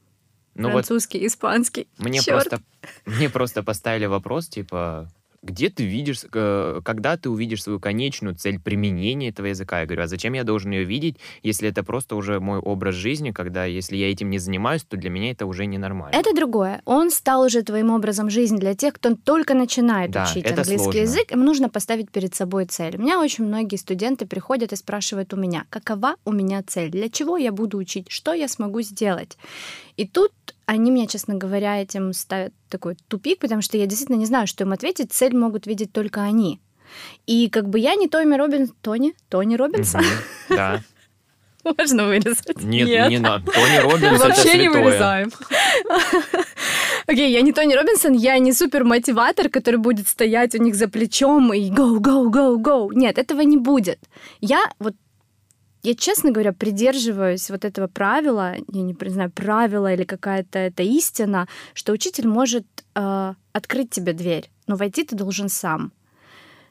Ну 0.54 0.68
вот 0.68 0.86
Французский, 0.86 1.26
испанский. 1.26 1.88
Мне 1.98 2.20
Чёрт. 2.20 2.48
просто, 2.48 2.64
мне 3.04 3.28
просто 3.28 3.62
поставили 3.64 4.06
вопрос, 4.06 4.46
типа, 4.46 5.10
где 5.44 5.68
ты 5.68 5.84
видишь, 5.84 6.24
э, 6.32 6.80
когда 6.84 7.16
ты 7.16 7.28
увидишь 7.28 7.62
свою 7.62 7.78
конечную 7.78 8.34
цель 8.34 8.58
применения 8.58 9.28
этого 9.28 9.46
языка? 9.46 9.80
Я 9.80 9.86
говорю, 9.86 10.02
а 10.02 10.06
зачем 10.06 10.32
я 10.32 10.42
должен 10.42 10.70
ее 10.70 10.84
видеть, 10.84 11.16
если 11.42 11.68
это 11.68 11.84
просто 11.84 12.16
уже 12.16 12.40
мой 12.40 12.58
образ 12.58 12.94
жизни, 12.94 13.30
когда 13.30 13.66
если 13.66 13.96
я 13.96 14.10
этим 14.10 14.30
не 14.30 14.38
занимаюсь, 14.38 14.84
то 14.84 14.96
для 14.96 15.10
меня 15.10 15.30
это 15.30 15.44
уже 15.46 15.66
ненормально. 15.66 16.16
Это 16.16 16.34
другое. 16.34 16.80
Он 16.86 17.10
стал 17.10 17.42
уже 17.42 17.62
твоим 17.62 17.90
образом 17.90 18.30
жизни 18.30 18.56
для 18.56 18.74
тех, 18.74 18.94
кто 18.94 19.14
только 19.14 19.54
начинает 19.54 20.10
Да, 20.10 20.24
учить 20.24 20.46
английский 20.46 20.76
сложно. 20.78 20.98
язык. 20.98 21.32
Им 21.32 21.44
нужно 21.44 21.68
поставить 21.68 22.10
перед 22.10 22.34
собой 22.34 22.64
цель. 22.64 22.96
У 22.96 23.02
меня 23.02 23.20
очень 23.20 23.44
многие 23.44 23.76
студенты 23.76 24.26
приходят 24.26 24.72
и 24.72 24.76
спрашивают 24.76 25.34
у 25.34 25.36
меня, 25.36 25.66
какова 25.68 26.16
у 26.24 26.32
меня 26.32 26.62
цель, 26.66 26.90
для 26.90 27.10
чего 27.10 27.36
я 27.36 27.52
буду 27.52 27.76
учить, 27.76 28.06
что 28.08 28.32
я 28.32 28.48
смогу 28.48 28.80
сделать. 28.80 29.36
И 29.96 30.06
тут 30.06 30.32
они 30.66 30.90
меня, 30.90 31.06
честно 31.06 31.34
говоря, 31.34 31.80
этим 31.80 32.12
ставят 32.12 32.52
такой 32.68 32.96
тупик, 33.08 33.38
потому 33.38 33.62
что 33.62 33.76
я 33.76 33.86
действительно 33.86 34.16
не 34.16 34.26
знаю, 34.26 34.46
что 34.46 34.64
им 34.64 34.72
ответить. 34.72 35.12
Цель 35.12 35.36
могут 35.36 35.66
видеть 35.66 35.92
только 35.92 36.22
они. 36.22 36.60
И 37.26 37.48
как 37.48 37.68
бы 37.68 37.78
я 37.78 37.94
не 37.94 38.08
Томи 38.08 38.36
Робин... 38.36 38.68
Тони? 38.80 39.14
Тони 39.28 39.56
Робинсон? 39.56 40.02
Мгм, 40.02 40.56
Да. 40.56 40.80
Можно 41.78 42.06
вырезать? 42.06 42.62
Нет, 42.62 43.08
не 43.10 43.18
надо. 43.18 43.50
Тони 43.50 43.78
Робинс 43.78 44.20
Вообще 44.20 44.58
не 44.58 44.68
вырезаем. 44.68 45.32
Окей, 47.06 47.32
я 47.32 47.42
не 47.42 47.52
Тони 47.52 47.74
Робинсон, 47.74 48.12
я 48.12 48.38
не 48.38 48.52
супер 48.52 48.84
мотиватор, 48.84 49.48
который 49.48 49.76
будет 49.76 50.08
стоять 50.08 50.54
у 50.54 50.58
них 50.62 50.74
за 50.74 50.88
плечом 50.88 51.52
и 51.52 51.70
go, 51.70 51.98
go, 51.98 52.30
go, 52.30 52.56
go. 52.56 52.88
Нет, 52.94 53.18
этого 53.18 53.42
не 53.42 53.56
будет. 53.56 53.98
Я 54.40 54.70
вот 54.78 54.94
я, 55.84 55.94
честно 55.94 56.32
говоря, 56.32 56.52
придерживаюсь 56.52 57.50
вот 57.50 57.64
этого 57.64 57.86
правила, 57.86 58.54
я 58.72 58.82
не 58.82 58.96
знаю, 59.10 59.30
правила 59.30 59.92
или 59.92 60.04
какая-то 60.04 60.58
это 60.58 60.82
истина, 60.82 61.46
что 61.74 61.92
учитель 61.92 62.26
может 62.26 62.66
э, 62.94 63.34
открыть 63.52 63.90
тебе 63.90 64.14
дверь, 64.14 64.50
но 64.66 64.76
войти 64.76 65.04
ты 65.04 65.14
должен 65.14 65.48
сам. 65.48 65.92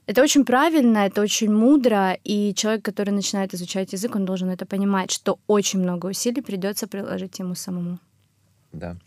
Это 0.08 0.22
очень 0.24 0.44
правильно, 0.44 1.06
это 1.06 1.22
очень 1.22 1.54
мудро, 1.54 2.18
и 2.24 2.54
человек, 2.56 2.84
который 2.84 3.12
начинает 3.12 3.54
изучать 3.54 3.94
язык, 3.94 4.16
он 4.16 4.26
должен 4.26 4.50
это 4.50 4.66
понимать, 4.66 5.12
что 5.12 5.40
очень 5.48 5.80
много 5.80 6.08
усилий 6.08 6.42
придется 6.42 6.88
приложить 6.88 7.40
ему 7.40 7.56
самому. 7.56 8.00
Да, 8.74 8.98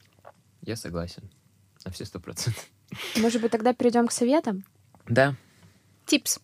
я 0.63 0.77
согласен. 0.77 1.29
На 1.85 1.91
все 1.91 2.05
сто 2.05 2.21
процентов. 2.21 2.65
Может 3.17 3.43
быть, 3.43 3.51
тогда 3.51 3.75
перейдем 3.75 4.07
к 4.07 4.13
советам? 4.13 4.65
Да, 5.09 5.35
Типс. 6.07 6.39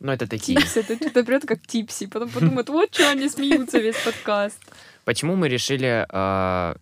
Но 0.00 0.12
это 0.12 0.26
такие. 0.26 0.58
Типс, 0.58 0.76
это 0.76 0.96
что-то 0.96 1.24
прет 1.24 1.46
как 1.46 1.66
типси. 1.66 2.06
Потом 2.06 2.28
подумают, 2.30 2.68
вот 2.68 2.94
что 2.94 3.10
они 3.10 3.28
смеются 3.28 3.78
весь 3.78 3.96
подкаст. 3.96 4.58
Почему 5.04 5.36
мы 5.36 5.48
решили 5.48 6.06
а, 6.08 6.76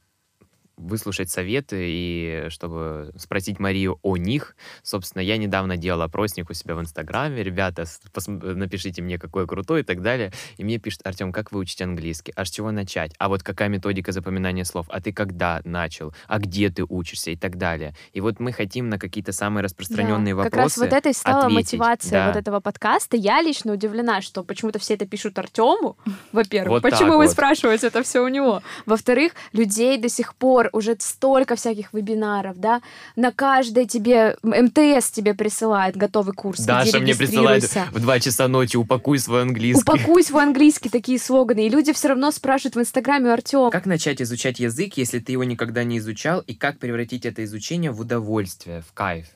выслушать 0.77 1.31
советы 1.31 1.77
и 1.81 2.47
чтобы 2.49 3.13
спросить 3.17 3.59
Марию 3.59 3.99
о 4.03 4.17
них? 4.17 4.57
Собственно, 4.83 5.23
я 5.23 5.37
недавно 5.37 5.77
делал 5.77 6.03
опросник 6.03 6.51
у 6.51 6.55
себя 6.55 6.75
в 6.75 6.81
Инстаграме. 6.81 7.43
Ребята, 7.43 7.85
напишите 8.17 9.03
мне, 9.03 9.19
какой 9.19 9.47
крутой 9.47 9.81
и 9.81 9.85
так 9.85 10.03
далее. 10.03 10.33
И 10.57 10.65
мне 10.65 10.79
пишет, 10.79 11.01
Артем, 11.05 11.33
как 11.33 11.53
выучить 11.53 11.81
английский? 11.83 12.33
А 12.37 12.45
с 12.45 12.51
чего 12.51 12.71
начать? 12.71 13.13
А 13.19 13.29
вот 13.29 13.43
какая 13.43 13.69
методика 13.69 14.13
запоминания 14.13 14.65
слов? 14.65 14.87
А 14.91 15.01
ты 15.01 15.13
когда 15.13 15.61
начал? 15.65 16.15
А 16.27 16.39
где 16.39 16.71
ты 16.71 16.85
учишься? 16.89 17.31
И 17.31 17.37
так 17.37 17.57
далее. 17.57 17.95
И 18.13 18.21
вот 18.21 18.41
мы 18.41 18.53
хотим 18.53 18.89
на 18.89 18.99
какие-то 18.99 19.33
самые 19.33 19.65
распространенные 19.65 20.35
Да, 20.35 20.43
вопросы 20.43 20.51
Как 20.51 20.61
раз 20.61 20.77
вот 20.77 20.93
это 20.93 21.09
и 21.09 21.13
стала 21.13 21.47
ответить. 21.47 21.73
мотивация 21.73 22.11
Да. 22.11 22.27
вот 22.29 22.37
этого 22.37 22.61
подкаста. 22.61 23.17
Я 23.17 23.41
лично 23.43 23.73
удивлена, 23.73 24.21
что 24.21 24.45
почему-то 24.45 24.79
все 24.79 24.95
это 24.95 25.07
пишут 25.07 25.39
Артему, 25.39 25.97
во-первых. 26.33 26.83
Вот 26.83 26.83
почему 26.83 27.13
вы 27.19 27.25
вот. 27.25 27.31
спрашиваете 27.31 27.87
это 27.89 28.03
все 28.03 28.21
у 28.23 28.29
него? 28.29 28.63
Во-вторых, 28.87 29.33
людей 29.53 29.99
до 29.99 30.09
сих 30.09 30.35
пор 30.35 30.64
уже 30.73 30.97
столько 30.99 31.57
всяких 31.57 31.93
вебинаров, 31.93 32.59
да? 32.59 32.81
На 33.17 33.33
каждой 33.33 33.87
тебе 33.87 34.37
МТС 34.43 35.11
тебе 35.11 35.35
присылает 35.35 35.97
готовый 35.97 36.35
курс. 36.35 36.61
Даша 36.61 37.01
мне 37.01 37.15
присылает 37.15 37.65
в 37.65 38.01
2 38.01 38.21
часа 38.21 38.49
ночи 38.49 38.77
«Упакуй 38.77 39.19
свой 39.19 39.43
английский». 39.43 39.83
Упакуй 39.83 40.23
свой 40.23 40.43
английский, 40.43 40.89
такие 40.89 41.19
слоганы. 41.19 41.67
И 41.67 41.69
люди 41.69 41.93
все 41.93 42.09
равно 42.09 42.31
спрашивают 42.31 42.77
в 42.77 42.81
Инстаграме 42.81 43.33
Артем. 43.33 43.71
Как 43.71 43.87
начать 43.87 44.21
изучать 44.23 44.61
язык, 44.61 44.97
если 44.97 45.19
ты 45.19 45.33
его 45.33 45.45
никогда 45.45 45.85
не 45.85 45.99
изучал, 45.99 46.41
и 46.41 46.55
как 46.55 46.79
превратить 46.79 47.27
это 47.27 47.45
изучение 47.45 47.91
в 47.91 48.01
удовольствие, 48.01 48.83
в 48.83 48.93
кайф? 48.93 49.27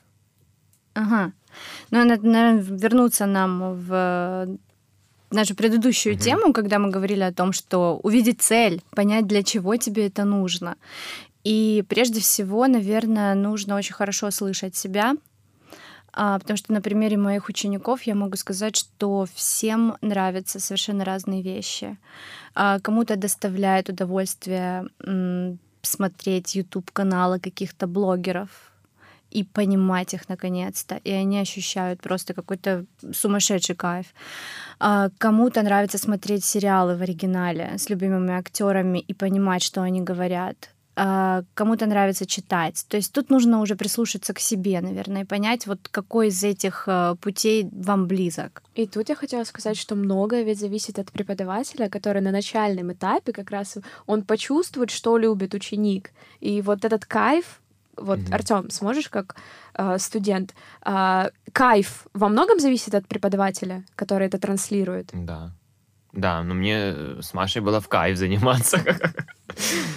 Ага. 0.93 1.31
Ну, 1.91 2.03
надо, 2.03 2.27
наверное, 2.27 2.61
вернуться 2.61 3.25
нам 3.25 3.73
в 3.73 4.47
нашу 5.31 5.55
предыдущую 5.55 6.15
Мгм. 6.15 6.21
тему, 6.21 6.53
когда 6.53 6.79
мы 6.79 6.89
говорили 6.89 7.21
о 7.21 7.33
том, 7.33 7.53
что 7.53 7.99
увидеть 8.03 8.41
цель, 8.41 8.81
понять, 8.91 9.27
для 9.27 9.43
чего 9.43 9.75
тебе 9.75 10.07
это 10.07 10.25
нужно. 10.25 10.75
И 11.43 11.83
прежде 11.87 12.19
всего, 12.19 12.67
наверное, 12.67 13.33
нужно 13.35 13.75
очень 13.75 13.93
хорошо 13.93 14.31
слышать 14.31 14.75
себя, 14.75 15.15
а, 16.11 16.39
потому 16.39 16.57
что 16.57 16.73
на 16.73 16.81
примере 16.81 17.17
моих 17.17 17.47
учеников 17.49 18.03
я 18.03 18.15
могу 18.15 18.35
сказать, 18.35 18.75
что 18.75 19.25
всем 19.35 19.95
нравятся 20.01 20.59
совершенно 20.59 21.05
разные 21.05 21.41
вещи. 21.41 21.97
А, 22.55 22.79
Кому-то 22.79 23.15
доставляет 23.15 23.89
удовольствие 23.89 24.87
смотреть 25.81 26.55
YouTube-каналы 26.55 27.39
каких-то 27.39 27.87
блогеров, 27.87 28.49
и 29.31 29.43
понимать 29.43 30.13
их 30.13 30.29
наконец-то. 30.29 30.95
И 31.03 31.11
они 31.11 31.39
ощущают 31.39 32.01
просто 32.01 32.33
какой-то 32.33 32.85
сумасшедший 33.13 33.75
кайф. 33.75 34.07
А 34.79 35.09
кому-то 35.17 35.61
нравится 35.61 35.97
смотреть 35.97 36.43
сериалы 36.43 36.95
в 36.95 37.01
оригинале 37.01 37.77
с 37.77 37.89
любимыми 37.89 38.33
актерами 38.33 38.99
и 38.99 39.13
понимать, 39.13 39.63
что 39.63 39.81
они 39.81 40.01
говорят. 40.01 40.69
а, 41.01 41.43
кому-то 41.53 41.85
нравится 41.85 42.25
читать. 42.25 42.85
То 42.89 42.97
есть 42.97 43.13
тут 43.13 43.29
нужно 43.29 43.61
уже 43.61 43.75
прислушаться 43.75 44.33
к 44.33 44.39
себе, 44.39 44.81
наверное, 44.81 45.21
и 45.21 45.25
понять, 45.25 45.65
вот 45.65 45.87
какой 45.87 46.27
из 46.27 46.43
этих 46.43 46.83
э, 46.87 47.15
путей 47.21 47.69
вам 47.71 48.05
близок. 48.07 48.61
И 48.75 48.85
тут 48.85 49.07
я 49.09 49.15
хотела 49.15 49.45
сказать, 49.45 49.77
что 49.77 49.95
многое 49.95 50.43
ведь 50.43 50.59
зависит 50.59 50.99
от 50.99 51.09
преподавателя, 51.11 51.87
который 51.89 52.21
на 52.21 52.31
начальном 52.31 52.91
этапе 52.91 53.31
как 53.31 53.49
раз 53.49 53.77
он 54.07 54.23
почувствует, 54.23 54.89
что 54.91 55.17
любит 55.17 55.53
ученик. 55.53 56.11
И 56.41 56.61
вот 56.61 56.83
этот 56.83 57.05
кайф, 57.05 57.61
вот, 58.01 58.19
mm-hmm. 58.19 58.33
Артем, 58.33 58.69
сможешь 58.69 59.09
как 59.09 59.35
э, 59.75 59.97
студент, 59.99 60.53
э, 60.85 61.29
кайф 61.51 62.07
во 62.13 62.29
многом 62.29 62.59
зависит 62.59 62.95
от 62.95 63.07
преподавателя, 63.07 63.83
который 63.95 64.27
это 64.27 64.39
транслирует? 64.39 65.09
Да. 65.13 65.51
Да, 66.11 66.43
но 66.43 66.55
мне 66.55 66.75
э, 66.75 67.19
с 67.21 67.33
Машей 67.33 67.61
было 67.61 67.79
в 67.79 67.87
кайф 67.87 68.17
заниматься. 68.17 68.79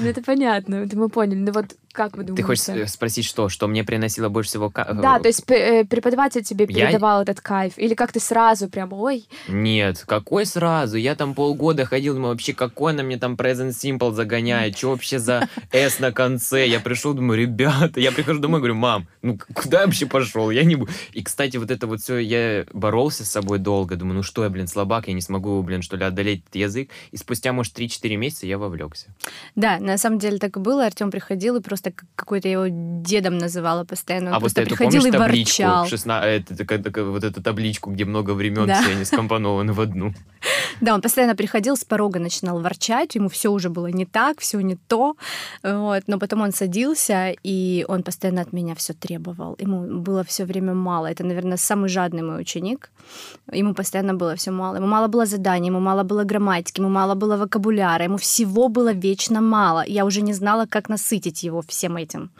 Ну, 0.00 0.08
это 0.08 0.22
понятно, 0.22 0.76
это 0.76 0.96
мы 0.96 1.08
поняли. 1.08 1.38
Ну, 1.38 1.52
вот 1.52 1.76
как 1.92 2.16
вы 2.16 2.24
думаете? 2.24 2.42
Ты 2.42 2.46
хочешь 2.46 2.68
э, 2.68 2.86
спросить, 2.86 3.24
что? 3.24 3.48
Что 3.48 3.68
мне 3.68 3.84
приносило 3.84 4.28
больше 4.28 4.50
всего 4.50 4.70
кайф? 4.70 4.88
Да, 5.00 5.18
то 5.18 5.28
есть 5.28 5.42
э, 5.50 5.84
преподаватель 5.84 6.42
тебе 6.42 6.66
передавал 6.66 7.18
я... 7.18 7.22
этот 7.22 7.40
кайф? 7.40 7.74
Или 7.76 7.94
как 7.94 8.12
ты 8.12 8.20
сразу 8.20 8.68
прям, 8.68 8.92
ой? 8.92 9.26
Нет, 9.48 10.04
какой 10.06 10.46
сразу? 10.46 10.96
Я 10.96 11.14
там 11.14 11.34
полгода 11.34 11.84
ходил, 11.84 12.14
думаю, 12.14 12.32
вообще, 12.32 12.52
какой 12.52 12.92
она 12.92 13.02
мне 13.02 13.18
там 13.18 13.34
Present 13.34 13.70
Simple 13.70 14.12
загоняет? 14.12 14.76
Что 14.76 14.90
вообще 14.90 15.18
за 15.18 15.48
S 15.70 15.98
на 16.00 16.12
конце? 16.12 16.66
Я 16.66 16.80
пришел, 16.80 17.14
думаю, 17.14 17.38
ребята, 17.38 18.00
я 18.00 18.12
прихожу 18.12 18.40
домой, 18.40 18.60
говорю, 18.60 18.74
мам, 18.74 19.06
ну 19.22 19.38
куда 19.54 19.80
я 19.80 19.86
вообще 19.86 20.06
пошел? 20.06 20.50
Я 20.50 20.64
не 20.64 20.76
буду. 20.76 20.90
И, 21.12 21.22
кстати, 21.22 21.56
вот 21.56 21.70
это 21.70 21.86
вот 21.86 22.00
все, 22.00 22.18
я 22.18 22.64
боролся 22.72 23.24
с 23.24 23.30
собой 23.30 23.58
долго, 23.58 23.96
думаю, 23.96 24.16
ну 24.16 24.22
что 24.22 24.44
я, 24.44 24.50
блин, 24.50 24.66
слабак, 24.66 25.08
я 25.08 25.14
не 25.14 25.20
смогу, 25.20 25.62
блин, 25.62 25.82
что 25.82 25.96
ли, 25.96 26.04
одолеть 26.04 26.42
этот 26.42 26.56
язык. 26.56 26.90
И 27.10 27.16
спустя, 27.16 27.52
может, 27.52 27.78
3-4 27.78 28.16
месяца 28.16 28.46
я 28.46 28.58
вовлекся. 28.58 29.08
Да, 29.54 29.78
на 29.78 29.98
самом 29.98 30.18
деле 30.18 30.38
так 30.38 30.56
и 30.56 30.60
было. 30.60 30.86
Артем 30.86 31.10
приходил 31.10 31.56
и 31.56 31.60
просто 31.60 31.81
какой-то 31.90 32.48
его 32.48 32.66
дедом 32.68 33.38
называла 33.38 33.84
постоянно. 33.84 34.30
Он 34.30 34.36
а 34.36 34.38
вот 34.38 34.52
эту, 34.52 34.68
приходил 34.68 35.00
помнишь, 35.00 35.14
и 35.14 35.18
табличку, 35.18 35.62
ворчал. 35.62 35.86
16, 35.86 36.50
это, 36.50 36.62
это, 36.62 36.88
это, 36.88 37.04
вот 37.04 37.24
эту 37.24 37.42
табличку, 37.42 37.90
где 37.90 38.04
много 38.04 38.32
времен 38.32 38.66
да. 38.66 38.82
все 38.82 38.92
они 38.92 39.04
скомпонованы 39.04 39.72
в 39.72 39.80
одну. 39.80 40.14
Да, 40.80 40.94
он 40.94 41.00
постоянно 41.00 41.36
приходил 41.36 41.76
с 41.76 41.84
порога, 41.84 42.18
начинал 42.18 42.58
ворчать, 42.60 43.14
ему 43.14 43.28
все 43.28 43.52
уже 43.52 43.68
было 43.68 43.86
не 43.86 44.04
так, 44.04 44.40
все 44.40 44.60
не 44.60 44.74
то. 44.76 45.14
Вот. 45.62 46.02
Но 46.08 46.18
потом 46.18 46.40
он 46.40 46.52
садился, 46.52 47.34
и 47.44 47.84
он 47.88 48.02
постоянно 48.02 48.40
от 48.42 48.52
меня 48.52 48.74
все 48.74 48.92
требовал. 48.92 49.56
Ему 49.60 50.00
было 50.00 50.24
все 50.24 50.44
время 50.44 50.74
мало. 50.74 51.06
Это, 51.06 51.24
наверное, 51.24 51.56
самый 51.56 51.88
жадный 51.88 52.22
мой 52.22 52.40
ученик. 52.40 52.90
Ему 53.52 53.74
постоянно 53.74 54.14
было 54.14 54.34
все 54.34 54.50
мало. 54.50 54.76
Ему 54.76 54.86
мало 54.86 55.08
было 55.08 55.26
заданий, 55.26 55.68
ему 55.68 55.80
мало 55.80 56.02
было 56.02 56.24
грамматики, 56.24 56.80
ему 56.80 56.90
мало 56.90 57.14
было 57.14 57.36
вокабуляра, 57.36 58.04
ему 58.04 58.16
всего 58.16 58.68
было 58.68 58.92
вечно 58.92 59.40
мало. 59.40 59.84
Я 59.86 60.04
уже 60.04 60.22
не 60.22 60.32
знала, 60.32 60.66
как 60.66 60.88
насытить 60.88 61.44
его 61.44 61.62
всем 61.72 61.96
этим. 61.96 62.30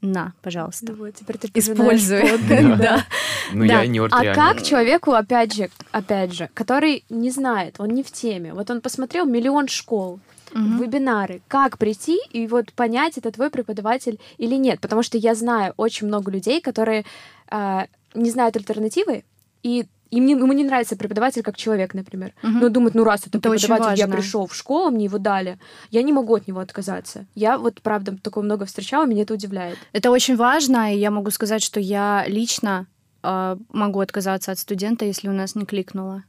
На, 0.00 0.32
пожалуйста. 0.42 0.92
Ну 0.92 1.04
вот, 1.04 1.14
теперь 1.14 1.38
ты 1.38 1.48
Используй. 1.54 2.22
Да. 2.78 3.04
Ну, 3.52 3.64
я 3.64 3.86
не 3.86 4.00
А 4.00 4.34
как 4.34 4.62
человеку, 4.62 5.12
опять 5.12 5.54
же, 5.54 5.70
опять 5.92 6.32
же, 6.32 6.48
который 6.54 7.04
не 7.08 7.30
знает, 7.30 7.76
он 7.78 7.90
не 7.90 8.02
в 8.02 8.10
теме, 8.10 8.52
вот 8.54 8.70
он 8.70 8.80
посмотрел 8.80 9.26
миллион 9.26 9.68
школ, 9.68 10.18
угу. 10.54 10.82
вебинары, 10.82 11.40
как 11.48 11.78
прийти 11.78 12.18
и 12.30 12.46
вот 12.46 12.72
понять, 12.72 13.18
это 13.18 13.30
твой 13.30 13.50
преподаватель 13.50 14.18
или 14.38 14.56
нет. 14.56 14.80
Потому 14.80 15.02
что 15.02 15.18
я 15.18 15.34
знаю 15.34 15.74
очень 15.76 16.06
много 16.08 16.30
людей, 16.30 16.60
которые 16.60 17.04
э, 17.50 17.80
не 18.14 18.30
знают 18.30 18.56
альтернативы, 18.56 19.24
и 19.62 19.86
им 20.12 20.26
не, 20.26 20.32
ему 20.32 20.52
не 20.52 20.62
нравится 20.62 20.94
преподаватель 20.94 21.42
как 21.42 21.56
человек, 21.56 21.94
например. 21.94 22.34
Угу. 22.42 22.52
Но 22.52 22.68
думает, 22.68 22.94
ну 22.94 23.02
раз 23.02 23.26
это, 23.26 23.38
это 23.38 23.50
преподаватель, 23.50 23.98
я 23.98 24.06
пришел 24.06 24.46
в 24.46 24.54
школу, 24.54 24.90
мне 24.90 25.06
его 25.06 25.18
дали, 25.18 25.58
я 25.90 26.02
не 26.02 26.12
могу 26.12 26.34
от 26.34 26.46
него 26.46 26.60
отказаться. 26.60 27.26
Я 27.34 27.58
вот, 27.58 27.80
правда, 27.80 28.16
такое 28.22 28.44
много 28.44 28.66
встречала, 28.66 29.06
меня 29.06 29.22
это 29.22 29.34
удивляет. 29.34 29.78
Это 29.92 30.10
очень 30.10 30.36
важно, 30.36 30.94
и 30.94 30.98
я 30.98 31.10
могу 31.10 31.30
сказать, 31.30 31.62
что 31.62 31.80
я 31.80 32.24
лично 32.28 32.86
э, 33.22 33.56
могу 33.72 34.00
отказаться 34.00 34.52
от 34.52 34.58
студента, 34.58 35.06
если 35.06 35.28
у 35.28 35.32
нас 35.32 35.54
не 35.54 35.64
кликнуло. 35.64 36.24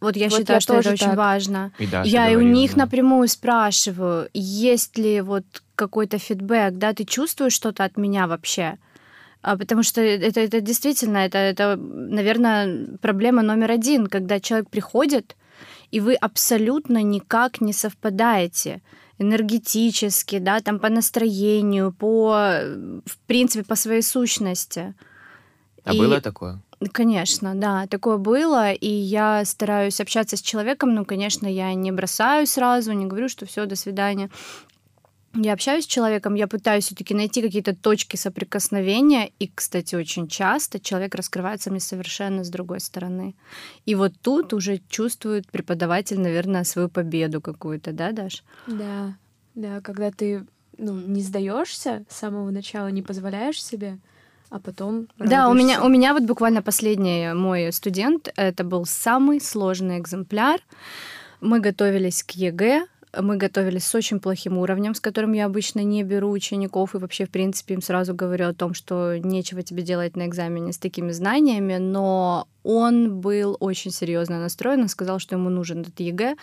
Вот 0.00 0.16
я 0.16 0.28
вот 0.28 0.38
считаю, 0.38 0.56
я 0.56 0.60
что 0.60 0.74
это 0.74 0.82
так. 0.82 0.92
очень 0.94 1.14
важно. 1.14 1.70
И 1.78 1.86
да, 1.86 2.02
я 2.02 2.28
и 2.28 2.34
у 2.34 2.40
них 2.40 2.74
да. 2.74 2.84
напрямую 2.84 3.28
спрашиваю, 3.28 4.28
есть 4.34 4.98
ли 4.98 5.20
вот 5.20 5.44
какой-то 5.76 6.18
фидбэк, 6.18 6.74
да, 6.74 6.92
ты 6.92 7.04
чувствуешь 7.04 7.52
что-то 7.52 7.84
от 7.84 7.96
меня 7.96 8.26
вообще? 8.26 8.78
А, 9.42 9.56
потому 9.56 9.82
что 9.82 10.00
это, 10.00 10.40
это 10.40 10.60
действительно, 10.60 11.18
это, 11.18 11.38
это, 11.38 11.76
наверное, 11.76 12.96
проблема 13.00 13.42
номер 13.42 13.72
один, 13.72 14.06
когда 14.06 14.38
человек 14.38 14.70
приходит, 14.70 15.36
и 15.90 16.00
вы 16.00 16.14
абсолютно 16.14 17.02
никак 17.02 17.60
не 17.60 17.72
совпадаете 17.72 18.80
энергетически, 19.18 20.38
да, 20.38 20.60
там 20.60 20.78
по 20.78 20.88
настроению, 20.88 21.92
по, 21.92 22.34
в 23.04 23.18
принципе, 23.26 23.64
по 23.64 23.76
своей 23.76 24.02
сущности. 24.02 24.94
А 25.84 25.94
и... 25.94 25.98
было 25.98 26.20
такое? 26.20 26.60
Конечно, 26.92 27.54
да, 27.54 27.86
такое 27.86 28.16
было, 28.16 28.72
и 28.72 28.88
я 28.88 29.44
стараюсь 29.44 30.00
общаться 30.00 30.36
с 30.36 30.42
человеком, 30.42 30.94
но, 30.94 31.04
конечно, 31.04 31.46
я 31.46 31.74
не 31.74 31.92
бросаю 31.92 32.46
сразу, 32.46 32.92
не 32.92 33.06
говорю, 33.06 33.28
что 33.28 33.46
все, 33.46 33.66
до 33.66 33.76
свидания 33.76 34.30
я 35.34 35.54
общаюсь 35.54 35.84
с 35.84 35.86
человеком, 35.86 36.34
я 36.34 36.46
пытаюсь 36.46 36.86
все-таки 36.86 37.14
найти 37.14 37.42
какие-то 37.42 37.74
точки 37.74 38.16
соприкосновения, 38.16 39.30
и, 39.38 39.50
кстати, 39.52 39.94
очень 39.94 40.28
часто 40.28 40.78
человек 40.78 41.14
раскрывается 41.14 41.70
мне 41.70 41.80
совершенно 41.80 42.44
с 42.44 42.50
другой 42.50 42.80
стороны. 42.80 43.34
И 43.86 43.94
вот 43.94 44.12
тут 44.20 44.52
уже 44.52 44.80
чувствует 44.88 45.50
преподаватель, 45.50 46.20
наверное, 46.20 46.64
свою 46.64 46.88
победу 46.88 47.40
какую-то, 47.40 47.92
да, 47.92 48.12
Даш? 48.12 48.44
Да, 48.66 49.16
да, 49.54 49.80
когда 49.80 50.10
ты 50.10 50.46
ну, 50.78 50.92
не 50.94 51.22
сдаешься 51.22 52.04
с 52.08 52.16
самого 52.16 52.50
начала, 52.50 52.88
не 52.88 53.02
позволяешь 53.02 53.62
себе, 53.62 53.98
а 54.50 54.58
потом 54.58 55.08
Да, 55.18 55.48
у 55.48 55.54
меня, 55.54 55.82
у 55.82 55.88
меня 55.88 56.12
вот 56.12 56.24
буквально 56.24 56.60
последний 56.60 57.32
мой 57.32 57.72
студент, 57.72 58.30
это 58.36 58.64
был 58.64 58.84
самый 58.84 59.40
сложный 59.40 59.98
экземпляр. 59.98 60.60
Мы 61.40 61.60
готовились 61.60 62.22
к 62.22 62.32
ЕГЭ, 62.32 62.86
мы 63.20 63.36
готовились 63.36 63.84
с 63.84 63.94
очень 63.94 64.20
плохим 64.20 64.56
уровнем, 64.56 64.94
с 64.94 65.00
которым 65.00 65.32
я 65.32 65.44
обычно 65.44 65.80
не 65.80 66.02
беру 66.02 66.30
учеников, 66.30 66.94
и 66.94 66.98
вообще, 66.98 67.26
в 67.26 67.30
принципе, 67.30 67.74
им 67.74 67.82
сразу 67.82 68.14
говорю 68.14 68.48
о 68.48 68.54
том, 68.54 68.72
что 68.72 69.18
нечего 69.18 69.62
тебе 69.62 69.82
делать 69.82 70.16
на 70.16 70.26
экзамене 70.26 70.72
с 70.72 70.78
такими 70.78 71.12
знаниями, 71.12 71.76
но 71.76 72.48
он 72.62 73.20
был 73.20 73.56
очень 73.60 73.90
серьезно 73.90 74.40
настроен, 74.40 74.82
он 74.82 74.88
сказал, 74.88 75.18
что 75.18 75.34
ему 75.34 75.50
нужен 75.50 75.82
этот 75.82 76.00
ЕГЭ. 76.00 76.36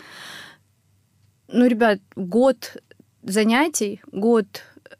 Ну, 1.47 1.65
ребят, 1.65 1.99
год 2.15 2.77
занятий, 3.23 4.01
год 4.11 4.45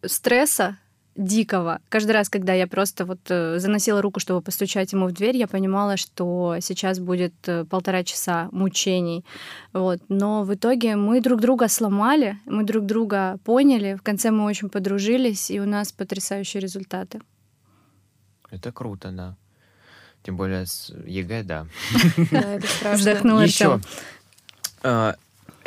стресса, 0.04 0.79
дикого. 1.20 1.80
Каждый 1.90 2.12
раз, 2.12 2.30
когда 2.30 2.54
я 2.54 2.66
просто 2.66 3.06
вот 3.06 3.20
э, 3.30 3.60
заносила 3.60 4.02
руку, 4.02 4.20
чтобы 4.20 4.42
постучать 4.42 4.94
ему 4.94 5.08
в 5.08 5.12
дверь, 5.12 5.38
я 5.38 5.48
понимала, 5.48 5.98
что 5.98 6.58
сейчас 6.62 7.00
будет 7.00 7.34
э, 7.48 7.66
полтора 7.66 8.04
часа 8.04 8.48
мучений. 8.52 9.26
Вот. 9.74 10.00
Но 10.08 10.44
в 10.44 10.54
итоге 10.54 10.96
мы 10.96 11.22
друг 11.22 11.42
друга 11.42 11.68
сломали, 11.68 12.38
мы 12.46 12.64
друг 12.64 12.86
друга 12.86 13.38
поняли, 13.44 13.96
в 13.96 14.02
конце 14.02 14.32
мы 14.32 14.46
очень 14.46 14.70
подружились, 14.70 15.52
и 15.52 15.60
у 15.60 15.66
нас 15.66 15.92
потрясающие 15.92 16.62
результаты. 16.62 17.20
Это 18.50 18.72
круто, 18.72 19.12
да. 19.12 19.36
Тем 20.24 20.38
более 20.38 20.66
с 20.66 20.94
ЕГЭ, 21.06 21.44
да. 21.44 21.68
Да, 22.32 22.56
это 22.56 22.68
страшно. 22.96 23.44
Еще 23.44 23.80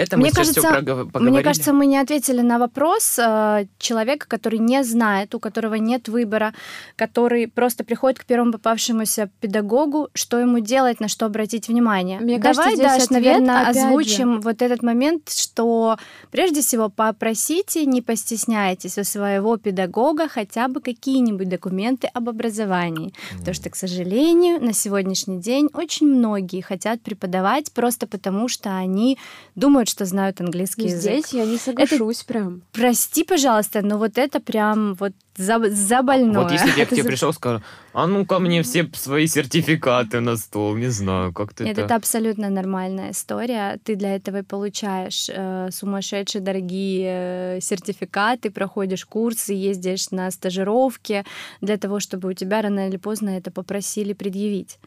это 0.03 0.17
мы 0.17 0.23
мне 0.23 0.33
кажется, 0.33 0.61
все 0.61 0.71
поговорили. 0.71 1.31
Мне 1.31 1.43
кажется, 1.43 1.73
мы 1.73 1.87
не 1.87 1.99
ответили 1.99 2.41
на 2.41 2.59
вопрос 2.59 3.19
э, 3.19 3.67
человека, 3.79 4.27
который 4.29 4.59
не 4.59 4.83
знает, 4.85 5.35
у 5.35 5.41
которого 5.41 5.75
нет 5.75 6.09
выбора, 6.09 6.53
который 6.97 7.49
просто 7.49 7.85
приходит 7.85 8.19
к 8.19 8.25
первому 8.25 8.53
попавшемуся 8.53 9.31
педагогу, 9.41 10.09
что 10.15 10.39
ему 10.39 10.61
делать, 10.61 11.01
на 11.01 11.09
что 11.09 11.27
обратить 11.27 11.69
внимание. 11.69 12.21
Мне 12.21 12.39
Давай, 12.39 12.77
кажется, 12.77 12.83
Даш, 12.83 13.11
наверное, 13.11 13.69
озвучим 13.69 14.35
же. 14.35 14.41
вот 14.41 14.63
этот 14.63 14.83
момент, 14.83 15.31
что 15.31 15.97
прежде 16.31 16.61
всего 16.61 16.89
попросите, 16.89 17.87
не 17.87 18.03
постесняйтесь 18.03 18.99
у 18.99 19.05
своего 19.05 19.57
педагога 19.57 20.29
хотя 20.29 20.69
бы 20.69 20.81
какие-нибудь 20.81 21.49
документы 21.49 22.09
об 22.13 22.29
образовании. 22.29 23.09
Mm. 23.09 23.39
Потому 23.39 23.55
что, 23.55 23.71
к 23.71 23.77
сожалению, 23.77 24.61
на 24.61 24.73
сегодняшний 24.73 25.41
день 25.41 25.69
очень 25.73 26.07
многие 26.07 26.61
хотят 26.61 27.01
преподавать 27.03 27.73
просто 27.73 28.07
потому, 28.07 28.49
что 28.49 28.77
они 28.77 29.19
думают, 29.55 29.89
что 29.93 30.07
знают 30.07 30.41
английский 30.41 30.89
Здесь 30.89 31.05
язык. 31.05 31.27
Здесь 31.27 31.35
я 31.35 31.47
не 31.47 31.59
соглашусь 31.59 32.19
это, 32.19 32.27
прям. 32.27 32.63
Прости, 32.73 33.25
пожалуйста, 33.25 33.83
но 33.83 33.99
вот 33.99 34.19
это 34.19 34.41
прям 34.41 34.95
вот 34.95 35.13
за, 35.37 35.59
за 35.71 36.03
больное. 36.03 36.43
Вот 36.43 36.53
если 36.53 36.71
бы 36.71 36.79
я 36.79 36.87
к 36.87 36.91
тебе 36.91 37.05
пришел 37.05 37.31
и 37.31 37.33
сказал, 37.33 37.61
а 37.93 38.07
ну-ка 38.07 38.39
мне 38.39 38.63
все 38.63 38.89
свои 38.95 39.27
сертификаты 39.27 40.21
на 40.21 40.37
стол, 40.37 40.77
не 40.77 40.89
знаю, 40.89 41.33
как 41.33 41.55
ты 41.55 41.65
Нет, 41.65 41.79
это... 41.79 41.87
это 41.87 41.95
абсолютно 41.95 42.51
нормальная 42.51 43.13
история. 43.13 43.79
Ты 43.85 43.97
для 43.97 44.17
этого 44.17 44.39
и 44.39 44.43
получаешь 44.43 45.29
э, 45.29 45.69
сумасшедшие 45.71 46.43
дорогие 46.43 47.57
э, 47.57 47.61
сертификаты, 47.61 48.51
проходишь 48.51 49.05
курсы, 49.05 49.53
ездишь 49.53 50.11
на 50.11 50.31
стажировки 50.31 51.25
для 51.61 51.77
того, 51.77 52.01
чтобы 52.01 52.31
у 52.31 52.33
тебя 52.33 52.63
рано 52.63 52.89
или 52.89 52.97
поздно 52.97 53.31
это 53.31 53.51
попросили 53.51 54.13
предъявить. 54.15 54.79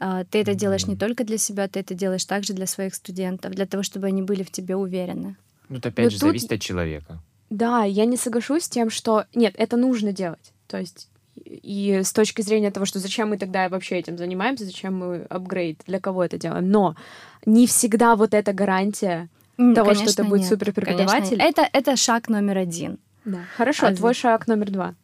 А, 0.00 0.24
ты 0.24 0.40
это 0.40 0.54
делаешь 0.54 0.86
не 0.86 0.96
только 0.96 1.24
для 1.24 1.38
себя, 1.38 1.68
ты 1.68 1.80
это 1.80 1.94
делаешь 1.94 2.24
также 2.24 2.54
для 2.54 2.66
своих 2.66 2.94
студентов, 2.94 3.52
для 3.52 3.66
того, 3.66 3.82
чтобы 3.82 4.06
они 4.06 4.22
были 4.22 4.42
в 4.42 4.50
тебе 4.50 4.74
уверены. 4.74 5.36
Ну, 5.68 5.76
это 5.76 5.90
опять 5.90 6.06
Но 6.06 6.10
же 6.10 6.18
тут... 6.18 6.28
зависит 6.28 6.52
от 6.52 6.60
человека. 6.60 7.18
Да, 7.50 7.84
я 7.84 8.06
не 8.06 8.16
соглашусь 8.16 8.64
с 8.64 8.68
тем, 8.68 8.90
что 8.90 9.26
нет, 9.34 9.54
это 9.58 9.76
нужно 9.76 10.12
делать. 10.12 10.52
То 10.66 10.78
есть 10.78 11.08
и 11.44 12.00
с 12.02 12.12
точки 12.12 12.42
зрения 12.42 12.70
того, 12.70 12.86
что 12.86 12.98
зачем 12.98 13.30
мы 13.30 13.38
тогда 13.38 13.68
вообще 13.68 13.98
этим 13.98 14.16
занимаемся, 14.16 14.64
зачем 14.64 14.98
мы 14.98 15.26
апгрейд, 15.28 15.82
для 15.86 16.00
кого 16.00 16.24
это 16.24 16.38
делаем. 16.38 16.70
Но 16.70 16.96
не 17.44 17.66
всегда 17.66 18.16
вот 18.16 18.34
эта 18.34 18.52
гарантия 18.52 19.28
того, 19.56 19.90
Конечно, 19.90 20.10
что 20.10 20.22
это 20.22 20.24
будет 20.24 20.40
нет. 20.40 20.48
супер 20.48 20.72
преподаватель. 20.72 21.40
Это, 21.40 21.68
это 21.72 21.96
шаг 21.96 22.28
номер 22.28 22.58
один. 22.58 22.98
Да. 23.24 23.40
Хорошо, 23.56 23.86
А 23.86 23.94
твой 23.94 24.14
шаг 24.14 24.46
номер 24.48 24.70
два. 24.70 24.94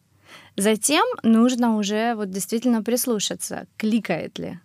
Затем 0.55 1.05
нужно 1.21 1.77
уже 1.77 2.15
вот 2.15 2.31
действительно 2.31 2.81
прислушаться, 2.81 3.67
кликает 3.77 4.39
ли, 4.39 4.59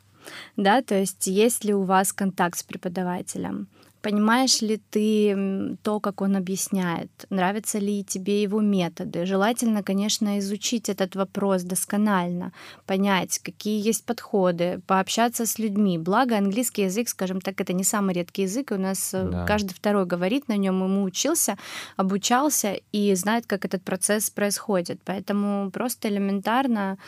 да, 0.57 0.83
то 0.83 0.95
есть 0.95 1.27
есть 1.27 1.65
ли 1.65 1.75
у 1.75 1.83
вас 1.83 2.13
контакт 2.13 2.59
с 2.59 2.63
преподавателем, 2.63 3.69
понимаешь 4.03 4.61
ли 4.63 4.81
ты 4.91 5.77
то, 5.83 6.01
как 6.01 6.21
он 6.21 6.37
объясняет, 6.37 7.11
нравятся 7.31 7.79
ли 7.79 8.05
тебе 8.05 8.43
его 8.43 8.61
методы. 8.61 9.25
Желательно, 9.27 9.83
конечно, 9.83 10.39
изучить 10.39 10.89
этот 10.89 11.15
вопрос 11.17 11.63
досконально, 11.63 12.53
понять, 12.87 13.39
какие 13.39 13.89
есть 13.89 14.05
подходы, 14.05 14.81
пообщаться 14.87 15.47
с 15.47 15.59
людьми. 15.59 15.99
Благо, 15.99 16.37
английский 16.37 16.83
язык, 16.83 17.09
скажем 17.09 17.41
так, 17.41 17.61
это 17.61 17.73
не 17.73 17.85
самый 17.85 18.15
редкий 18.15 18.43
язык, 18.43 18.73
и 18.73 18.75
у 18.75 18.79
нас 18.79 19.15
э, 19.15 19.29
Да. 19.31 19.47
каждый 19.47 19.73
второй 19.75 20.05
говорит 20.05 20.49
на 20.49 20.57
нем, 20.57 20.83
ему 20.83 21.05
учился, 21.05 21.57
обучался 21.97 22.77
и 22.93 23.15
знает, 23.15 23.47
как 23.47 23.65
этот 23.65 23.83
процесс 23.85 24.31
происходит. 24.31 25.01
Поэтому 25.05 25.71
просто 25.71 26.09
элементарно 26.09 26.99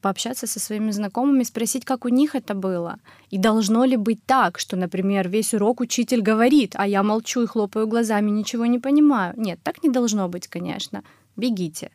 пообщаться 0.00 0.46
со 0.46 0.60
своими 0.60 0.92
знакомыми, 0.92 1.42
спросить, 1.44 1.84
как 1.84 2.04
у 2.04 2.08
них 2.08 2.34
это 2.34 2.54
было. 2.54 2.96
И 3.30 3.38
должно 3.38 3.84
ли 3.84 3.96
быть 3.96 4.24
так, 4.26 4.58
что, 4.58 4.76
например, 4.76 5.28
весь 5.28 5.54
урок 5.54 5.80
учитель 5.80 6.22
говорит, 6.32 6.74
а 6.76 6.86
я 6.86 7.02
молчу 7.02 7.42
и 7.42 7.46
хлопаю 7.46 7.86
глазами, 7.86 8.30
ничего 8.30 8.66
не 8.66 8.78
понимаю. 8.78 9.34
Нет, 9.36 9.58
так 9.62 9.82
не 9.84 9.90
должно 9.90 10.28
быть, 10.28 10.48
конечно. 10.48 11.02
Бегите. 11.36 11.90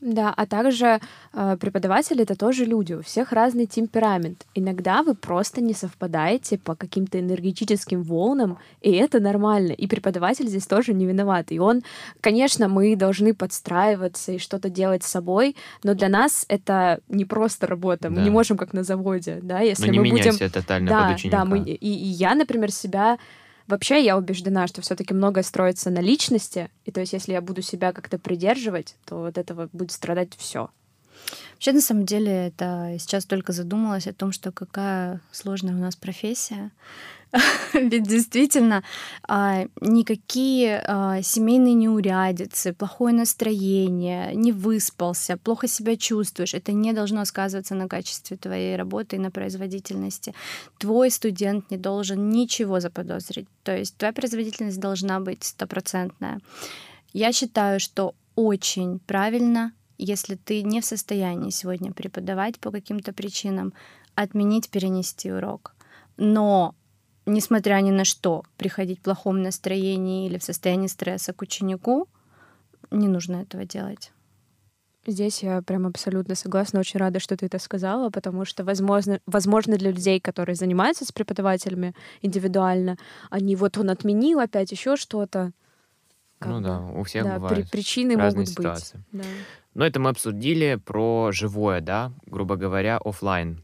Да, 0.00 0.32
а 0.36 0.46
также 0.46 1.00
э, 1.32 1.56
преподаватели 1.60 2.22
это 2.22 2.36
тоже 2.36 2.64
люди, 2.64 2.94
у 2.94 3.00
всех 3.02 3.32
разный 3.32 3.66
темперамент. 3.66 4.46
Иногда 4.54 5.02
вы 5.02 5.14
просто 5.14 5.60
не 5.60 5.74
совпадаете 5.74 6.56
по 6.56 6.76
каким-то 6.76 7.18
энергетическим 7.18 8.02
волнам, 8.04 8.58
и 8.80 8.90
это 8.92 9.18
нормально. 9.20 9.72
И 9.72 9.88
преподаватель 9.88 10.46
здесь 10.46 10.66
тоже 10.68 10.94
не 10.94 11.04
виноват. 11.06 11.50
И 11.50 11.58
он, 11.58 11.82
конечно, 12.20 12.68
мы 12.68 12.94
должны 12.96 13.34
подстраиваться 13.34 14.32
и 14.32 14.38
что-то 14.38 14.68
делать 14.70 15.02
с 15.02 15.10
собой, 15.10 15.56
но 15.82 15.94
для 15.94 16.08
нас 16.08 16.44
это 16.48 17.00
не 17.08 17.24
просто 17.24 17.66
работа. 17.66 18.08
Мы 18.08 18.16
Да. 18.16 18.22
не 18.22 18.30
можем 18.30 18.56
как 18.56 18.72
на 18.74 18.84
заводе, 18.84 19.40
да, 19.42 19.58
если 19.62 19.86
Но 19.86 19.92
не 19.92 19.98
мы 19.98 20.10
будем 20.10 20.32
себя 20.32 20.48
тотально 20.48 20.90
да, 20.90 21.06
под 21.08 21.16
ученика. 21.16 21.38
да, 21.38 21.44
мы, 21.44 21.58
и, 21.58 21.74
и 21.74 22.06
я, 22.06 22.34
например, 22.36 22.70
себя 22.70 23.18
Вообще, 23.68 24.02
я 24.02 24.16
убеждена, 24.16 24.66
что 24.66 24.80
все-таки 24.80 25.12
многое 25.12 25.44
строится 25.44 25.90
на 25.90 26.00
личности, 26.00 26.70
и 26.86 26.90
то 26.90 27.00
есть, 27.00 27.12
если 27.12 27.32
я 27.32 27.42
буду 27.42 27.60
себя 27.60 27.92
как-то 27.92 28.18
придерживать, 28.18 28.96
то 29.04 29.26
от 29.26 29.36
этого 29.36 29.68
будет 29.72 29.92
страдать 29.92 30.34
все. 30.38 30.70
Вообще, 31.54 31.72
на 31.72 31.80
самом 31.80 32.06
деле, 32.06 32.48
это 32.48 32.96
сейчас 32.98 33.24
только 33.24 33.52
задумалась 33.52 34.06
о 34.06 34.12
том, 34.12 34.32
что 34.32 34.52
какая 34.52 35.20
сложная 35.32 35.74
у 35.74 35.78
нас 35.78 35.96
профессия. 35.96 36.70
Ведь 37.74 38.08
действительно 38.08 38.82
а, 39.26 39.66
никакие 39.80 40.82
а, 40.86 41.22
семейные 41.22 41.74
неурядицы, 41.74 42.72
плохое 42.72 43.14
настроение, 43.14 44.34
не 44.34 44.52
выспался, 44.52 45.36
плохо 45.36 45.68
себя 45.68 45.96
чувствуешь, 45.96 46.54
это 46.54 46.72
не 46.72 46.92
должно 46.92 47.24
сказываться 47.24 47.74
на 47.74 47.88
качестве 47.88 48.36
твоей 48.36 48.76
работы 48.76 49.16
и 49.16 49.18
на 49.18 49.30
производительности. 49.30 50.34
Твой 50.78 51.10
студент 51.10 51.70
не 51.70 51.76
должен 51.76 52.30
ничего 52.30 52.80
заподозрить. 52.80 53.48
То 53.62 53.76
есть 53.76 53.96
твоя 53.96 54.12
производительность 54.12 54.80
должна 54.80 55.20
быть 55.20 55.44
стопроцентная. 55.44 56.40
Я 57.12 57.32
считаю, 57.32 57.80
что 57.80 58.14
очень 58.36 59.00
правильно, 59.00 59.72
если 59.98 60.36
ты 60.36 60.62
не 60.62 60.80
в 60.80 60.84
состоянии 60.84 61.50
сегодня 61.50 61.92
преподавать 61.92 62.58
по 62.58 62.70
каким-то 62.70 63.12
причинам, 63.12 63.72
отменить, 64.14 64.70
перенести 64.70 65.30
урок. 65.30 65.74
Но 66.16 66.74
несмотря 67.26 67.80
ни 67.80 67.90
на 67.90 68.04
что, 68.04 68.44
приходить 68.56 69.00
в 69.00 69.02
плохом 69.02 69.42
настроении 69.42 70.26
или 70.26 70.38
в 70.38 70.44
состоянии 70.44 70.88
стресса 70.88 71.32
к 71.32 71.42
ученику, 71.42 72.08
не 72.90 73.08
нужно 73.08 73.42
этого 73.42 73.64
делать. 73.64 74.12
Здесь 75.06 75.42
я 75.42 75.62
прям 75.62 75.86
абсолютно 75.86 76.34
согласна. 76.34 76.80
Очень 76.80 77.00
рада, 77.00 77.18
что 77.18 77.36
ты 77.36 77.46
это 77.46 77.58
сказала, 77.58 78.10
потому 78.10 78.44
что, 78.44 78.62
возможно, 78.64 79.20
возможно 79.26 79.76
для 79.78 79.90
людей, 79.90 80.20
которые 80.20 80.54
занимаются 80.54 81.04
с 81.06 81.12
преподавателями 81.12 81.94
индивидуально, 82.20 82.98
они 83.30 83.56
вот 83.56 83.78
он 83.78 83.88
отменил 83.90 84.40
опять 84.40 84.70
еще 84.70 84.96
что-то. 84.96 85.52
Ну 86.40 86.58
бы, 86.58 86.62
да, 86.62 86.80
у 86.82 87.02
всех 87.04 87.24
да, 87.24 87.34
при- 87.34 87.38
бывают 87.38 87.70
причины 87.70 88.16
разные 88.16 88.40
могут 88.40 88.48
ситуации. 88.48 89.04
быть. 89.10 89.22
Да. 89.22 89.28
Но 89.78 89.86
это 89.86 90.00
мы 90.00 90.10
обсудили 90.10 90.74
про 90.74 91.30
живое, 91.30 91.80
да, 91.80 92.12
грубо 92.26 92.56
говоря, 92.56 92.98
оффлайн. 92.98 93.62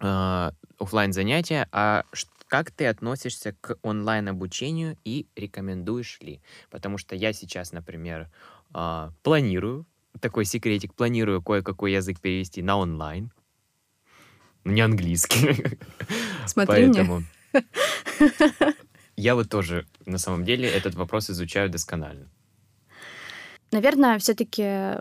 Э, 0.00 0.50
оффлайн 0.76 1.12
занятия. 1.12 1.68
А 1.70 2.02
как 2.48 2.72
ты 2.72 2.88
относишься 2.88 3.54
к 3.60 3.78
онлайн-обучению 3.82 4.96
и 5.04 5.28
рекомендуешь 5.36 6.18
ли? 6.20 6.40
Потому 6.68 6.98
что 6.98 7.14
я 7.14 7.32
сейчас, 7.32 7.70
например, 7.70 8.28
а, 8.72 9.12
планирую, 9.22 9.86
такой 10.18 10.44
секретик, 10.44 10.94
планирую 10.94 11.40
кое-какой 11.40 11.92
язык 11.92 12.18
перевести 12.18 12.60
на 12.60 12.78
онлайн. 12.78 13.30
Ну, 14.64 14.72
Не 14.72 14.80
английский. 14.80 15.78
Смотри 16.46 16.86
мне. 16.86 17.04
Поэтому 17.04 17.22
я 19.14 19.36
вот 19.36 19.48
тоже, 19.48 19.86
на 20.06 20.18
самом 20.18 20.44
деле, 20.44 20.68
этот 20.68 20.96
вопрос 20.96 21.30
изучаю 21.30 21.70
досконально. 21.70 22.28
Наверное, 23.70 24.18
все-таки 24.18 24.96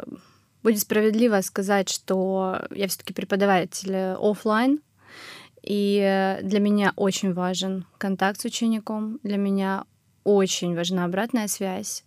будет 0.64 0.80
справедливо 0.80 1.42
сказать, 1.42 1.90
что 1.90 2.68
я 2.72 2.88
все-таки 2.88 3.14
преподаватель 3.14 3.96
офлайн, 3.96 4.82
и 5.64 6.38
для 6.44 6.60
меня 6.60 6.94
очень 6.96 7.34
важен 7.34 7.86
контакт 7.98 8.40
с 8.40 8.46
учеником, 8.46 9.20
для 9.24 9.38
меня 9.38 9.86
очень 10.24 10.76
важна 10.76 11.06
обратная 11.06 11.48
связь, 11.48 12.04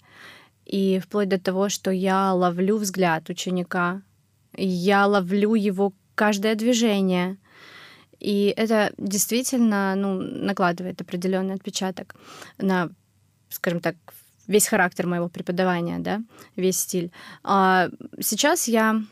и 0.65 1.01
вплоть 1.01 1.29
до 1.29 1.41
того, 1.41 1.69
что 1.69 1.91
я 1.91 2.33
ловлю 2.33 2.77
взгляд 2.77 3.29
ученика, 3.29 4.03
я 4.57 5.07
ловлю 5.07 5.55
его 5.55 5.93
каждое 6.15 6.55
движение, 6.55 7.39
и 8.21 8.55
это 8.57 8.93
действительно 8.99 9.95
ну, 9.97 10.15
накладывает 10.21 11.01
определенный 11.01 11.55
отпечаток 11.55 12.15
на, 12.59 12.91
скажем 13.49 13.81
так, 13.81 13.97
весь 14.53 14.69
характер 14.69 15.07
моего 15.07 15.29
преподавания, 15.29 15.99
да, 15.99 16.23
весь 16.57 16.79
стиль. 16.79 17.11
А 17.43 17.89
сейчас 18.21 18.69
я 18.69 19.03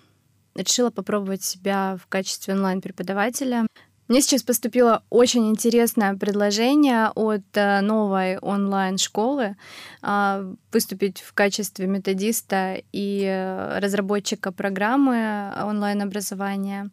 решила 0.55 0.91
попробовать 0.91 1.43
себя 1.43 1.97
в 2.01 2.07
качестве 2.07 2.55
онлайн-преподавателя. 2.55 3.67
Мне 4.09 4.21
сейчас 4.23 4.43
поступило 4.43 5.05
очень 5.09 5.49
интересное 5.49 6.17
предложение 6.17 7.11
от 7.15 7.45
э, 7.55 7.81
новой 7.81 8.39
онлайн-школы 8.39 9.57
э, 10.03 10.55
выступить 10.73 11.21
в 11.21 11.33
качестве 11.33 11.87
методиста 11.87 12.83
и 12.93 13.25
э, 13.25 13.79
разработчика 13.79 14.51
программы 14.51 15.53
онлайн-образования. 15.65 16.91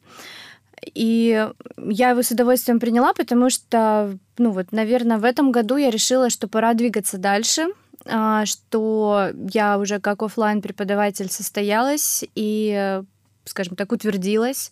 И 0.93 1.49
я 1.89 2.09
его 2.11 2.21
с 2.21 2.29
удовольствием 2.29 2.79
приняла, 2.79 3.13
потому 3.13 3.49
что, 3.49 4.15
ну 4.37 4.51
вот, 4.51 4.71
наверное, 4.71 5.17
в 5.17 5.23
этом 5.23 5.51
году 5.51 5.75
я 5.77 5.89
решила, 5.89 6.29
что 6.29 6.47
пора 6.47 6.75
двигаться 6.75 7.17
дальше, 7.17 7.63
а, 7.63 7.71
что 8.45 9.29
я 9.51 9.77
уже 9.77 9.99
как 9.99 10.23
оффлайн 10.23 10.61
преподаватель 10.61 11.29
состоялась 11.29 12.23
и 12.35 13.01
скажем 13.49 13.75
так, 13.75 13.91
утвердилась. 13.91 14.71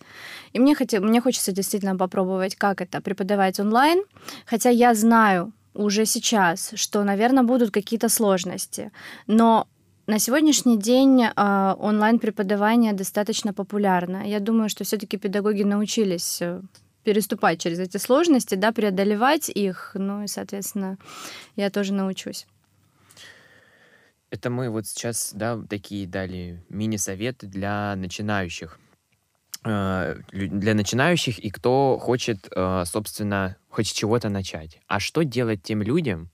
И 0.54 0.60
мне, 0.60 0.76
хотел, 0.76 1.02
мне 1.02 1.22
хочется 1.22 1.52
действительно 1.52 1.96
попробовать, 1.96 2.56
как 2.56 2.82
это 2.82 3.02
преподавать 3.02 3.60
онлайн. 3.60 4.04
Хотя 4.46 4.70
я 4.70 4.94
знаю 4.94 5.54
уже 5.74 6.06
сейчас, 6.06 6.72
что, 6.76 7.04
наверное, 7.04 7.44
будут 7.44 7.72
какие-то 7.72 8.10
сложности. 8.10 8.92
Но 9.28 9.68
на 10.08 10.20
сегодняшний 10.20 10.78
день 10.78 11.24
э, 11.24 11.76
онлайн-преподавание 11.80 12.94
достаточно 12.94 13.54
популярно. 13.54 14.28
Я 14.28 14.40
думаю, 14.40 14.70
что 14.70 14.84
все-таки 14.84 15.18
педагоги 15.18 15.64
научились 15.64 16.42
э, 16.42 16.62
переступать 17.04 17.60
через 17.62 17.80
эти 17.80 17.98
сложности, 17.98 18.56
да, 18.56 18.72
преодолевать 18.72 19.50
их. 19.50 19.92
Ну 19.96 20.24
и, 20.24 20.28
соответственно, 20.28 20.98
я 21.56 21.70
тоже 21.70 21.94
научусь. 21.94 22.46
Это 24.36 24.50
мы 24.50 24.70
вот 24.70 24.86
сейчас, 24.86 25.32
да, 25.34 25.58
такие 25.70 26.06
дали 26.06 26.62
мини-советы 26.68 27.48
для 27.48 27.96
начинающих. 27.96 28.78
Э, 29.64 30.18
Для 30.34 30.74
начинающих 30.74 31.40
и 31.40 31.50
кто 31.50 31.98
хочет, 31.98 32.50
э, 32.54 32.84
собственно, 32.86 33.56
хоть 33.70 33.94
чего-то 33.94 34.28
начать. 34.28 34.82
А 34.88 35.00
что 35.00 35.24
делать 35.24 35.64
тем 35.64 35.82
людям, 35.82 36.30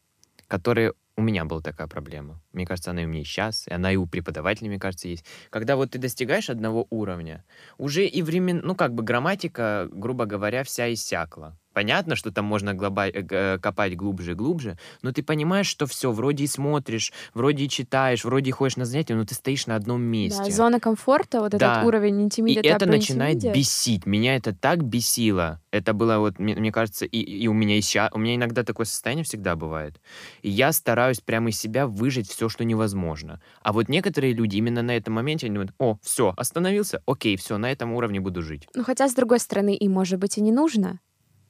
которые... 0.48 0.94
У 1.16 1.22
меня 1.22 1.46
была 1.46 1.62
такая 1.62 1.88
проблема. 1.88 2.42
Мне 2.54 2.66
кажется, 2.66 2.90
она 2.90 3.04
и 3.04 3.06
у 3.06 3.08
меня 3.08 3.24
сейчас, 3.24 3.68
и 3.68 3.74
она 3.74 3.92
и 3.92 3.98
у 3.98 4.08
преподавателей, 4.08 4.70
мне 4.70 4.80
кажется, 4.80 5.08
есть. 5.08 5.24
Когда 5.52 5.76
вот 5.76 5.92
ты 5.92 6.00
достигаешь 6.00 6.50
одного 6.50 6.88
уровня, 6.90 7.46
уже 7.78 8.08
и 8.08 8.24
времен... 8.24 8.62
Ну, 8.64 8.74
как 8.76 8.96
бы 8.96 9.04
грамматика, 9.04 9.88
грубо 9.92 10.26
говоря, 10.26 10.64
вся 10.64 10.92
иссякла. 10.92 11.56
Понятно, 11.74 12.16
что 12.16 12.32
там 12.32 12.46
можно 12.46 12.74
глоба- 12.74 13.10
э, 13.10 13.58
копать 13.60 13.96
глубже 13.96 14.32
и 14.32 14.34
глубже, 14.36 14.78
но 15.02 15.12
ты 15.12 15.24
понимаешь, 15.24 15.68
что 15.68 15.86
все, 15.86 16.12
вроде 16.12 16.44
и 16.44 16.48
смотришь, 16.48 17.14
вроде 17.34 17.64
и 17.66 17.70
читаешь, 17.70 18.26
вроде 18.26 18.50
и 18.50 18.52
ходишь 18.52 18.76
на 18.78 18.86
занятия, 18.86 19.16
но 19.16 19.24
ты 19.26 19.36
стоишь 19.36 19.68
на 19.68 19.76
одном 19.76 20.02
месте. 20.02 20.44
Да, 20.44 20.52
зона 20.52 20.80
комфорта, 20.80 21.40
вот 21.40 21.52
Да. 21.52 21.74
этот 21.76 21.88
уровень 21.88 22.20
И 22.20 22.24
интимида. 22.24 22.62
это 22.68 22.86
начинает 22.86 23.38
бесить. 23.54 24.06
Меня 24.06 24.36
это 24.36 24.54
так 24.54 24.84
бесило. 24.84 25.62
Это 25.72 25.94
было 25.94 26.18
вот, 26.18 26.40
мне, 26.40 26.56
мне 26.56 26.72
кажется, 26.72 27.06
и, 27.06 27.18
и 27.20 27.48
у 27.48 27.54
меня 27.54 27.78
и 27.78 27.82
ща- 27.82 28.10
у 28.14 28.18
меня 28.20 28.36
иногда 28.36 28.64
такое 28.64 28.86
состояние 28.86 29.24
всегда 29.24 29.56
бывает. 29.56 30.02
И 30.42 30.50
я 30.50 30.74
стараюсь 30.74 31.22
прямо 31.22 31.50
из 31.50 31.58
себя 31.60 31.88
выжить 31.88 32.30
все, 32.30 32.50
что 32.50 32.66
невозможно. 32.66 33.40
А 33.62 33.72
вот 33.72 33.88
некоторые 33.88 34.34
люди 34.34 34.58
именно 34.58 34.82
на 34.82 34.96
этом 34.98 35.14
моменте 35.14 35.46
они 35.46 35.56
думают, 35.56 35.72
о, 35.78 35.98
все, 36.04 36.34
остановился, 36.36 37.02
окей, 37.06 37.38
все, 37.38 37.58
на 37.58 37.72
этом 37.72 37.94
уровне 37.94 38.20
буду 38.20 38.42
жить. 38.42 38.68
Ну, 38.76 38.84
хотя, 38.84 39.08
с 39.08 39.14
другой 39.14 39.40
стороны, 39.40 39.74
им, 39.76 39.94
может 39.94 40.20
быть, 40.20 40.38
и 40.38 40.42
не 40.42 40.52
нужно. 40.52 41.00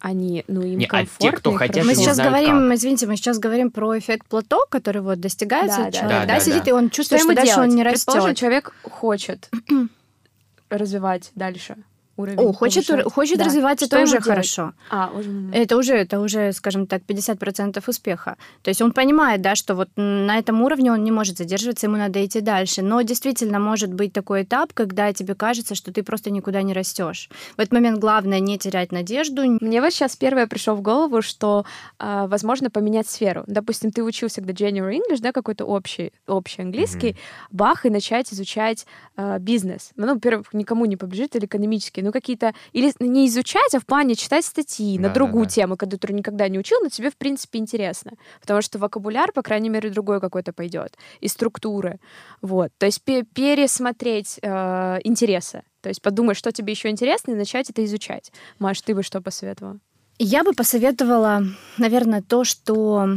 Они, 0.02 0.44
ну, 0.48 0.62
им 0.64 0.80
Не, 0.80 0.88
а 0.92 1.06
те, 1.06 1.32
кто 1.32 1.52
и 1.54 1.58
хотят. 1.58 1.86
Мы 1.86 1.94
сейчас 1.94 2.16
знают 2.16 2.34
говорим, 2.34 2.74
извините, 2.74 3.06
мы 3.06 3.16
сейчас 3.18 3.38
говорим 3.38 3.70
про 3.70 3.98
эффект 4.00 4.26
плато, 4.28 4.66
который 4.70 5.04
вот 5.04 5.20
достигается, 5.20 5.78
Да, 5.78 5.84
да, 5.86 5.92
человек, 5.92 6.12
да, 6.22 6.26
да, 6.26 6.34
да, 6.34 6.40
сидит, 6.40 6.64
да. 6.64 6.70
и 6.72 6.74
он 6.74 6.88
Что 6.88 6.96
чувствует, 6.96 7.22
ему 7.22 7.32
что 7.32 7.36
дальше 7.36 7.54
делать? 7.54 7.70
он 7.70 7.76
не 7.76 7.84
Предположим, 7.84 8.26
растет. 8.30 8.38
человек 8.40 8.74
хочет 8.82 9.50
развивать 10.70 11.32
дальше 11.36 11.76
уровень. 12.22 12.40
О, 12.40 12.54
хочет, 12.54 12.88
повышать. 12.88 13.14
хочет 13.14 13.38
Да. 13.38 13.46
развиваться, 13.46 13.86
Что 13.86 13.98
это 13.98 14.04
уже 14.04 14.12
делать? 14.14 14.26
хорошо. 14.26 14.74
А, 14.90 15.12
уже... 15.14 15.30
Это 15.54 15.78
уже, 15.78 15.94
это 15.94 16.20
уже, 16.20 16.52
скажем 16.54 16.88
так, 16.88 17.02
50% 17.08 17.84
успеха. 17.88 18.38
То 18.62 18.70
есть 18.70 18.82
он 18.82 18.92
понимает, 18.92 19.42
да, 19.42 19.56
что 19.56 19.76
вот 19.76 19.90
на 19.96 20.38
этом 20.38 20.62
уровне 20.62 20.92
он 20.92 21.04
не 21.04 21.12
может 21.12 21.38
задерживаться, 21.38 21.88
ему 21.88 21.98
надо 21.98 22.24
идти 22.26 22.42
дальше. 22.42 22.82
Но 22.82 23.02
действительно 23.02 23.60
может 23.60 23.94
быть 23.94 24.14
такой 24.14 24.44
этап, 24.44 24.74
когда 24.74 25.12
тебе 25.14 25.36
кажется, 25.36 25.76
что 25.76 25.92
ты 25.92 26.04
просто 26.04 26.32
никуда 26.32 26.62
не 26.62 26.74
растешь. 26.74 27.30
В 27.58 27.60
этот 27.60 27.74
момент 27.74 28.00
главное 28.00 28.40
не 28.40 28.58
терять 28.58 28.92
надежду. 28.92 29.44
Мне 29.62 29.82
вот 29.82 29.94
сейчас 29.94 30.16
первое 30.16 30.48
пришло 30.48 30.76
в 30.76 30.82
голову, 30.82 31.22
что 31.22 31.66
а, 32.00 32.28
возможно 32.28 32.70
поменять 32.70 33.08
сферу. 33.10 33.44
Допустим, 33.48 33.92
ты 33.92 34.04
учился 34.04 34.42
когда 34.42 34.54
General 34.54 34.92
English, 34.92 35.20
да, 35.22 35.32
какой-то 35.32 35.66
общий, 35.66 36.12
общий 36.28 36.62
английский, 36.62 37.16
бах, 37.52 37.86
и 37.86 37.90
начать 37.90 38.32
изучать 38.34 38.86
а, 39.16 39.40
бизнес. 39.40 39.92
Ну, 39.96 40.14
во-первых, 40.14 40.54
никому 40.54 40.86
не 40.86 40.98
побежит 40.98 41.36
или 41.36 41.46
экономический, 41.46 42.02
ну, 42.02 42.11
какие-то... 42.12 42.54
Или 42.74 42.94
не 43.00 43.28
изучать, 43.28 43.74
а 43.76 43.80
в 43.80 43.86
плане 43.86 44.16
читать 44.16 44.46
статьи 44.46 44.98
на 45.00 45.08
Да, 45.10 45.14
другую 45.14 45.46
да, 45.46 45.50
да. 45.50 45.56
тему, 45.56 45.78
которую 45.78 46.18
никогда 46.18 46.48
не 46.48 46.60
учил, 46.60 46.80
но 46.82 46.90
тебе, 46.90 47.10
в 47.10 47.18
принципе, 47.18 47.60
интересно. 47.60 48.12
Потому 48.42 48.62
что 48.62 48.80
вокабуляр, 48.80 49.32
по 49.32 49.42
крайней 49.42 49.70
мере, 49.70 49.90
другой 49.90 50.20
какой-то 50.20 50.54
пойдет. 50.54 50.98
И 51.20 51.28
структуры. 51.28 52.00
Вот. 52.42 52.72
То 52.78 52.86
есть 52.86 53.02
пе- 53.04 53.24
пересмотреть 53.24 54.40
э, 54.42 55.00
интересы. 55.04 55.64
То 55.82 55.90
есть 55.90 56.02
подумать, 56.02 56.38
что 56.38 56.52
тебе 56.52 56.74
еще 56.74 56.90
интересно, 56.90 57.32
и 57.32 57.36
начать 57.36 57.70
это 57.70 57.84
изучать. 57.86 58.32
Маш, 58.60 58.82
ты 58.82 58.94
бы 58.94 59.04
что 59.04 59.22
посоветовала? 59.22 59.80
Я 60.20 60.44
бы 60.44 60.54
посоветовала, 60.54 61.44
наверное, 61.78 62.22
то, 62.22 62.44
что 62.44 63.08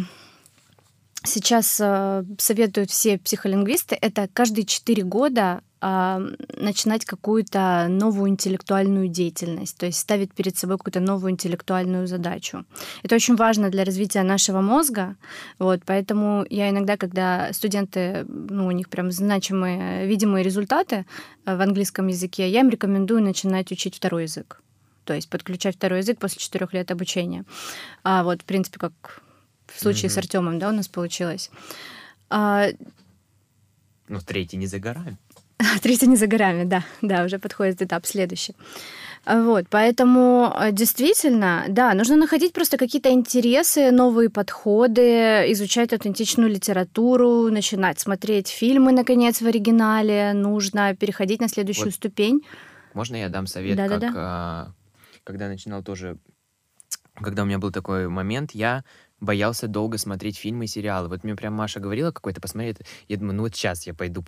сейчас 1.25 1.79
э, 1.81 2.25
советуют 2.39 2.91
все 2.91 3.19
психолингвисты, 3.19 3.97
это 4.01 4.29
каждые 4.33 4.65
4 4.65 5.03
года 5.05 5.63
начинать 5.87 7.05
какую-то 7.05 7.87
новую 7.89 8.31
интеллектуальную 8.31 9.09
деятельность, 9.09 9.77
то 9.77 9.87
есть 9.87 9.99
ставить 9.99 10.33
перед 10.33 10.57
собой 10.57 10.79
какую-то 10.79 11.01
новую 11.01 11.33
интеллектуальную 11.33 12.07
задачу. 12.07 12.65
Это 13.03 13.15
очень 13.15 13.37
важно 13.37 13.71
для 13.71 13.85
развития 13.85 14.23
нашего 14.23 14.61
мозга, 14.61 15.17
вот, 15.59 15.81
поэтому 15.85 16.47
я 16.49 16.71
иногда, 16.71 16.97
когда 16.97 17.53
студенты, 17.53 18.25
ну, 18.29 18.67
у 18.67 18.71
них 18.71 18.89
прям 18.89 19.13
значимые, 19.13 20.07
видимые 20.07 20.43
результаты 20.43 21.05
э, 21.47 21.57
в 21.57 21.61
английском 21.61 22.07
языке, 22.09 22.49
я 22.49 22.61
им 22.61 22.71
рекомендую 22.71 23.23
начинать 23.23 23.73
учить 23.73 23.97
второй 23.97 24.23
язык 24.25 24.61
то 25.05 25.13
есть 25.15 25.29
подключать 25.29 25.77
второй 25.77 25.99
язык 25.99 26.19
после 26.19 26.39
четырех 26.39 26.73
лет 26.73 26.91
обучения. 26.91 27.45
А 28.03 28.23
вот, 28.25 28.41
в 28.41 28.45
принципе, 28.47 28.79
как 28.79 29.23
в 29.67 29.79
случае 29.79 30.09
с 30.09 30.15
Мгм. 30.15 30.21
Артемом, 30.21 30.59
да, 30.59 30.69
у 30.69 30.73
нас 30.73 30.89
получилось. 30.89 31.51
А, 32.31 32.69
Ну, 34.09 34.21
третий 34.21 34.57
не 34.57 34.67
за 34.67 34.79
горами. 34.79 35.17
Третий 35.83 36.07
не 36.07 36.17
за 36.17 36.27
горами, 36.27 36.65
да, 36.65 36.85
да, 37.03 37.25
уже 37.25 37.39
подходит 37.39 37.83
этап 37.83 38.07
следующий. 38.07 38.55
А, 39.27 39.43
Вот, 39.43 39.67
поэтому 39.71 40.53
э, 40.55 40.73
действительно, 40.73 41.65
да, 41.69 41.95
нужно 41.95 42.17
находить 42.17 42.53
просто 42.53 42.77
какие-то 42.77 43.11
интересы, 43.11 43.91
новые 43.91 44.29
подходы, 44.29 45.51
изучать 45.53 45.93
аутентичную 45.93 46.51
литературу, 46.51 47.51
начинать 47.51 47.99
смотреть 48.01 48.49
фильмы, 48.49 48.93
наконец, 48.93 49.41
в 49.41 49.47
оригинале, 49.47 50.33
нужно 50.35 50.95
переходить 50.95 51.41
на 51.41 51.49
следующую 51.49 51.87
Вот. 51.87 51.95
ступень. 51.95 52.43
Можно 52.93 53.17
я 53.17 53.29
дам 53.29 53.47
совет, 53.47 53.77
Да-да-да. 53.77 54.09
как 54.09 54.17
а, 54.17 54.73
когда 55.25 55.49
начинал 55.49 55.83
тоже, 55.83 56.19
когда 57.15 57.43
у 57.43 57.47
меня 57.47 57.59
был 57.59 57.73
такой 57.73 58.09
момент, 58.09 58.51
я 58.53 58.85
боялся 59.21 59.69
долго 59.69 59.99
смотреть 59.99 60.37
фильмы 60.37 60.65
и 60.65 60.69
сериалы. 60.69 61.09
Вот 61.09 61.25
мне 61.25 61.35
прям 61.35 61.55
Маша 61.55 61.81
говорила 61.81 62.11
какой-то, 62.11 62.41
посмотри, 62.41 62.75
я 63.09 63.17
думаю, 63.17 63.37
ну 63.37 63.43
вот 63.45 63.55
сейчас 63.55 63.87
я 63.87 63.95
пойду 63.95 64.25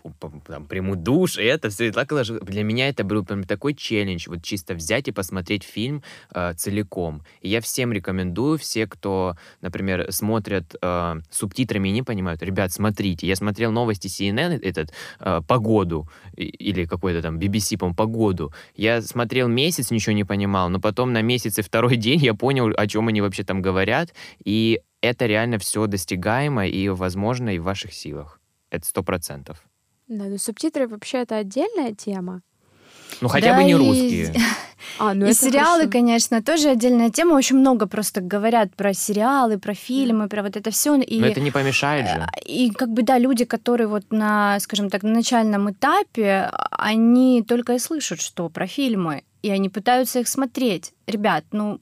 там, 0.46 0.66
приму 0.66 0.96
душ, 0.96 1.38
и 1.38 1.44
это 1.44 1.70
все, 1.70 1.88
и 1.88 1.90
так 1.90 2.10
ложу. 2.12 2.38
Для 2.40 2.62
меня 2.62 2.88
это 2.88 3.04
был 3.04 3.24
прям 3.24 3.44
такой 3.44 3.74
челлендж, 3.74 4.28
вот 4.28 4.42
чисто 4.42 4.74
взять 4.74 5.08
и 5.08 5.12
посмотреть 5.12 5.64
фильм 5.64 6.02
э, 6.34 6.54
целиком. 6.54 7.22
И 7.40 7.48
я 7.48 7.60
всем 7.60 7.92
рекомендую, 7.92 8.58
все, 8.58 8.86
кто, 8.86 9.36
например, 9.60 10.10
смотрят 10.12 10.74
э, 10.80 11.14
субтитрами 11.30 11.88
и 11.88 11.92
не 11.92 12.02
понимают, 12.02 12.42
ребят, 12.42 12.72
смотрите, 12.72 13.26
я 13.26 13.36
смотрел 13.36 13.72
новости 13.72 14.06
CNN, 14.06 14.58
этот, 14.62 14.92
э, 15.20 15.40
погоду, 15.46 16.08
или 16.36 16.84
какой-то 16.84 17.22
там 17.22 17.38
BBC, 17.38 17.78
по 17.78 17.92
погоду. 17.92 18.52
Я 18.74 19.02
смотрел 19.02 19.48
месяц, 19.48 19.90
ничего 19.90 20.14
не 20.14 20.24
понимал, 20.24 20.68
но 20.68 20.80
потом 20.80 21.12
на 21.12 21.22
месяц 21.22 21.58
и 21.58 21.62
второй 21.62 21.96
день 22.06 22.20
я 22.20 22.34
понял, 22.34 22.72
о 22.76 22.86
чем 22.86 23.08
они 23.08 23.20
вообще 23.20 23.44
там 23.44 23.62
говорят, 23.62 24.14
и 24.44 24.80
это 25.00 25.26
реально 25.26 25.58
все 25.58 25.86
достигаемо 25.86 26.66
и 26.66 26.88
возможно 26.88 27.54
и 27.54 27.58
в 27.58 27.64
ваших 27.64 27.92
силах. 27.92 28.40
Это 28.70 28.86
сто 28.86 29.02
процентов. 29.02 29.62
Да, 30.08 30.24
ну 30.24 30.38
субтитры 30.38 30.86
вообще 30.88 31.18
это 31.18 31.36
отдельная 31.36 31.92
тема. 31.94 32.42
Ну, 33.20 33.28
хотя 33.28 33.52
Да 33.52 33.56
бы 33.58 33.64
не 33.64 33.72
и- 33.72 33.74
русские. 33.74 34.34
А, 34.98 35.14
ну 35.14 35.26
и 35.26 35.32
сериалы, 35.32 35.80
хорошо. 35.84 35.90
конечно, 35.90 36.42
тоже 36.42 36.68
отдельная 36.68 37.10
тема. 37.10 37.34
Очень 37.34 37.56
много 37.56 37.86
просто 37.86 38.20
говорят 38.20 38.74
про 38.76 38.94
сериалы, 38.94 39.58
про 39.58 39.74
фильмы, 39.74 40.28
про 40.28 40.42
вот 40.42 40.56
это 40.56 40.70
все. 40.70 40.94
И... 41.00 41.18
Но 41.20 41.26
это 41.26 41.40
не 41.40 41.50
помешает 41.50 42.06
же. 42.08 42.26
И 42.44 42.70
как 42.70 42.90
бы, 42.90 43.02
да, 43.02 43.18
люди, 43.18 43.44
которые 43.44 43.88
вот 43.88 44.04
на, 44.10 44.58
скажем 44.60 44.88
так, 44.88 45.02
на 45.02 45.10
начальном 45.10 45.70
этапе, 45.70 46.50
они 46.70 47.42
только 47.42 47.74
и 47.74 47.78
слышат, 47.78 48.20
что 48.20 48.48
про 48.48 48.66
фильмы, 48.66 49.24
и 49.42 49.50
они 49.50 49.68
пытаются 49.68 50.20
их 50.20 50.28
смотреть. 50.28 50.92
Ребят, 51.06 51.44
ну, 51.52 51.80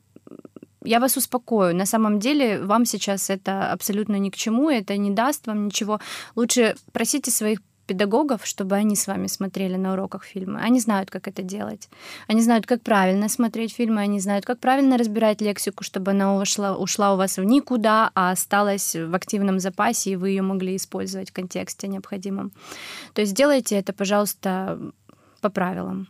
я 0.84 1.00
вас 1.00 1.16
успокою. 1.16 1.74
На 1.74 1.86
самом 1.86 2.18
деле 2.18 2.60
вам 2.60 2.84
сейчас 2.84 3.30
это 3.30 3.72
абсолютно 3.72 4.16
ни 4.16 4.30
к 4.30 4.36
чему, 4.36 4.70
это 4.70 4.96
не 4.96 5.10
даст 5.10 5.46
вам 5.46 5.66
ничего. 5.66 6.00
Лучше 6.36 6.76
просите 6.92 7.30
своих 7.30 7.60
педагогов, 7.86 8.46
чтобы 8.46 8.76
они 8.76 8.96
с 8.96 9.06
вами 9.06 9.26
смотрели 9.26 9.76
на 9.76 9.92
уроках 9.92 10.24
фильмы. 10.24 10.60
Они 10.60 10.80
знают, 10.80 11.10
как 11.10 11.28
это 11.28 11.42
делать. 11.42 11.88
Они 12.28 12.40
знают, 12.40 12.66
как 12.66 12.82
правильно 12.82 13.28
смотреть 13.28 13.74
фильмы, 13.74 14.00
они 14.00 14.20
знают, 14.20 14.44
как 14.44 14.58
правильно 14.58 14.96
разбирать 14.96 15.40
лексику, 15.40 15.84
чтобы 15.84 16.12
она 16.12 16.36
ушла, 16.36 16.76
ушла 16.76 17.14
у 17.14 17.16
вас 17.16 17.36
в 17.36 17.44
никуда, 17.44 18.10
а 18.14 18.30
осталась 18.30 18.96
в 18.96 19.14
активном 19.14 19.60
запасе, 19.60 20.12
и 20.12 20.16
вы 20.16 20.30
ее 20.30 20.42
могли 20.42 20.76
использовать 20.76 21.30
в 21.30 21.34
контексте 21.34 21.88
необходимом. 21.88 22.52
То 23.12 23.20
есть 23.20 23.34
делайте 23.34 23.76
это, 23.76 23.92
пожалуйста, 23.92 24.78
по 25.40 25.50
правилам. 25.50 26.08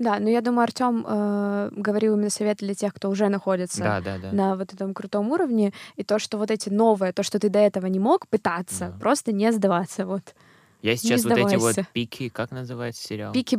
Да, 0.00 0.18
но 0.18 0.30
я 0.30 0.40
думаю, 0.40 0.62
Артем 0.64 1.04
э, 1.06 1.68
говорил 1.76 2.14
именно 2.16 2.30
совет 2.30 2.56
для 2.58 2.74
тех, 2.74 2.94
кто 2.94 3.10
уже 3.10 3.28
находится 3.28 3.82
Да, 3.84 4.00
да, 4.00 4.16
да. 4.18 4.32
на 4.32 4.56
вот 4.56 4.72
этом 4.72 4.94
крутом 4.94 5.30
уровне, 5.30 5.72
и 5.96 6.02
то, 6.04 6.18
что 6.18 6.38
вот 6.38 6.50
эти 6.50 6.70
новые, 6.70 7.12
то, 7.12 7.22
что 7.22 7.38
ты 7.38 7.50
до 7.50 7.58
этого 7.58 7.84
не 7.86 7.98
мог 8.00 8.26
пытаться, 8.28 8.86
Да. 8.92 8.98
просто 8.98 9.32
не 9.32 9.52
сдаваться. 9.52 10.06
Вот. 10.06 10.34
Я 10.82 10.96
сейчас 10.96 11.24
вот 11.24 11.36
эти 11.36 11.56
вот 11.56 11.76
пики, 11.92 12.28
как 12.30 12.50
называется 12.52 13.02
сериал? 13.06 13.32
Пики 13.32 13.54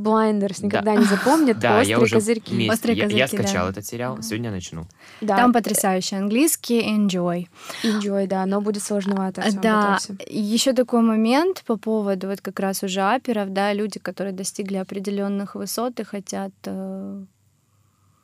Да. 0.61 0.67
никогда 0.67 0.95
не 0.95 1.05
запомнят, 1.05 1.59
Да, 1.59 1.79
острые 1.81 1.89
я 1.89 1.99
уже 1.99 2.15
козырьки. 2.15 2.53
вместе- 2.53 2.73
Острые 2.73 2.97
я, 2.97 3.03
я 3.05 3.09
козырьки, 3.27 3.43
скачал 3.43 3.65
да. 3.65 3.71
этот 3.71 3.85
сериал, 3.85 4.21
сегодня 4.23 4.49
начну. 4.51 4.85
Да, 5.21 5.35
Там 5.37 5.53
потрясающий 5.53 6.15
английский, 6.15 6.81
enjoy. 6.81 7.47
enjoy, 7.83 8.27
да, 8.27 8.45
но 8.45 8.59
будет 8.61 8.81
сложновато. 8.83 9.43
Да, 9.61 9.99
еще 10.27 10.73
такой 10.73 11.01
момент 11.01 11.63
по 11.67 11.77
поводу 11.77 12.27
вот 12.27 12.41
как 12.41 12.59
раз 12.59 12.81
уже 12.83 13.01
аперов, 13.01 13.49
да, 13.53 13.71
люди, 13.73 13.99
которые 13.99 14.33
достигли 14.33 14.77
определенных 14.77 15.53
высот 15.55 15.99
и 15.99 16.03
хотят 16.03 16.51
э, 16.65 17.23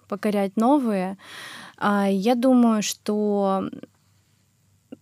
покорять 0.07 0.55
новые. 0.57 1.17
А, 1.77 2.07
я 2.09 2.33
думаю, 2.35 2.81
что 2.81 3.69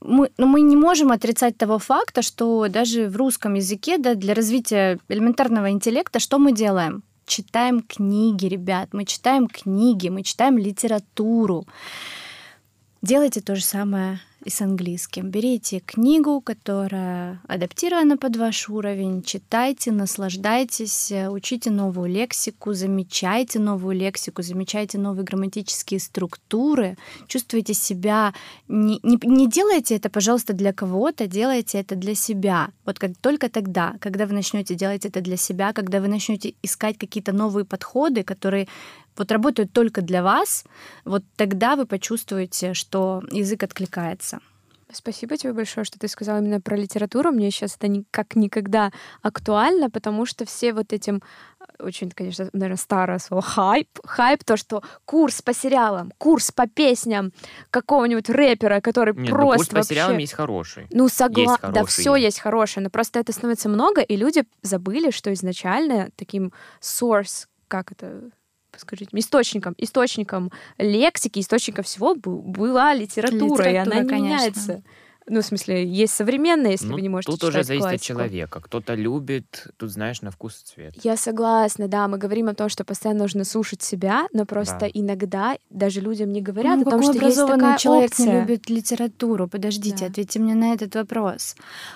мы, 0.07 0.31
ну, 0.37 0.47
мы 0.47 0.61
не 0.61 0.75
можем 0.75 1.11
отрицать 1.11 1.57
того 1.57 1.79
факта, 1.79 2.21
что 2.21 2.67
даже 2.69 3.09
в 3.09 3.15
русском 3.15 3.55
языке, 3.55 3.97
да, 3.97 4.15
для 4.15 4.33
развития 4.33 4.99
элементарного 5.09 5.71
интеллекта, 5.71 6.19
что 6.19 6.37
мы 6.39 6.53
делаем? 6.53 7.03
Читаем 7.25 7.81
книги, 7.81 8.45
ребят, 8.45 8.89
мы 8.93 9.05
читаем 9.05 9.47
книги, 9.47 10.09
мы 10.09 10.21
читаем 10.23 10.57
литературу. 10.57 11.65
Делайте 13.01 13.41
то 13.41 13.55
же 13.55 13.63
самое 13.63 14.19
и 14.45 14.49
с 14.51 14.61
английским. 14.61 15.31
Берите 15.31 15.79
книгу, 15.79 16.39
которая 16.39 17.41
адаптирована 17.47 18.15
под 18.15 18.37
ваш 18.37 18.69
уровень, 18.69 19.23
читайте, 19.23 19.91
наслаждайтесь, 19.91 21.11
учите 21.29 21.71
новую 21.71 22.09
лексику, 22.09 22.73
замечайте 22.73 23.59
новую 23.59 23.95
лексику, 23.97 24.43
замечайте 24.43 24.99
новые 24.99 25.25
грамматические 25.25 25.99
структуры, 25.99 26.95
чувствуйте 27.27 27.73
себя... 27.73 28.33
Не, 28.67 28.99
не, 29.01 29.19
не 29.23 29.49
делайте 29.49 29.95
это, 29.95 30.09
пожалуйста, 30.09 30.53
для 30.53 30.73
кого-то, 30.73 31.25
делайте 31.25 31.79
это 31.79 31.95
для 31.95 32.13
себя. 32.13 32.69
Вот 32.85 32.99
как, 32.99 33.17
только 33.19 33.49
тогда, 33.49 33.95
когда 33.99 34.27
вы 34.27 34.33
начнете 34.33 34.75
делать 34.75 35.05
это 35.05 35.21
для 35.21 35.37
себя, 35.37 35.73
когда 35.73 35.99
вы 35.99 36.07
начнете 36.07 36.53
искать 36.61 36.99
какие-то 36.99 37.31
новые 37.31 37.65
подходы, 37.65 38.23
которые 38.23 38.67
вот 39.17 39.31
работают 39.31 39.73
только 39.73 40.01
для 40.01 40.23
вас, 40.23 40.65
вот 41.03 41.23
тогда 41.35 41.75
вы 41.75 41.85
почувствуете, 41.85 42.73
что 42.73 43.23
язык 43.31 43.63
откликается. 43.63 44.39
Спасибо 44.91 45.35
тебе 45.35 45.51
большое, 45.51 45.83
что 45.83 45.99
ты 45.99 46.07
сказала 46.07 46.37
именно 46.37 46.61
про 46.61 46.77
литературу. 46.77 47.31
Мне 47.31 47.51
сейчас 47.51 47.75
это 47.79 48.03
как 48.11 48.35
никогда 48.35 48.91
актуально, 49.21 49.89
потому 49.89 50.25
что 50.25 50.45
все 50.45 50.73
вот 50.73 50.93
этим 50.93 51.21
очень, 51.79 52.11
конечно, 52.11 52.49
наверное, 52.53 52.77
старое 52.77 53.19
слово 53.19 53.41
хайп. 53.41 53.89
Хайп 54.05 54.43
то, 54.43 54.55
что 54.57 54.83
курс 55.05 55.41
по 55.41 55.53
сериалам, 55.53 56.13
курс 56.17 56.51
по 56.51 56.67
песням 56.67 57.33
какого-нибудь 57.71 58.29
рэпера, 58.29 58.79
который 58.79 59.15
Нет, 59.15 59.29
просто 59.29 59.45
ну, 59.45 59.57
курс 59.57 59.67
по 59.69 59.75
вообще... 59.77 59.89
сериалам 59.89 60.17
есть 60.19 60.33
хороший. 60.33 60.87
Ну, 60.91 61.09
согласна. 61.09 61.71
Да, 61.71 61.83
все 61.85 62.15
есть 62.15 62.39
хорошее, 62.39 62.83
но 62.83 62.89
просто 62.89 63.19
это 63.19 63.33
становится 63.33 63.67
много, 63.69 64.01
и 64.01 64.15
люди 64.15 64.43
забыли, 64.61 65.09
что 65.09 65.33
изначально 65.33 66.09
таким 66.15 66.53
source, 66.79 67.47
как 67.67 67.91
это 67.91 68.29
скажите, 68.79 69.09
источником, 69.13 69.75
источником 69.77 70.51
лексики, 70.77 71.39
источником 71.39 71.83
всего 71.83 72.15
был, 72.15 72.41
была 72.41 72.93
литература, 72.93 73.63
Литература, 73.63 73.71
и 73.71 73.75
она 73.75 73.99
не 74.01 74.09
конечно. 74.09 74.15
меняется. 74.15 74.83
Ну, 75.27 75.41
в 75.41 75.45
смысле, 75.45 75.83
есть 75.85 76.13
современная, 76.13 76.71
если 76.71 76.85
Ну, 76.85 76.93
вы 76.93 77.01
не 77.01 77.09
можете 77.09 77.31
тут 77.31 77.43
уже 77.43 77.51
читать 77.53 77.65
зависит 77.67 77.83
от 77.85 77.89
классику. 77.91 78.05
человека. 78.05 78.61
Кто-то 78.61 78.93
любит, 78.93 79.67
тут 79.77 79.89
знаешь, 79.91 80.21
на 80.21 80.29
вкус 80.29 80.61
и 80.61 80.65
цвет. 80.67 80.93
Я 81.03 81.17
согласна, 81.17 81.87
да, 81.87 82.07
мы 82.07 82.19
говорим 82.19 82.47
о 82.47 82.53
том, 82.53 82.69
что 82.69 82.83
постоянно 82.83 83.21
нужно 83.23 83.43
слушать 83.43 83.81
себя, 83.81 84.27
но 84.33 84.45
просто 84.45 84.81
Да. 84.81 84.87
иногда 84.93 85.57
даже 85.71 85.99
людям 86.01 86.31
не 86.31 86.41
говорят 86.41 86.75
Ну, 86.77 86.81
о 86.87 86.91
том, 86.91 87.01
что 87.01 87.13
есть 87.13 87.23
образованный 87.23 87.59
такая 87.59 87.77
человек 87.79 88.11
опция. 88.11 88.25
не 88.33 88.39
любит 88.39 88.69
литературу? 88.69 89.47
Подождите, 89.47 89.97
Да. 90.01 90.05
ответьте 90.11 90.39
мне 90.39 90.53
на 90.53 90.73
этот 90.73 90.93
вопрос. 90.95 91.55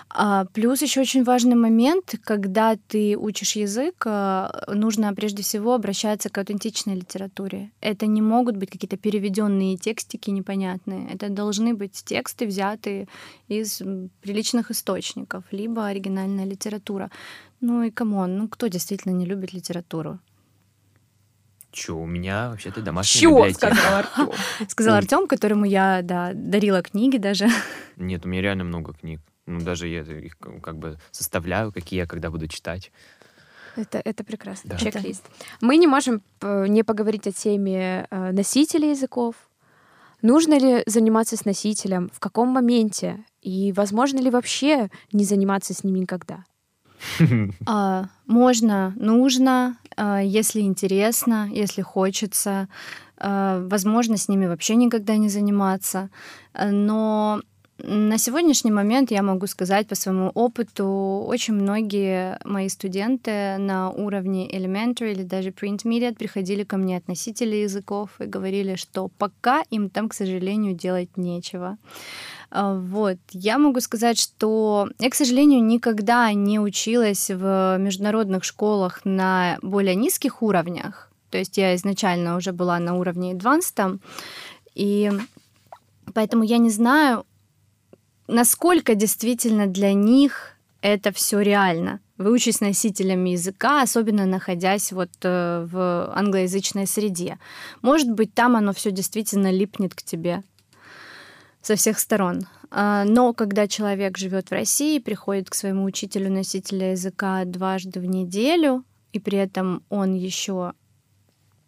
А, 0.10 0.46
плюс 0.46 0.82
еще 0.82 1.02
очень 1.02 1.24
важный 1.24 1.56
момент, 1.56 2.16
когда 2.24 2.78
ты 2.88 3.16
учишь 3.16 3.56
язык, 3.56 3.94
а, 4.08 4.64
нужно 4.74 5.14
прежде 5.14 5.44
всего 5.44 5.76
обращаться 5.76 6.30
к 6.30 6.38
аутентичной 6.40 6.96
литературе. 6.96 7.70
Это 7.80 8.08
не 8.08 8.24
могут 8.24 8.58
быть 8.58 8.72
какие-то 8.72 8.98
переведенные 8.98 9.78
текстики 9.78 10.32
непонятные. 10.32 11.08
Это 11.14 11.30
должны 11.30 11.76
быть 11.76 12.02
тексты, 12.04 12.48
взятые 12.48 13.08
из 13.48 13.82
приличных 14.22 14.72
источников, 14.72 15.44
либо 15.52 15.88
оригинальная 15.88 16.46
литература. 16.46 17.10
Ну 17.62 17.84
и 17.84 17.92
come 17.92 18.18
on, 18.18 18.38
ну 18.38 18.48
кто 18.48 18.68
действительно 18.68 19.14
не 19.14 19.26
любит 19.26 19.54
литературу? 19.54 20.20
Че, 21.72 21.94
у 21.94 22.06
меня 22.06 22.50
вообще-то 22.50 22.82
домашняя 22.82 23.22
Чё, 23.22 23.38
библиотека. 23.38 23.76
сказал 23.76 24.00
Артём. 24.00 24.32
Сказал. 24.68 24.96
Артем, 24.96 25.28
которому 25.28 25.66
я 25.66 26.02
да, 26.02 26.32
дарила 26.34 26.82
книги 26.82 27.18
даже. 27.18 27.48
Нет, 27.96 28.26
у 28.26 28.30
меня 28.30 28.42
реально 28.42 28.64
много 28.64 28.94
книг. 28.94 29.22
Ну, 29.46 29.62
даже 29.62 29.88
я 29.88 30.02
их 30.02 30.38
как 30.38 30.78
бы 30.78 31.00
составляю, 31.12 31.72
какие 31.72 32.00
я 32.00 32.08
когда 32.08 32.30
буду 32.32 32.48
читать. 32.48 32.92
Это, 33.76 34.02
это 34.04 34.24
прекрасно. 34.24 34.72
Да. 34.72 34.78
Чек-лист. 34.78 35.26
Мы 35.62 35.78
не 35.78 35.88
можем 35.88 36.22
э, 36.42 36.68
не 36.68 36.84
поговорить 36.84 37.28
о 37.28 37.32
теме 37.32 38.08
э, 38.10 38.32
носителей 38.32 38.90
языков. 38.90 39.36
Нужно 40.22 40.58
ли 40.60 40.84
заниматься 40.86 41.38
с 41.38 41.46
носителем? 41.46 42.10
В 42.14 42.20
каком 42.20 42.50
моменте? 42.50 43.24
И 43.42 43.72
возможно 43.72 44.20
ли 44.20 44.30
вообще 44.30 44.90
не 45.14 45.24
заниматься 45.24 45.74
с 45.74 45.84
ним 45.84 45.96
никогда? 45.96 46.44
А, 47.66 48.06
можно, 48.28 48.94
нужно, 48.98 49.78
а, 49.96 50.22
если 50.22 50.62
интересно, 50.62 51.50
если 51.52 51.82
хочется. 51.82 52.68
А, 53.18 53.66
возможно, 53.68 54.18
с 54.18 54.28
ними 54.28 54.48
вообще 54.48 54.76
никогда 54.76 55.18
не 55.18 55.30
заниматься. 55.30 56.10
А, 56.54 56.70
Но 56.70 57.42
на 57.84 58.18
сегодняшний 58.18 58.72
момент 58.72 59.12
я 59.12 59.24
могу 59.24 59.48
сказать 59.48 59.88
по 59.88 59.96
своему 59.96 60.32
опыту, 60.34 61.24
очень 61.28 61.54
многие 61.54 62.40
мои 62.44 62.70
студенты 62.70 63.58
на 63.58 63.90
уровне 63.90 64.50
elementary 64.50 65.12
или 65.12 65.24
даже 65.24 65.50
pre-intermediate 65.50 66.16
приходили 66.16 66.64
ко 66.64 66.78
мне 66.78 66.98
от 66.98 67.08
носителей 67.08 67.64
языков 67.64 68.10
и 68.20 68.26
говорили, 68.26 68.76
что 68.76 69.10
пока 69.18 69.64
им 69.70 69.90
там, 69.90 70.10
к 70.10 70.14
сожалению, 70.14 70.74
делать 70.74 71.18
нечего. 71.18 71.78
А, 72.52 72.74
Вот. 72.74 73.18
Я 73.32 73.58
могу 73.58 73.80
сказать, 73.80 74.20
что 74.20 74.90
я, 75.00 75.10
к 75.10 75.16
сожалению, 75.16 75.64
никогда 75.64 76.32
не 76.34 76.60
училась 76.60 77.30
в 77.30 77.78
международных 77.80 78.44
школах 78.44 79.02
на 79.06 79.58
более 79.62 79.96
низких 79.96 80.42
уровнях. 80.42 81.10
То 81.30 81.38
есть 81.38 81.58
я 81.58 81.76
изначально 81.76 82.36
уже 82.36 82.52
была 82.52 82.80
на 82.80 82.96
уровне 82.96 83.34
advanced, 83.34 84.00
и 84.76 85.12
поэтому 86.14 86.44
я 86.44 86.58
не 86.58 86.72
знаю, 86.72 87.26
насколько 88.30 88.96
действительно 88.96 89.68
для 89.68 89.94
них 89.94 90.56
это 90.82 91.12
все 91.12 91.40
реально. 91.42 92.00
Выучить 92.18 92.62
носителями 92.62 93.32
языка, 93.32 93.82
особенно 93.82 94.26
находясь 94.26 94.92
вот 94.92 95.10
э, 95.24 95.68
в 95.70 96.14
англоязычной 96.14 96.86
среде. 96.86 97.38
Может 97.82 98.12
быть, 98.12 98.34
там 98.34 98.56
оно 98.56 98.74
все 98.74 98.92
действительно 98.92 99.52
липнет 99.52 99.96
к 99.96 100.02
тебе 100.02 100.44
со 101.62 101.76
всех 101.76 102.00
сторон. 102.00 102.42
А, 102.72 103.04
Но 103.06 103.34
когда 103.34 103.68
человек 103.68 104.18
живет 104.18 104.50
в 104.50 104.54
России, 104.54 105.00
приходит 105.00 105.50
к 105.50 105.56
своему 105.56 105.86
учителю 105.86 106.30
носителя 106.30 106.92
языка 106.92 107.44
дважды 107.46 108.00
в 108.00 108.06
неделю, 108.06 108.84
и 109.12 109.20
при 109.20 109.38
этом 109.38 109.84
он 109.90 110.14
еще 110.14 110.74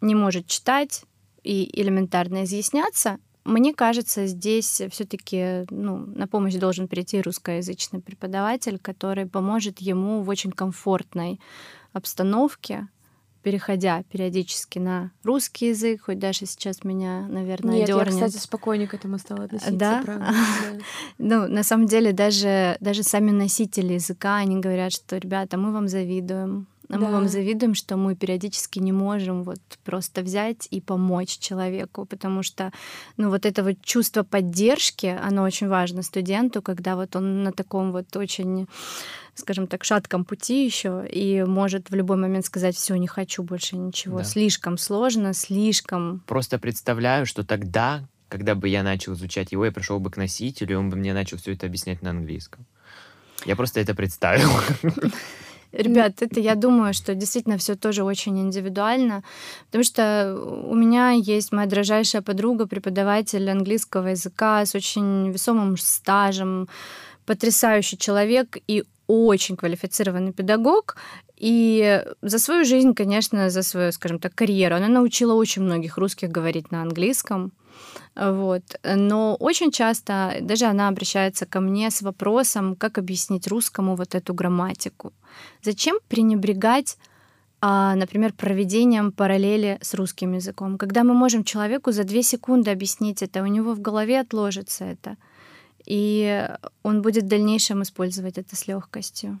не 0.00 0.14
может 0.14 0.46
читать 0.46 1.04
и 1.42 1.68
элементарно 1.80 2.44
изъясняться, 2.44 3.18
мне 3.44 3.74
кажется, 3.74 4.26
здесь 4.26 4.82
все-таки 4.90 5.64
ну, 5.70 5.98
на 5.98 6.26
помощь 6.28 6.54
должен 6.54 6.88
прийти 6.88 7.20
русскоязычный 7.20 8.00
преподаватель, 8.00 8.78
который 8.78 9.26
поможет 9.26 9.80
ему 9.80 10.22
в 10.22 10.28
очень 10.28 10.52
комфортной 10.52 11.40
обстановке, 11.92 12.88
переходя 13.42 14.04
периодически 14.04 14.78
на 14.78 15.10
русский 15.24 15.68
язык, 15.70 16.02
хоть 16.02 16.18
даже 16.18 16.46
сейчас 16.46 16.84
меня, 16.84 17.26
наверное, 17.28 17.74
Нет, 17.74 17.88
я, 17.88 17.96
дернет. 17.96 18.14
кстати, 18.14 18.36
спокойнее 18.36 18.86
к 18.86 18.94
этому 18.94 19.18
стала 19.18 19.44
относиться. 19.44 19.72
Да? 19.72 20.02
правда, 20.04 20.26
да. 20.28 20.78
Ну, 21.18 21.48
на 21.48 21.64
самом 21.64 21.86
деле, 21.86 22.12
даже, 22.12 22.76
даже 22.80 23.02
сами 23.02 23.32
носители 23.32 23.94
языка, 23.94 24.36
они 24.36 24.60
говорят, 24.60 24.92
что, 24.92 25.18
ребята, 25.18 25.58
мы 25.58 25.72
вам 25.72 25.88
завидуем. 25.88 26.68
А 26.88 26.98
Мы 26.98 27.06
Да. 27.06 27.10
вам 27.12 27.28
завидуем, 27.28 27.74
что 27.74 27.96
мы 27.96 28.14
периодически 28.14 28.78
не 28.80 28.92
можем 28.92 29.44
вот 29.44 29.60
просто 29.84 30.22
взять 30.22 30.68
и 30.70 30.80
помочь 30.80 31.38
человеку, 31.38 32.04
потому 32.04 32.42
что, 32.42 32.70
ну, 33.16 33.30
вот 33.30 33.46
это 33.46 33.62
вот 33.62 33.76
чувство 33.82 34.22
поддержки, 34.24 35.06
оно 35.06 35.42
очень 35.44 35.68
важно 35.68 36.02
студенту, 36.02 36.60
когда 36.60 36.96
вот 36.96 37.16
он 37.16 37.44
на 37.44 37.52
таком 37.52 37.92
вот 37.92 38.14
очень, 38.16 38.66
скажем 39.34 39.66
так, 39.66 39.84
шатком 39.84 40.24
пути 40.24 40.64
еще 40.66 41.06
и 41.10 41.44
может 41.44 41.88
в 41.90 41.94
любой 41.94 42.16
момент 42.16 42.44
сказать, 42.44 42.76
все, 42.76 42.96
не 42.96 43.06
хочу 43.06 43.42
больше 43.42 43.76
ничего, 43.76 44.18
Да. 44.18 44.24
слишком 44.24 44.76
сложно, 44.76 45.32
слишком 45.34 46.20
Просто 46.26 46.58
представляю, 46.58 47.26
что 47.26 47.44
тогда, 47.44 48.04
когда 48.28 48.54
бы 48.54 48.68
я 48.68 48.82
начал 48.82 49.14
изучать 49.14 49.52
его, 49.52 49.64
я 49.64 49.72
пришел 49.72 49.98
бы 50.00 50.10
к 50.10 50.16
носителю, 50.18 50.72
и 50.72 50.76
он 50.76 50.90
бы 50.90 50.96
мне 50.96 51.14
начал 51.14 51.38
все 51.38 51.52
это 51.52 51.66
объяснять 51.66 52.02
на 52.02 52.10
английском. 52.10 52.66
Я 53.46 53.56
просто 53.56 53.80
это 53.80 53.94
представил. 53.94 54.50
Ребят, 55.72 56.20
это 56.20 56.38
я 56.38 56.54
думаю, 56.54 56.92
что 56.92 57.14
действительно 57.14 57.56
все 57.56 57.76
тоже 57.76 58.04
очень 58.04 58.38
индивидуально, 58.38 59.22
потому 59.66 59.84
что 59.84 60.38
у 60.66 60.74
меня 60.74 61.10
есть 61.12 61.50
моя 61.52 61.66
дрожайшая 61.66 62.20
подруга, 62.20 62.66
преподаватель 62.66 63.50
английского 63.50 64.08
языка 64.08 64.66
с 64.66 64.74
очень 64.74 65.30
весомым 65.30 65.78
стажем, 65.78 66.68
потрясающий 67.24 67.96
человек 67.96 68.58
и 68.68 68.84
очень 69.06 69.56
квалифицированный 69.56 70.32
педагог. 70.32 70.96
И 71.36 72.04
за 72.22 72.38
свою 72.38 72.64
жизнь, 72.64 72.94
конечно, 72.94 73.50
за 73.50 73.62
свою, 73.62 73.92
скажем 73.92 74.18
так, 74.18 74.34
карьеру, 74.34 74.76
она 74.76 74.88
научила 74.88 75.34
очень 75.34 75.62
многих 75.62 75.98
русских 75.98 76.30
говорить 76.30 76.70
на 76.70 76.82
английском. 76.82 77.52
Вот. 78.14 78.62
Но 78.84 79.36
очень 79.36 79.70
часто 79.70 80.36
даже 80.40 80.66
она 80.66 80.88
обращается 80.88 81.46
ко 81.46 81.60
мне 81.60 81.90
с 81.90 82.02
вопросом, 82.02 82.76
как 82.76 82.98
объяснить 82.98 83.48
русскому 83.48 83.96
вот 83.96 84.14
эту 84.14 84.34
грамматику. 84.34 85.12
Зачем 85.62 85.98
пренебрегать, 86.08 86.98
а, 87.60 87.94
например, 87.94 88.32
проведением 88.34 89.12
параллели 89.12 89.78
с 89.80 89.94
русским 89.94 90.34
языком? 90.34 90.76
Когда 90.76 91.04
мы 91.04 91.14
можем 91.14 91.44
человеку 91.44 91.92
за 91.92 92.04
две 92.04 92.22
секунды 92.22 92.70
объяснить 92.70 93.22
это, 93.22 93.42
у 93.42 93.46
него 93.46 93.72
в 93.72 93.80
голове 93.80 94.20
отложится 94.20 94.84
это, 94.84 95.16
и 95.86 96.48
он 96.82 97.02
будет 97.02 97.24
в 97.24 97.28
дальнейшем 97.28 97.82
использовать 97.82 98.36
это 98.36 98.56
с 98.56 98.68
легкостью. 98.68 99.40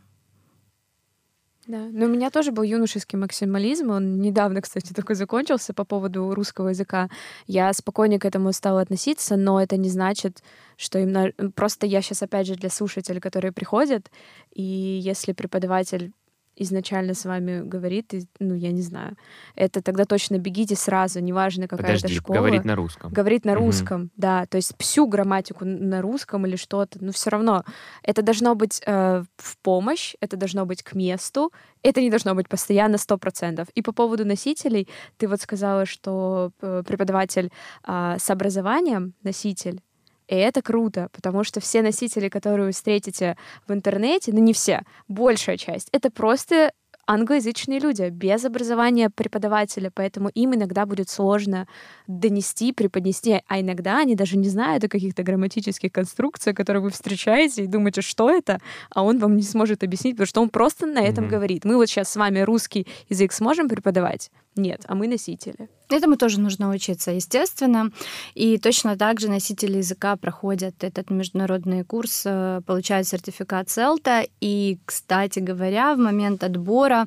Да, 1.68 1.78
но 1.92 2.06
у 2.06 2.08
меня 2.08 2.30
тоже 2.30 2.50
был 2.50 2.64
юношеский 2.64 3.16
максимализм. 3.16 3.90
Он 3.90 4.20
недавно, 4.20 4.60
кстати, 4.60 4.92
только 4.92 5.14
закончился 5.14 5.72
по 5.72 5.84
поводу 5.84 6.34
русского 6.34 6.70
языка. 6.70 7.08
Я 7.46 7.72
спокойнее 7.72 8.18
к 8.18 8.24
этому 8.24 8.52
стала 8.52 8.80
относиться, 8.80 9.36
но 9.36 9.62
это 9.62 9.76
не 9.76 9.88
значит, 9.88 10.42
что 10.76 10.98
именно... 10.98 11.30
Просто 11.54 11.86
я 11.86 12.02
сейчас, 12.02 12.22
опять 12.22 12.48
же, 12.48 12.56
для 12.56 12.68
слушателей, 12.68 13.20
которые 13.20 13.52
приходят, 13.52 14.10
и 14.52 14.62
если 14.62 15.32
преподаватель 15.32 16.12
изначально 16.56 17.14
с 17.14 17.24
вами 17.24 17.62
говорит, 17.62 18.12
ну, 18.38 18.54
я 18.54 18.72
не 18.72 18.82
знаю, 18.82 19.16
это 19.54 19.82
тогда 19.82 20.04
точно 20.04 20.38
бегите 20.38 20.76
сразу, 20.76 21.20
неважно, 21.20 21.68
какая 21.68 21.86
Подожди, 21.86 22.06
это 22.06 22.14
школа. 22.14 22.36
говорит 22.36 22.64
на 22.64 22.74
русском. 22.76 23.12
Говорит 23.12 23.44
на 23.44 23.52
Мгм. 23.52 23.60
русском, 23.64 24.10
да, 24.16 24.46
то 24.46 24.56
есть 24.56 24.74
всю 24.78 25.06
грамматику 25.06 25.64
на 25.64 26.02
русском 26.02 26.46
или 26.46 26.56
что-то, 26.56 26.98
но 27.02 27.12
все 27.12 27.30
равно 27.30 27.64
это 28.02 28.22
должно 28.22 28.54
быть 28.54 28.80
э, 28.86 29.24
в 29.36 29.58
помощь, 29.58 30.14
это 30.20 30.36
должно 30.36 30.66
быть 30.66 30.82
к 30.82 30.94
месту, 30.94 31.52
это 31.82 32.00
не 32.00 32.10
должно 32.10 32.34
быть 32.34 32.48
постоянно 32.48 32.96
100%. 32.96 33.68
И 33.74 33.82
по 33.82 33.92
поводу 33.92 34.24
носителей, 34.24 34.88
ты 35.16 35.28
вот 35.28 35.40
сказала, 35.40 35.86
что 35.86 36.52
э, 36.60 36.82
преподаватель 36.86 37.50
а, 37.84 38.18
с 38.18 38.30
образованием, 38.30 39.14
носитель, 39.22 39.80
и 40.32 40.34
это 40.34 40.62
круто, 40.62 41.10
потому 41.12 41.44
что 41.44 41.60
все 41.60 41.82
носители, 41.82 42.30
которые 42.30 42.66
вы 42.66 42.72
встретите 42.72 43.36
в 43.68 43.72
интернете, 43.72 44.32
ну 44.32 44.38
не 44.38 44.54
все, 44.54 44.80
большая 45.06 45.58
часть, 45.58 45.88
это 45.92 46.10
просто 46.10 46.72
англоязычные 47.06 47.80
люди 47.80 48.08
без 48.08 48.42
образования 48.46 49.10
преподавателя, 49.10 49.90
поэтому 49.94 50.30
им 50.30 50.54
иногда 50.54 50.86
будет 50.86 51.10
сложно 51.10 51.66
донести, 52.06 52.72
преподнести, 52.72 53.42
а 53.46 53.60
иногда 53.60 53.98
они 53.98 54.14
даже 54.14 54.38
не 54.38 54.48
знают 54.48 54.84
о 54.84 54.88
каких-то 54.88 55.22
грамматических 55.22 55.92
конструкциях, 55.92 56.56
которые 56.56 56.82
вы 56.82 56.90
встречаете 56.90 57.64
и 57.64 57.66
думаете, 57.66 58.00
что 58.00 58.30
это, 58.30 58.58
а 58.90 59.02
он 59.02 59.18
вам 59.18 59.36
не 59.36 59.42
сможет 59.42 59.82
объяснить, 59.82 60.14
потому 60.14 60.26
что 60.28 60.40
он 60.40 60.48
просто 60.48 60.86
на 60.86 61.02
этом 61.02 61.24
Мгм. 61.24 61.30
говорит. 61.30 61.64
Мы 61.66 61.76
вот 61.76 61.90
сейчас 61.90 62.08
с 62.10 62.16
вами 62.16 62.38
русский 62.40 62.86
язык 63.10 63.32
сможем 63.32 63.68
преподавать? 63.68 64.30
Нет, 64.56 64.82
а 64.86 64.94
мы 64.94 65.08
носители. 65.08 65.68
Этому 65.92 66.16
тоже 66.16 66.40
нужно 66.40 66.70
учиться, 66.70 67.10
естественно. 67.10 67.90
И 68.34 68.58
точно 68.58 68.96
так 68.96 69.20
же 69.20 69.28
носители 69.28 69.78
языка 69.78 70.16
проходят 70.16 70.84
этот 70.84 71.10
международный 71.10 71.84
курс, 71.84 72.22
э, 72.24 72.60
получают 72.66 73.06
сертификат 73.08 73.68
СЕЛТа. 73.70 74.26
И, 74.40 74.78
кстати 74.84 75.38
говоря, 75.38 75.94
в 75.94 75.98
момент 75.98 76.44
отбора 76.44 77.06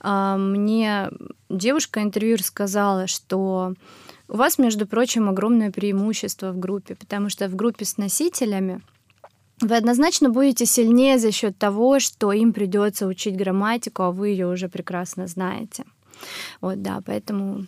а, 0.00 0.36
мне 0.36 1.10
девушка-интервьюер 1.48 2.42
сказала, 2.42 3.06
что 3.06 3.74
у 4.28 4.36
вас, 4.36 4.58
между 4.58 4.86
прочим, 4.86 5.28
огромное 5.28 5.70
преимущество 5.70 6.52
в 6.52 6.58
группе, 6.58 6.94
потому 6.94 7.28
что 7.28 7.48
в 7.48 7.54
группе 7.54 7.84
с 7.84 7.98
носителями 7.98 8.80
вы 9.60 9.76
однозначно 9.76 10.30
будете 10.30 10.66
сильнее 10.66 11.18
за 11.18 11.30
счет 11.30 11.56
того, 11.58 12.00
что 12.00 12.32
им 12.32 12.52
придется 12.52 13.06
учить 13.06 13.36
грамматику, 13.36 14.02
а 14.02 14.10
вы 14.10 14.28
ее 14.30 14.46
уже 14.46 14.68
прекрасно 14.68 15.26
знаете. 15.26 15.84
Вот, 16.60 16.82
да, 16.82 17.00
поэтому 17.04 17.66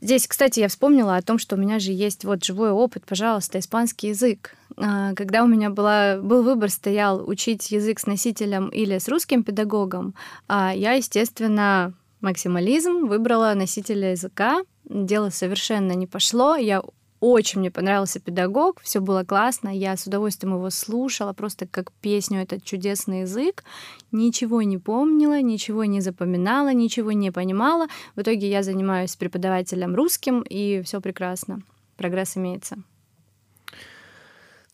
здесь, 0.00 0.26
кстати, 0.26 0.60
я 0.60 0.68
вспомнила 0.68 1.16
о 1.16 1.22
том, 1.22 1.38
что 1.38 1.56
у 1.56 1.58
меня 1.58 1.78
же 1.78 1.92
есть 1.92 2.24
вот 2.24 2.44
живой 2.44 2.70
опыт, 2.70 3.04
пожалуйста, 3.06 3.58
испанский 3.58 4.08
язык. 4.08 4.54
А, 4.76 5.14
Когда 5.14 5.44
у 5.44 5.46
меня 5.46 5.70
была, 5.70 6.18
был 6.18 6.42
выбор, 6.42 6.70
стоял 6.70 7.28
учить 7.28 7.70
язык 7.70 8.00
с 8.00 8.06
носителем 8.06 8.68
или 8.68 8.98
с 8.98 9.08
русским 9.08 9.42
педагогом, 9.42 10.14
а 10.48 10.72
я, 10.74 10.92
естественно, 10.92 11.94
максимализм, 12.20 13.06
выбрала 13.06 13.52
носителя 13.54 14.12
языка. 14.12 14.62
Дело 14.84 15.30
совершенно 15.30 15.92
не 15.92 16.06
пошло. 16.06 16.56
Я 16.56 16.82
очень 17.22 17.60
мне 17.60 17.70
понравился 17.70 18.18
педагог, 18.18 18.80
все 18.82 19.00
было 19.00 19.22
классно, 19.22 19.68
я 19.68 19.96
с 19.96 20.08
удовольствием 20.08 20.56
его 20.56 20.70
слушала, 20.70 21.32
просто 21.32 21.68
как 21.68 21.92
песню 21.92 22.40
этот 22.42 22.64
чудесный 22.64 23.20
язык. 23.20 23.62
Ничего 24.10 24.60
не 24.62 24.76
помнила, 24.76 25.40
ничего 25.40 25.84
не 25.84 26.00
запоминала, 26.00 26.74
ничего 26.74 27.12
не 27.12 27.30
понимала. 27.30 27.86
В 28.16 28.22
итоге 28.22 28.50
я 28.50 28.64
занимаюсь 28.64 29.14
преподавателем 29.14 29.94
русским, 29.94 30.42
и 30.42 30.82
все 30.82 31.00
прекрасно. 31.00 31.62
Прогресс 31.96 32.36
имеется. 32.36 32.82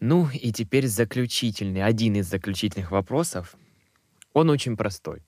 Ну 0.00 0.30
и 0.32 0.50
теперь 0.50 0.86
заключительный, 0.86 1.84
один 1.84 2.16
из 2.16 2.30
заключительных 2.30 2.92
вопросов. 2.92 3.56
Он 4.32 4.48
очень 4.48 4.78
простой. 4.78 5.22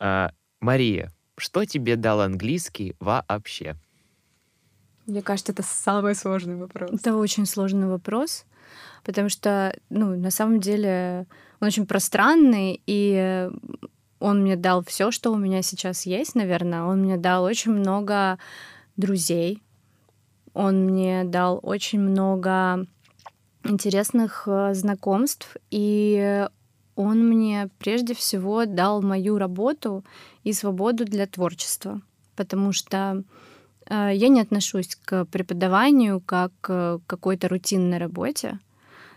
А, 0.00 0.32
Мария, 0.58 1.12
что 1.36 1.64
тебе 1.64 1.94
дал 1.94 2.20
английский 2.20 2.96
вообще? 2.98 3.76
Мне 5.10 5.22
кажется, 5.22 5.52
это 5.52 5.62
самый 5.62 6.14
сложный 6.14 6.56
вопрос. 6.56 6.90
Это 6.92 7.16
очень 7.16 7.46
сложный 7.46 7.88
вопрос, 7.88 8.44
потому 9.04 9.28
что, 9.28 9.76
ну, 9.90 10.16
на 10.16 10.30
самом 10.30 10.60
деле, 10.60 11.26
он 11.60 11.68
очень 11.68 11.86
пространный, 11.86 12.80
и 12.86 13.50
он 14.20 14.42
мне 14.42 14.56
дал 14.56 14.84
все, 14.84 15.10
что 15.10 15.32
у 15.32 15.36
меня 15.36 15.62
сейчас 15.62 16.06
есть, 16.06 16.34
наверное. 16.34 16.84
Он 16.84 17.02
мне 17.02 17.16
дал 17.16 17.44
очень 17.44 17.72
много 17.72 18.38
друзей, 18.96 19.62
он 20.52 20.84
мне 20.84 21.24
дал 21.24 21.58
очень 21.62 22.00
много 22.00 22.86
интересных 23.64 24.44
э, 24.46 24.74
знакомств, 24.74 25.56
и 25.70 26.46
он 26.96 27.26
мне 27.26 27.68
прежде 27.78 28.14
всего 28.14 28.64
дал 28.66 29.02
мою 29.02 29.38
работу 29.38 30.04
и 30.44 30.52
свободу 30.52 31.04
для 31.04 31.26
творчества, 31.26 32.00
потому 32.36 32.72
что 32.72 33.22
я 33.90 34.28
не 34.28 34.40
отношусь 34.40 34.96
к 35.04 35.24
преподаванию 35.26 36.20
как 36.20 36.52
к 36.60 37.00
какой-то 37.06 37.48
рутинной 37.48 37.98
работе. 37.98 38.58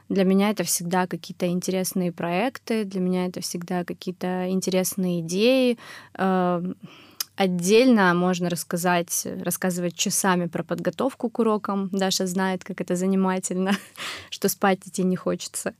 Для 0.09 0.25
меня 0.25 0.49
это 0.49 0.63
всегда 0.63 1.07
какие-то 1.07 1.47
интересные 1.47 2.11
проекты, 2.11 2.83
для 2.83 2.99
меня 2.99 3.25
это 3.27 3.41
всегда 3.41 3.85
какие-то 3.85 4.49
интересные 4.49 5.21
идеи. 5.21 5.77
Э, 7.37 7.43
Отдельно 7.43 8.13
можно 8.13 8.49
рассказать, 8.49 9.27
рассказывать 9.41 9.95
часами 9.95 10.47
про 10.47 10.63
подготовку 10.63 11.29
к 11.29 11.39
урокам. 11.39 11.89
Даша 11.91 12.27
знает, 12.27 12.63
как 12.63 12.81
это 12.81 12.95
занимательно, 12.95 13.71
что 14.29 14.49
спать 14.49 14.79
идти 14.85 15.03
не 15.03 15.15
хочется. 15.15 15.73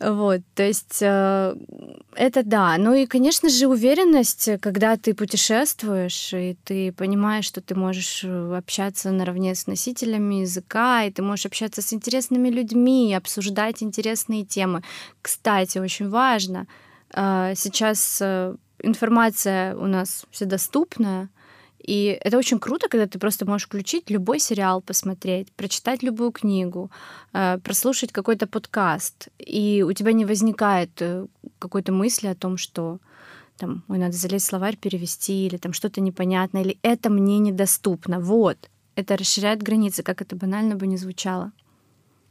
Вот, 0.00 0.40
то 0.54 0.62
есть 0.62 0.98
э, 1.00 1.54
это 2.14 2.42
да. 2.42 2.76
Ну 2.78 2.94
и, 2.94 3.06
конечно 3.06 3.48
же, 3.48 3.66
уверенность, 3.66 4.50
когда 4.60 4.96
ты 4.96 5.14
путешествуешь, 5.14 6.34
и 6.34 6.56
ты 6.64 6.92
понимаешь, 6.92 7.46
что 7.46 7.60
ты 7.60 7.74
можешь 7.74 8.24
общаться 8.24 9.10
наравне 9.10 9.54
с 9.54 9.66
носителями 9.66 10.42
языка, 10.42 11.04
и 11.04 11.10
ты 11.10 11.22
можешь 11.22 11.46
общаться 11.46 11.80
с 11.80 11.92
интересными 11.92 12.50
людьми, 12.50 13.14
обсуждать 13.14 13.82
интересные 13.82 14.44
темы. 14.44 14.82
Кстати, 15.22 15.78
очень 15.78 16.10
важно, 16.10 16.66
э, 17.14 17.54
сейчас 17.56 18.18
э, 18.20 18.54
информация 18.82 19.76
у 19.76 19.86
нас 19.86 20.26
вседоступная, 20.30 21.28
и 21.78 22.18
это 22.22 22.36
очень 22.36 22.58
круто, 22.58 22.88
когда 22.88 23.06
ты 23.06 23.18
просто 23.18 23.46
можешь 23.46 23.66
включить 23.66 24.10
любой 24.10 24.40
сериал, 24.40 24.82
посмотреть, 24.82 25.52
прочитать 25.52 26.02
любую 26.02 26.32
книгу, 26.32 26.90
э, 27.32 27.58
прослушать 27.58 28.12
какой-то 28.12 28.46
подкаст, 28.46 29.28
и 29.38 29.84
у 29.88 29.92
тебя 29.92 30.12
не 30.12 30.24
возникает 30.24 30.90
э, 31.00 31.26
какой-то 31.58 31.92
мысли 31.92 32.26
о 32.26 32.34
том, 32.34 32.56
что 32.58 32.98
там, 33.56 33.84
ой, 33.88 33.98
надо 33.98 34.12
залезть 34.12 34.46
в 34.46 34.48
словарь, 34.48 34.76
перевести, 34.76 35.46
или 35.46 35.56
там 35.56 35.72
что-то 35.72 36.00
непонятно, 36.00 36.58
или 36.58 36.78
это 36.82 37.10
мне 37.10 37.38
недоступно. 37.38 38.20
Вот. 38.20 38.70
Это 38.94 39.16
расширяет 39.16 39.62
границы, 39.62 40.02
как 40.02 40.22
это 40.22 40.36
банально 40.36 40.76
бы 40.76 40.86
не 40.86 40.96
звучало. 40.96 41.52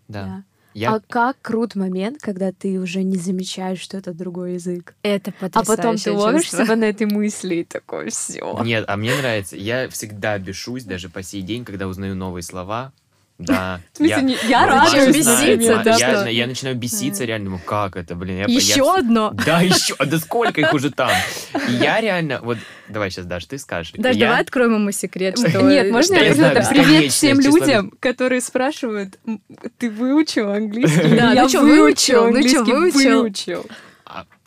Да. 0.07 0.43
Я... 0.77 0.93
А 0.93 0.99
как 0.99 1.41
крут 1.41 1.73
момент, 1.73 2.19
когда 2.21 2.51
ты 2.51 2.79
уже 2.79 3.01
не 3.01 3.17
замечаешь, 3.17 3.79
что 3.79 3.97
это 3.97 4.13
другой 4.13 4.53
язык. 4.53 4.93
Это 5.01 5.33
А 5.41 5.63
потом 5.63 5.97
ты 5.97 6.11
ловишь 6.11 6.43
чувство. 6.43 6.65
себя 6.65 6.75
на 6.75 6.83
этой 6.83 7.07
мысли 7.07 7.55
и 7.55 7.63
такой, 7.63 8.11
все. 8.11 8.61
Нет, 8.63 8.85
а 8.87 8.95
мне 8.95 9.15
нравится. 9.15 9.55
Я 9.55 9.89
всегда 9.89 10.37
бешусь, 10.37 10.83
даже 10.83 11.09
по 11.09 11.23
сей 11.23 11.41
день, 11.41 11.65
когда 11.65 11.87
узнаю 11.87 12.15
новые 12.15 12.43
слова. 12.43 12.93
Да. 13.37 13.79
В 13.93 13.97
смысле, 13.97 14.21
не- 14.23 14.37
я 14.49 14.65
Ну, 14.65 14.67
рада, 14.73 14.89
что 14.89 15.07
беситься, 15.11 15.81
да, 15.83 15.95
я, 15.97 15.97
что? 16.21 16.25
я 16.29 16.47
начинаю 16.47 16.75
беситься 16.75 17.23
реально, 17.25 17.51
ну 17.51 17.59
как 17.59 17.95
это, 17.95 18.15
блин. 18.15 18.37
Я, 18.37 18.45
я- 18.45 18.53
Еще 18.53 18.95
одно. 18.95 19.31
Да, 19.45 19.61
еще. 19.61 19.95
Да 20.03 20.17
сколько 20.17 20.61
их 20.61 20.73
уже 20.73 20.89
там? 20.91 21.11
И 21.69 21.73
я 21.81 22.01
реально, 22.01 22.39
вот, 22.41 22.57
давай 22.89 23.11
сейчас, 23.11 23.25
Даш, 23.25 23.45
ты 23.45 23.57
скажешь. 23.57 23.93
Я- 23.95 24.13
давай 24.27 24.41
откроем 24.41 24.75
ему 24.75 24.91
секрет, 24.91 25.37
что... 25.37 25.61
Нет, 25.61 25.91
можно 25.91 26.15
я 26.15 26.25
я 26.25 26.33
знаю, 26.33 26.65
Привет 26.69 27.11
всем 27.11 27.39
людям, 27.39 27.93
которые 27.99 28.41
спрашивают, 28.41 29.19
«М, 29.25 29.41
ты 29.77 29.89
выучил 29.89 30.51
английский? 30.51 31.15
Да, 31.15 31.33
я 31.33 31.43
ну 31.43 31.61
выучил? 31.61 32.21
Ну 32.21 32.27
английский, 32.27 32.71
выучил? 32.71 33.65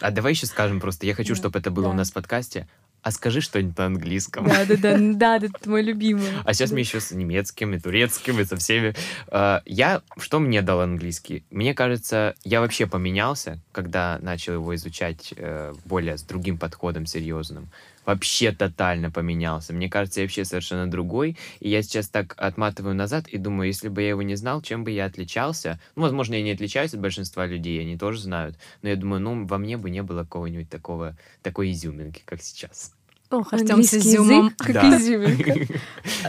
А, 0.01 0.11
давай 0.11 0.33
еще 0.33 0.47
скажем 0.47 0.81
просто, 0.81 1.07
я 1.07 1.15
хочу, 1.15 1.35
Да, 1.35 1.39
чтобы 1.41 1.59
это 1.59 1.71
было 1.71 1.87
да. 1.87 1.91
у 1.91 1.95
нас 1.95 2.11
в 2.11 2.15
подкасте. 2.15 2.67
а 3.03 3.11
скажи 3.13 3.41
что-нибудь 3.41 3.79
на 3.79 3.87
английском. 3.87 4.47
Да, 4.47 4.65
да, 4.67 4.77
да, 4.77 4.99
да, 4.99 5.39
да, 5.39 5.47
это 5.47 5.71
мой 5.71 5.83
любимый. 5.83 6.27
А 6.45 6.53
сейчас 6.53 6.71
мне 6.71 6.83
еще 6.83 7.01
с 7.01 7.11
немецким, 7.13 7.73
и 7.75 7.79
турецким, 7.79 8.39
и 8.41 8.45
со 8.45 8.57
всеми. 8.57 8.95
А, 9.29 9.63
Я, 9.65 10.03
что 10.19 10.39
мне 10.39 10.61
дал 10.61 10.81
английский? 10.83 11.43
Мне 11.51 11.73
кажется, 11.75 12.35
я 12.45 12.61
вообще 12.61 12.87
поменялся, 12.87 13.59
когда 13.73 14.19
начал 14.21 14.53
его 14.55 14.75
изучать 14.75 15.33
э, 15.37 15.73
более 15.87 16.19
с 16.19 16.23
другим 16.23 16.59
подходом 16.59 17.07
серьезным. 17.07 17.71
Вообще 18.07 18.53
тотально 18.53 19.11
поменялся. 19.11 19.73
Мне 19.73 19.89
кажется, 19.89 20.21
я 20.21 20.25
вообще 20.25 20.45
совершенно 20.45 20.91
другой. 20.91 21.37
И 21.61 21.69
я 21.69 21.83
сейчас 21.83 22.09
так 22.09 22.35
отматываю 22.39 22.95
назад 22.95 23.29
и 23.29 23.37
думаю, 23.39 23.69
если 23.69 23.89
бы 23.89 24.03
я 24.03 24.09
его 24.11 24.23
не 24.23 24.35
знал, 24.37 24.63
чем 24.63 24.85
бы 24.85 24.91
я 24.91 25.05
отличался. 25.05 25.79
Ну, 25.97 26.03
возможно, 26.03 26.35
я 26.35 26.43
не 26.43 26.53
отличаюсь 26.53 26.95
от 26.95 27.01
большинства 27.01 27.47
людей, 27.47 27.81
они 27.81 27.97
тоже 27.99 28.21
знают. 28.21 28.57
Но 28.83 28.89
я 28.89 28.97
думаю, 28.97 29.21
ну, 29.21 29.47
во 29.47 29.59
мне 29.59 29.77
бы 29.77 29.91
не 29.91 30.03
было 30.03 30.23
какого-нибудь 30.23 30.71
такого, 30.71 31.17
такой 31.43 31.73
изюминки, 31.73 32.23
как 32.25 32.43
сейчас. 32.43 32.93
Ох, 33.31 33.53
Артем 33.53 33.83
с 33.83 33.95
изюмом. 33.95 34.47
язык, 34.47 34.57
как 34.59 34.73
Да. 34.73 34.97
изюминка. 34.97 35.55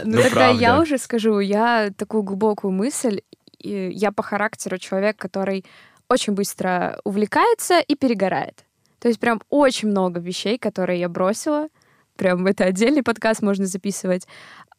Ну, 0.04 0.16
Ну, 0.16 0.22
тогда 0.22 0.50
я 0.50 0.80
уже 0.80 0.98
скажу, 0.98 1.40
я 1.40 1.90
такую 1.96 2.22
глубокую 2.22 2.70
мысль. 2.70 3.22
Я 3.58 4.12
по 4.12 4.22
характеру 4.22 4.78
человек, 4.78 5.16
который 5.16 5.64
очень 6.08 6.34
быстро 6.34 7.00
увлекается 7.04 7.80
и 7.80 7.94
перегорает. 7.96 8.64
То 9.02 9.08
есть 9.08 9.18
прям 9.18 9.40
очень 9.50 9.88
много 9.88 10.20
вещей, 10.20 10.58
которые 10.58 11.00
я 11.00 11.08
бросила. 11.08 11.66
Прям 12.14 12.46
это 12.46 12.66
отдельный 12.66 13.02
подкаст 13.02 13.42
можно 13.42 13.66
записывать. 13.66 14.28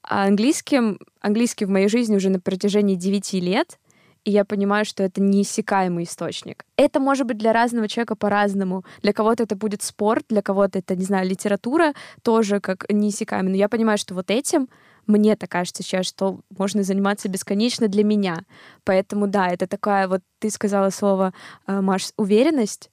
А 0.02 0.24
английским, 0.24 0.98
английский 1.20 1.66
в 1.66 1.70
моей 1.70 1.90
жизни 1.90 2.16
уже 2.16 2.30
на 2.30 2.40
протяжении 2.40 2.96
9 2.96 3.34
лет, 3.34 3.80
и 4.24 4.32
я 4.32 4.46
понимаю, 4.46 4.86
что 4.86 5.04
это 5.04 5.22
неиссякаемый 5.22 6.06
источник. 6.06 6.64
Это 6.78 7.02
может 7.02 7.28
быть 7.28 7.38
для 7.38 7.52
разного 7.52 7.90
человека 7.90 8.16
по-разному. 8.16 8.86
Для 9.02 9.12
кого-то 9.12 9.44
это 9.44 9.58
будет 9.58 9.82
спорт, 9.82 10.24
для 10.30 10.42
кого-то 10.42 10.80
это, 10.80 10.96
не 10.96 11.04
знаю, 11.04 11.28
литература 11.28 11.92
тоже 12.22 12.62
как 12.62 12.90
неиссякаемый. 12.90 13.52
Но 13.52 13.58
я 13.58 13.68
понимаю, 13.68 13.98
что 13.98 14.14
вот 14.14 14.32
этим 14.32 14.70
мне 15.06 15.36
так 15.36 15.52
кажется 15.52 15.84
сейчас, 15.84 16.06
что 16.06 16.40
можно 16.58 16.84
заниматься 16.84 17.28
бесконечно 17.28 17.90
для 17.90 18.06
меня. 18.06 18.46
Поэтому 18.86 19.28
да, 19.28 19.50
это 19.50 19.68
такая 19.68 20.08
вот, 20.08 20.22
ты 20.40 20.50
сказала 20.50 20.92
слово, 20.92 21.34
э, 21.68 21.82
Маш, 21.82 22.12
уверенность. 22.16 22.90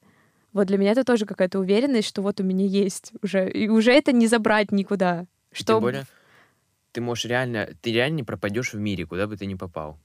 Вот 0.53 0.67
для 0.67 0.79
меня 0.79 0.93
это 0.93 1.05
тоже 1.05 1.27
какая-то 1.27 1.59
уверенность, 1.59 2.09
что 2.09 2.23
вот 2.23 2.41
у 2.41 2.45
меня 2.45 2.67
есть 2.67 3.13
уже. 3.23 3.51
И 3.51 3.69
уже 3.69 3.93
это 3.93 4.13
не 4.13 4.27
забрать 4.27 4.73
никуда. 4.73 5.27
Что 5.53 5.75
Тем 5.75 5.81
более, 5.81 6.07
ты 6.93 7.01
можешь 7.01 7.25
реально, 7.25 7.69
ты 7.83 7.93
реально 7.93 8.17
не 8.17 8.23
пропадешь 8.25 8.73
в 8.73 8.79
мире, 8.79 9.07
куда 9.07 9.27
бы 9.27 9.37
ты 9.37 9.47
ни 9.47 9.55
попал. 9.55 9.99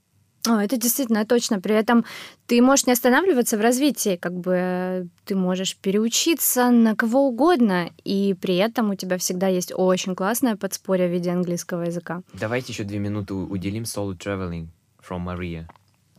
О, 0.47 0.61
это 0.61 0.77
действительно 0.77 1.25
точно. 1.25 1.59
При 1.59 1.73
этом 1.73 2.05
ты 2.45 2.61
можешь 2.61 2.85
не 2.85 2.93
останавливаться 2.93 3.57
в 3.57 3.61
развитии, 3.61 4.15
как 4.15 4.33
бы 4.33 5.07
ты 5.25 5.35
можешь 5.35 5.75
переучиться 5.75 6.69
на 6.69 6.95
кого 6.95 7.27
угодно, 7.27 7.89
и 8.03 8.35
при 8.39 8.55
этом 8.57 8.91
у 8.91 8.95
тебя 8.95 9.17
всегда 9.17 9.47
есть 9.47 9.73
очень 9.75 10.15
классное 10.15 10.55
подспорье 10.55 11.07
в 11.07 11.11
виде 11.11 11.31
английского 11.31 11.83
языка. 11.83 12.21
Давайте 12.33 12.73
еще 12.73 12.83
две 12.83 12.99
минуты 12.99 13.33
уделим 13.33 13.83
solo 13.83 14.15
traveling 14.15 14.67
from 15.01 15.25
Maria. 15.25 15.65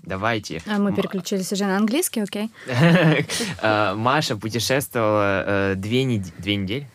Давайте. 0.07 0.62
А 0.66 0.78
мы 0.78 0.94
переключились 0.94 1.52
уже 1.52 1.64
на 1.64 1.76
английский, 1.76 2.20
окей? 2.20 2.50
А, 3.61 3.94
Маша 3.94 4.36
путешествовала 4.36 5.44
э, 5.46 5.74
две, 5.76 6.04
нед- 6.04 6.32
две 6.38 6.57
недели. 6.57 6.88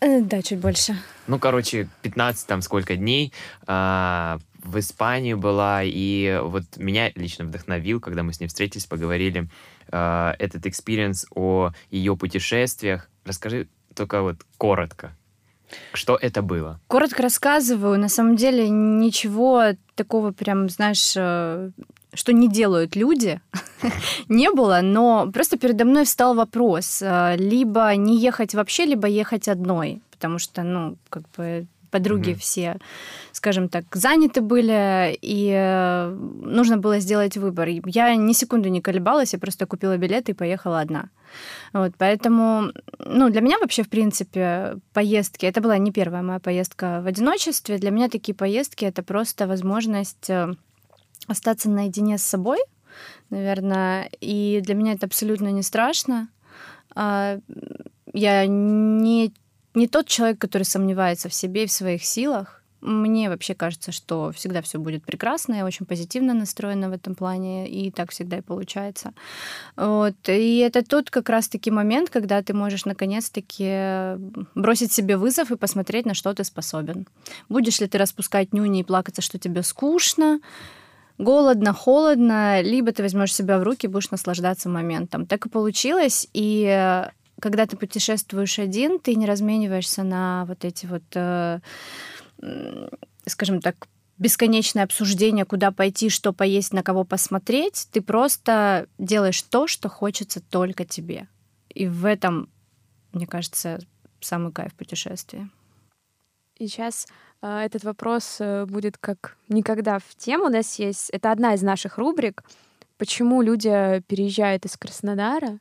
Э, 0.00 0.20
Да, 0.22 0.42
чуть 0.42 0.58
больше. 0.58 0.96
Ну, 1.26 1.38
короче, 1.38 1.88
15 2.02 2.46
там 2.46 2.62
сколько 2.62 2.96
дней. 2.96 3.32
а, 3.66 4.38
в 4.64 4.78
Испании 4.80 5.34
была, 5.34 5.82
и 5.84 6.40
вот 6.42 6.64
меня 6.78 7.12
лично 7.14 7.44
вдохновил, 7.44 8.00
когда 8.00 8.22
мы 8.24 8.32
с 8.32 8.40
ней 8.40 8.48
встретились, 8.48 8.86
поговорили, 8.86 9.48
а, 9.92 10.34
этот 10.38 10.66
experience 10.66 11.26
о 11.34 11.70
ее 11.90 12.16
путешествиях. 12.16 13.08
Расскажи 13.24 13.68
только 13.94 14.20
вот 14.22 14.36
коротко, 14.56 15.12
что 15.92 16.16
это 16.20 16.42
было. 16.42 16.80
Коротко 16.88 17.22
рассказываю. 17.22 17.98
На 17.98 18.08
самом 18.08 18.36
деле 18.36 18.68
ничего 18.68 19.74
такого 19.94 20.32
прям, 20.32 20.68
знаешь, 20.68 21.14
э, 21.16 21.70
что 22.14 22.32
не 22.32 22.48
делают 22.48 22.96
люди, 22.96 23.40
не 24.28 24.50
было, 24.50 24.80
но 24.82 25.30
просто 25.32 25.58
передо 25.58 25.84
мной 25.84 26.04
встал 26.04 26.34
вопрос. 26.34 27.02
э, 27.02 27.36
Либо 27.36 27.94
не 27.96 28.18
ехать 28.18 28.54
вообще, 28.54 28.86
либо 28.86 29.06
ехать 29.08 29.48
одной. 29.48 30.00
Потому 30.10 30.38
что, 30.38 30.62
ну, 30.62 30.96
как 31.10 31.22
бы 31.36 31.66
подруги 31.90 32.30
Мгм. 32.30 32.38
все, 32.38 32.76
скажем 33.32 33.68
так, 33.68 33.84
заняты 33.94 34.40
были, 34.42 35.16
и 35.22 35.50
э, 35.54 36.10
нужно 36.42 36.76
было 36.76 37.00
сделать 37.00 37.36
выбор. 37.36 37.68
Я 37.86 38.14
ни 38.16 38.32
секунды 38.34 38.68
не 38.68 38.80
колебалась, 38.82 39.32
я 39.32 39.38
просто 39.38 39.66
купила 39.66 39.96
билеты 39.96 40.32
и 40.32 40.34
поехала 40.34 40.80
одна. 40.80 41.08
Вот, 41.72 41.92
поэтому, 41.96 42.72
ну, 42.98 43.30
для 43.30 43.40
меня 43.40 43.58
вообще, 43.58 43.82
в 43.82 43.88
принципе, 43.88 44.76
поездки, 44.92 45.46
это 45.46 45.60
была 45.62 45.78
не 45.78 45.90
первая 45.92 46.22
моя 46.22 46.38
поездка 46.40 47.00
в 47.02 47.06
одиночестве, 47.06 47.78
для 47.78 47.90
меня 47.90 48.08
такие 48.08 48.34
поездки— 48.34 48.84
это 48.86 49.02
просто 49.02 49.46
возможность 49.46 50.28
э, 50.28 50.54
остаться 51.26 51.68
наедине 51.68 52.18
с 52.18 52.22
собой, 52.22 52.58
наверное, 53.30 54.10
и 54.20 54.60
для 54.62 54.74
меня 54.74 54.92
это 54.92 55.06
абсолютно 55.06 55.48
не 55.48 55.62
страшно. 55.62 56.28
А, 56.94 57.38
Я 58.12 58.46
не, 58.46 59.32
не 59.74 59.88
тот 59.88 60.06
человек, 60.06 60.38
который 60.38 60.64
сомневается 60.64 61.28
в 61.28 61.34
себе 61.34 61.64
и 61.64 61.66
в 61.66 61.72
своих 61.72 62.04
силах. 62.04 62.62
Мне 62.80 63.28
вообще 63.28 63.54
кажется, 63.54 63.90
что 63.90 64.30
всегда 64.30 64.62
все 64.62 64.78
будет 64.78 65.04
прекрасно, 65.04 65.54
я 65.54 65.64
очень 65.64 65.84
позитивно 65.84 66.32
настроена 66.32 66.88
в 66.88 66.92
этом 66.92 67.16
плане, 67.16 67.68
и 67.68 67.90
так 67.90 68.12
всегда 68.12 68.38
и 68.38 68.40
получается. 68.40 69.12
Вот. 69.76 70.14
И 70.28 70.58
это 70.58 70.84
тот 70.84 71.10
как 71.10 71.28
раз-таки 71.28 71.72
момент, 71.72 72.08
когда 72.08 72.40
ты 72.40 72.54
можешь 72.54 72.84
наконец-таки 72.84 74.16
бросить 74.54 74.92
себе 74.92 75.16
вызов 75.16 75.50
и 75.50 75.56
посмотреть, 75.56 76.06
на 76.06 76.14
что 76.14 76.32
ты 76.34 76.44
способен. 76.44 77.06
Будешь 77.48 77.80
ли 77.80 77.88
ты 77.88 77.98
распускать 77.98 78.52
нюни 78.52 78.80
и 78.80 78.84
плакаться, 78.84 79.22
что 79.22 79.38
тебе 79.38 79.64
скучно, 79.64 80.38
голодно, 81.18 81.72
холодно, 81.72 82.60
либо 82.62 82.92
ты 82.92 83.02
возьмешь 83.02 83.34
себя 83.34 83.58
в 83.58 83.62
руки 83.62 83.86
и 83.86 83.88
будешь 83.88 84.10
наслаждаться 84.10 84.68
моментом. 84.68 85.26
Так 85.26 85.46
и 85.46 85.48
получилось. 85.48 86.28
И 86.32 86.64
э, 86.64 87.10
когда 87.40 87.66
ты 87.66 87.76
путешествуешь 87.76 88.58
один, 88.58 88.98
ты 88.98 89.14
не 89.14 89.26
размениваешься 89.26 90.04
на 90.04 90.44
вот 90.46 90.64
эти 90.64 90.86
вот, 90.86 91.02
э, 91.14 91.60
скажем 93.26 93.60
так, 93.60 93.88
бесконечное 94.18 94.84
обсуждение, 94.84 95.44
куда 95.44 95.70
пойти, 95.70 96.08
что 96.08 96.32
поесть, 96.32 96.72
на 96.72 96.82
кого 96.82 97.04
посмотреть. 97.04 97.88
Ты 97.92 98.00
просто 98.00 98.86
делаешь 98.98 99.42
то, 99.42 99.66
что 99.66 99.88
хочется 99.88 100.40
только 100.40 100.84
тебе. 100.84 101.28
И 101.68 101.86
в 101.86 102.04
этом, 102.04 102.48
мне 103.12 103.26
кажется, 103.26 103.78
самый 104.20 104.52
кайф 104.52 104.74
путешествия. 104.74 105.48
И 106.56 106.66
сейчас 106.66 107.06
этот 107.40 107.84
вопрос 107.84 108.36
э, 108.40 108.66
будет 108.66 108.98
как 108.98 109.36
никогда 109.48 109.98
в 109.98 110.14
тему. 110.16 110.46
У 110.46 110.48
нас 110.48 110.78
есть... 110.78 111.10
Это 111.10 111.30
одна 111.30 111.54
из 111.54 111.62
наших 111.62 111.98
рубрик. 111.98 112.42
Почему 112.96 113.42
люди 113.42 114.02
переезжают 114.08 114.64
из 114.64 114.76
Краснодара? 114.76 115.58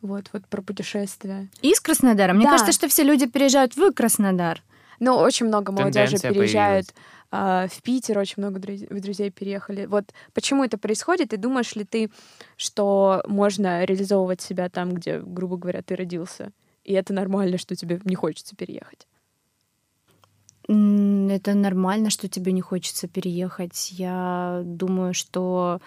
Вот, 0.00 0.30
вот 0.32 0.46
про 0.46 0.62
путешествия. 0.62 1.48
Из 1.60 1.80
Краснодара. 1.80 2.32
Мне 2.32 2.44
Да. 2.44 2.52
кажется, 2.52 2.72
что 2.72 2.88
все 2.88 3.02
люди 3.02 3.26
переезжают 3.26 3.76
в 3.76 3.92
Краснодар. 3.92 4.62
Но 4.98 5.18
очень 5.18 5.46
много 5.46 5.72
молодежи 5.72 6.12
Тенденция 6.16 6.32
переезжают 6.32 6.94
а, 7.30 7.66
в 7.68 7.82
Питер, 7.82 8.18
очень 8.18 8.34
много 8.42 8.60
друз- 8.60 9.00
друзей 9.00 9.30
переехали. 9.30 9.86
Вот 9.86 10.04
почему 10.32 10.64
это 10.64 10.78
происходит? 10.78 11.32
И 11.32 11.36
думаешь 11.36 11.74
ли 11.76 11.84
ты, 11.84 12.10
что 12.56 13.22
можно 13.26 13.84
реализовывать 13.84 14.40
себя 14.40 14.68
там, 14.68 14.92
где, 14.92 15.18
грубо 15.18 15.56
говоря, 15.56 15.82
ты 15.82 15.96
родился? 15.96 16.52
И 16.84 16.92
это 16.94 17.12
нормально, 17.12 17.58
что 17.58 17.74
тебе 17.74 18.00
не 18.04 18.14
хочется 18.14 18.54
переехать? 18.56 19.06
Это 20.68 21.54
нормально, 21.54 22.10
что 22.10 22.28
тебе 22.28 22.52
не 22.52 22.60
хочется 22.60 23.08
переехать. 23.08 23.90
Я 23.92 24.62
думаю, 24.64 25.14
что 25.14 25.80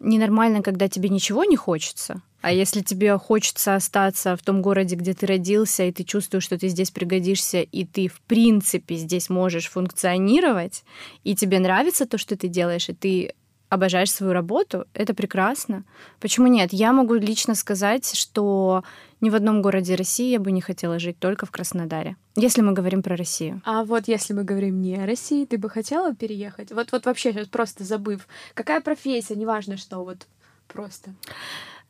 ненормально, 0.00 0.62
когда 0.62 0.88
тебе 0.88 1.08
ничего 1.08 1.44
не 1.44 1.56
хочется. 1.56 2.22
А 2.40 2.52
если 2.52 2.82
тебе 2.82 3.18
хочется 3.18 3.74
остаться 3.74 4.36
в 4.36 4.42
том 4.42 4.62
городе, 4.62 4.94
где 4.94 5.12
ты 5.12 5.26
родился, 5.26 5.82
и 5.82 5.92
ты 5.92 6.04
чувствуешь, 6.04 6.44
что 6.44 6.56
ты 6.56 6.68
здесь 6.68 6.92
пригодишься, 6.92 7.62
и 7.62 7.84
ты, 7.84 8.06
в 8.06 8.20
принципе, 8.20 8.94
здесь 8.94 9.28
можешь 9.28 9.68
функционировать, 9.68 10.84
и 11.24 11.34
тебе 11.34 11.58
нравится 11.58 12.06
то, 12.06 12.16
что 12.16 12.36
ты 12.36 12.46
делаешь, 12.46 12.88
и 12.88 12.94
ты 12.94 13.34
обожаешь 13.68 14.12
свою 14.12 14.32
работу, 14.32 14.86
это 14.94 15.14
прекрасно. 15.14 15.84
Почему 16.20 16.46
нет? 16.46 16.72
Я 16.72 16.92
могу 16.92 17.14
лично 17.14 17.54
сказать, 17.54 18.14
что 18.14 18.82
ни 19.20 19.30
в 19.30 19.34
одном 19.34 19.62
городе 19.62 19.94
России 19.94 20.30
я 20.30 20.40
бы 20.40 20.52
не 20.52 20.60
хотела 20.60 20.98
жить, 20.98 21.18
только 21.18 21.44
в 21.46 21.50
Краснодаре. 21.50 22.16
Если 22.36 22.62
мы 22.62 22.72
говорим 22.72 23.02
про 23.02 23.16
Россию. 23.16 23.60
А 23.64 23.84
вот 23.84 24.08
если 24.08 24.32
мы 24.32 24.44
говорим 24.44 24.80
не 24.80 24.96
о 24.96 25.06
России, 25.06 25.44
ты 25.44 25.58
бы 25.58 25.68
хотела 25.68 26.14
переехать? 26.14 26.72
Вот, 26.72 26.92
вот 26.92 27.06
вообще 27.06 27.32
сейчас 27.32 27.48
просто 27.48 27.84
забыв. 27.84 28.26
Какая 28.54 28.80
профессия, 28.80 29.34
неважно 29.34 29.76
что, 29.76 30.04
вот 30.04 30.26
просто. 30.68 31.14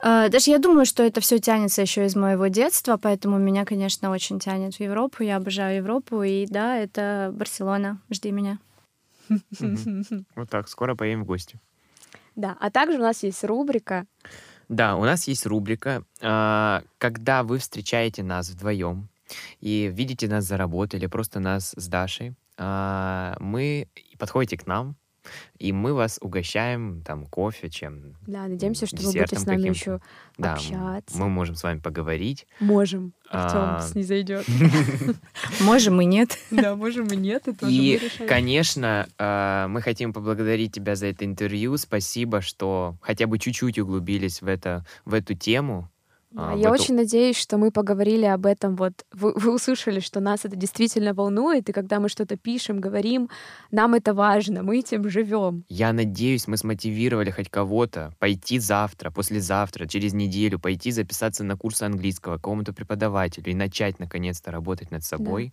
Э, 0.02 0.28
Даже 0.28 0.50
я 0.50 0.58
думаю, 0.58 0.86
что 0.86 1.02
это 1.02 1.20
все 1.20 1.38
тянется 1.38 1.82
еще 1.82 2.06
из 2.06 2.16
моего 2.16 2.46
детства, 2.46 2.96
поэтому 2.96 3.38
меня, 3.38 3.64
конечно, 3.64 4.10
очень 4.10 4.38
тянет 4.40 4.74
в 4.74 4.80
Европу. 4.80 5.22
Я 5.22 5.36
обожаю 5.36 5.76
Европу, 5.76 6.22
и 6.22 6.46
да, 6.46 6.76
это 6.76 7.30
Барселона. 7.34 8.00
Жди 8.10 8.30
меня. 8.30 8.58
Вот 10.36 10.50
так, 10.50 10.68
скоро 10.68 10.94
поедем 10.94 11.22
в 11.22 11.26
гости. 11.26 11.60
Да, 12.36 12.56
а 12.60 12.70
также 12.70 12.98
у 12.98 13.02
нас 13.02 13.22
есть 13.22 13.42
рубрика. 13.44 14.06
Да, 14.68 14.96
у 14.96 15.04
нас 15.04 15.26
есть 15.26 15.46
рубрика, 15.46 16.04
а, 16.20 16.82
когда 16.98 17.42
вы 17.42 17.58
встречаете 17.58 18.22
нас 18.22 18.50
вдвоем, 18.50 19.08
и 19.60 19.90
видите 19.92 20.28
нас 20.28 20.44
за 20.44 20.56
работой 20.56 20.98
или 20.98 21.06
просто 21.06 21.40
нас 21.40 21.74
с 21.76 21.88
Дашей, 21.88 22.34
а, 22.56 23.36
мы 23.40 23.88
подходите 24.18 24.56
к 24.56 24.66
нам, 24.66 24.96
и 25.58 25.72
мы 25.72 25.94
вас 25.94 26.18
угощаем 26.20 27.02
там 27.02 27.26
кофе, 27.26 27.68
чем 27.68 28.14
Да, 28.26 28.46
надеемся, 28.48 28.86
что 28.86 28.96
вы 28.98 29.12
будете 29.12 29.36
с 29.36 29.44
нами 29.46 29.56
каким-то. 29.58 29.78
еще 29.78 30.00
Да, 30.38 30.54
общаться. 30.54 31.18
мы 31.18 31.28
можем 31.28 31.54
с 31.54 31.62
вами 31.62 31.80
поговорить. 31.80 32.46
Можем. 32.60 33.12
А, 33.30 33.78
Артем 33.78 33.88
снизойдет. 33.92 34.46
Можем 35.60 36.00
и 36.00 36.04
нет. 36.04 36.38
Да, 36.50 36.74
можем 36.76 37.06
и 37.08 37.16
нет, 37.16 37.44
И, 37.62 38.00
конечно, 38.26 39.06
э, 39.18 39.66
мы 39.68 39.82
хотим 39.82 40.12
поблагодарить 40.12 40.72
тебя 40.72 40.96
за 40.96 41.06
это 41.08 41.24
интервью. 41.24 41.76
Спасибо, 41.76 42.40
что 42.40 42.96
хотя 43.02 43.26
бы 43.26 43.38
чуть-чуть 43.38 43.78
углубились 43.78 44.40
в, 44.42 44.46
это, 44.48 44.86
в 45.04 45.14
эту 45.14 45.34
тему. 45.34 45.90
Да, 46.30 46.52
а, 46.52 46.54
в 46.54 46.58
я 46.58 46.68
эту- 46.68 46.82
очень 46.82 46.94
надеюсь, 46.94 47.36
что 47.36 47.56
мы 47.56 47.70
поговорили 47.70 48.26
об 48.26 48.44
этом. 48.44 48.76
Вот 48.76 49.06
вы, 49.12 49.32
вы 49.32 49.54
услышали, 49.54 50.00
что 50.00 50.20
нас 50.20 50.44
это 50.44 50.56
действительно 50.56 51.14
волнует, 51.14 51.68
и 51.68 51.72
когда 51.72 52.00
мы 52.00 52.08
что-то 52.10 52.36
пишем, 52.36 52.80
говорим, 52.80 53.30
нам 53.70 53.94
это 53.94 54.12
важно, 54.12 54.62
мы 54.62 54.78
этим 54.78 55.08
живем. 55.08 55.64
Я 55.68 55.92
надеюсь, 55.92 56.46
мы 56.46 56.58
смотивировали 56.58 57.30
хоть 57.30 57.48
кого-то 57.48 58.12
пойти 58.18 58.58
завтра, 58.58 59.10
послезавтра, 59.10 59.86
через 59.86 60.12
неделю, 60.12 60.58
пойти 60.58 60.90
записаться 60.90 61.44
на 61.44 61.56
курсы 61.56 61.84
английского 61.84 62.34
к 62.34 62.36
какому-то 62.36 62.74
преподавателю 62.74 63.50
и 63.50 63.54
начать 63.54 63.98
наконец-то 63.98 64.50
работать 64.50 64.90
над 64.90 65.04
собой. 65.04 65.52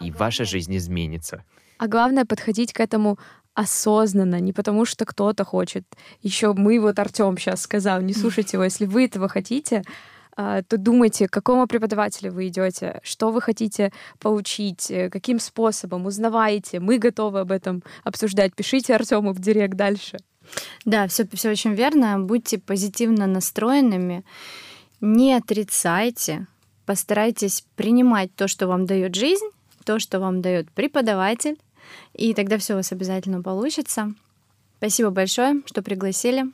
И 0.00 0.12
ваша 0.12 0.44
жизнь 0.44 0.76
изменится. 0.76 1.42
А 1.78 1.88
главное 1.88 2.24
подходить 2.24 2.72
к 2.72 2.80
этому 2.80 3.18
осознанно, 3.58 4.38
не 4.38 4.52
потому 4.52 4.84
что 4.84 5.04
кто-то 5.04 5.44
хочет. 5.44 5.84
Еще 6.22 6.52
мы, 6.52 6.78
вот 6.78 6.98
Артем 7.00 7.36
сейчас 7.36 7.62
сказал, 7.62 8.00
не 8.00 8.14
слушайте 8.14 8.56
его, 8.56 8.62
если 8.62 8.86
вы 8.86 9.06
этого 9.06 9.28
хотите, 9.28 9.82
а, 10.36 10.62
то 10.62 10.76
думайте, 10.78 11.26
к 11.26 11.32
какому 11.32 11.66
преподавателю 11.66 12.30
вы 12.30 12.46
идете, 12.46 13.00
что 13.02 13.32
вы 13.32 13.40
хотите 13.40 13.90
получить, 14.20 14.88
э, 14.92 15.10
каким 15.10 15.40
способом, 15.40 16.06
узнавайте. 16.06 16.78
Мы 16.78 16.98
готовы 16.98 17.40
об 17.40 17.50
этом 17.50 17.82
обсуждать. 18.04 18.54
Пишите 18.54 18.94
Артему 18.94 19.32
в 19.32 19.40
директ 19.40 19.74
дальше. 19.74 20.18
Да, 20.84 21.08
все, 21.08 21.26
все 21.32 21.50
очень 21.50 21.74
верно. 21.74 22.20
Будьте 22.20 22.58
позитивно 22.58 23.26
настроенными, 23.26 24.24
не 25.00 25.34
отрицайте, 25.34 26.46
постарайтесь 26.86 27.64
принимать 27.74 28.32
то, 28.36 28.46
что 28.46 28.68
вам 28.68 28.86
дает 28.86 29.16
жизнь, 29.16 29.50
то, 29.84 29.98
что 29.98 30.20
вам 30.20 30.42
дает 30.42 30.70
преподаватель, 30.70 31.56
и 32.14 32.34
тогда 32.34 32.58
все 32.58 32.74
у 32.74 32.76
вас 32.76 32.92
обязательно 32.92 33.42
получится. 33.42 34.12
Спасибо 34.78 35.10
большое, 35.10 35.62
что 35.66 35.82
пригласили. 35.82 36.44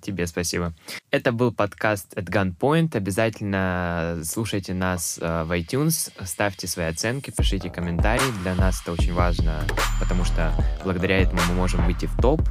Тебе 0.00 0.26
спасибо. 0.26 0.74
Это 1.10 1.32
был 1.32 1.52
подкаст 1.52 2.14
at 2.16 2.26
Gunpoint. 2.26 2.96
Обязательно 2.96 4.20
слушайте 4.24 4.74
нас 4.74 5.18
э, 5.20 5.42
в 5.44 5.52
iTunes, 5.52 6.12
ставьте 6.24 6.66
свои 6.66 6.86
оценки, 6.86 7.32
пишите 7.36 7.68
комментарии. 7.68 8.30
Для 8.42 8.54
нас 8.54 8.80
это 8.80 8.92
очень 8.92 9.12
важно, 9.12 9.64
потому 9.98 10.24
что 10.24 10.54
благодаря 10.84 11.18
этому 11.20 11.40
мы 11.48 11.54
можем 11.54 11.84
выйти 11.84 12.06
в 12.06 12.16
топ. 12.20 12.42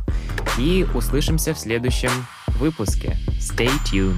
И 0.59 0.85
услышимся 0.93 1.53
в 1.53 1.59
следующем 1.59 2.11
выпуске. 2.59 3.17
Stay 3.39 3.71
tuned. 3.85 4.17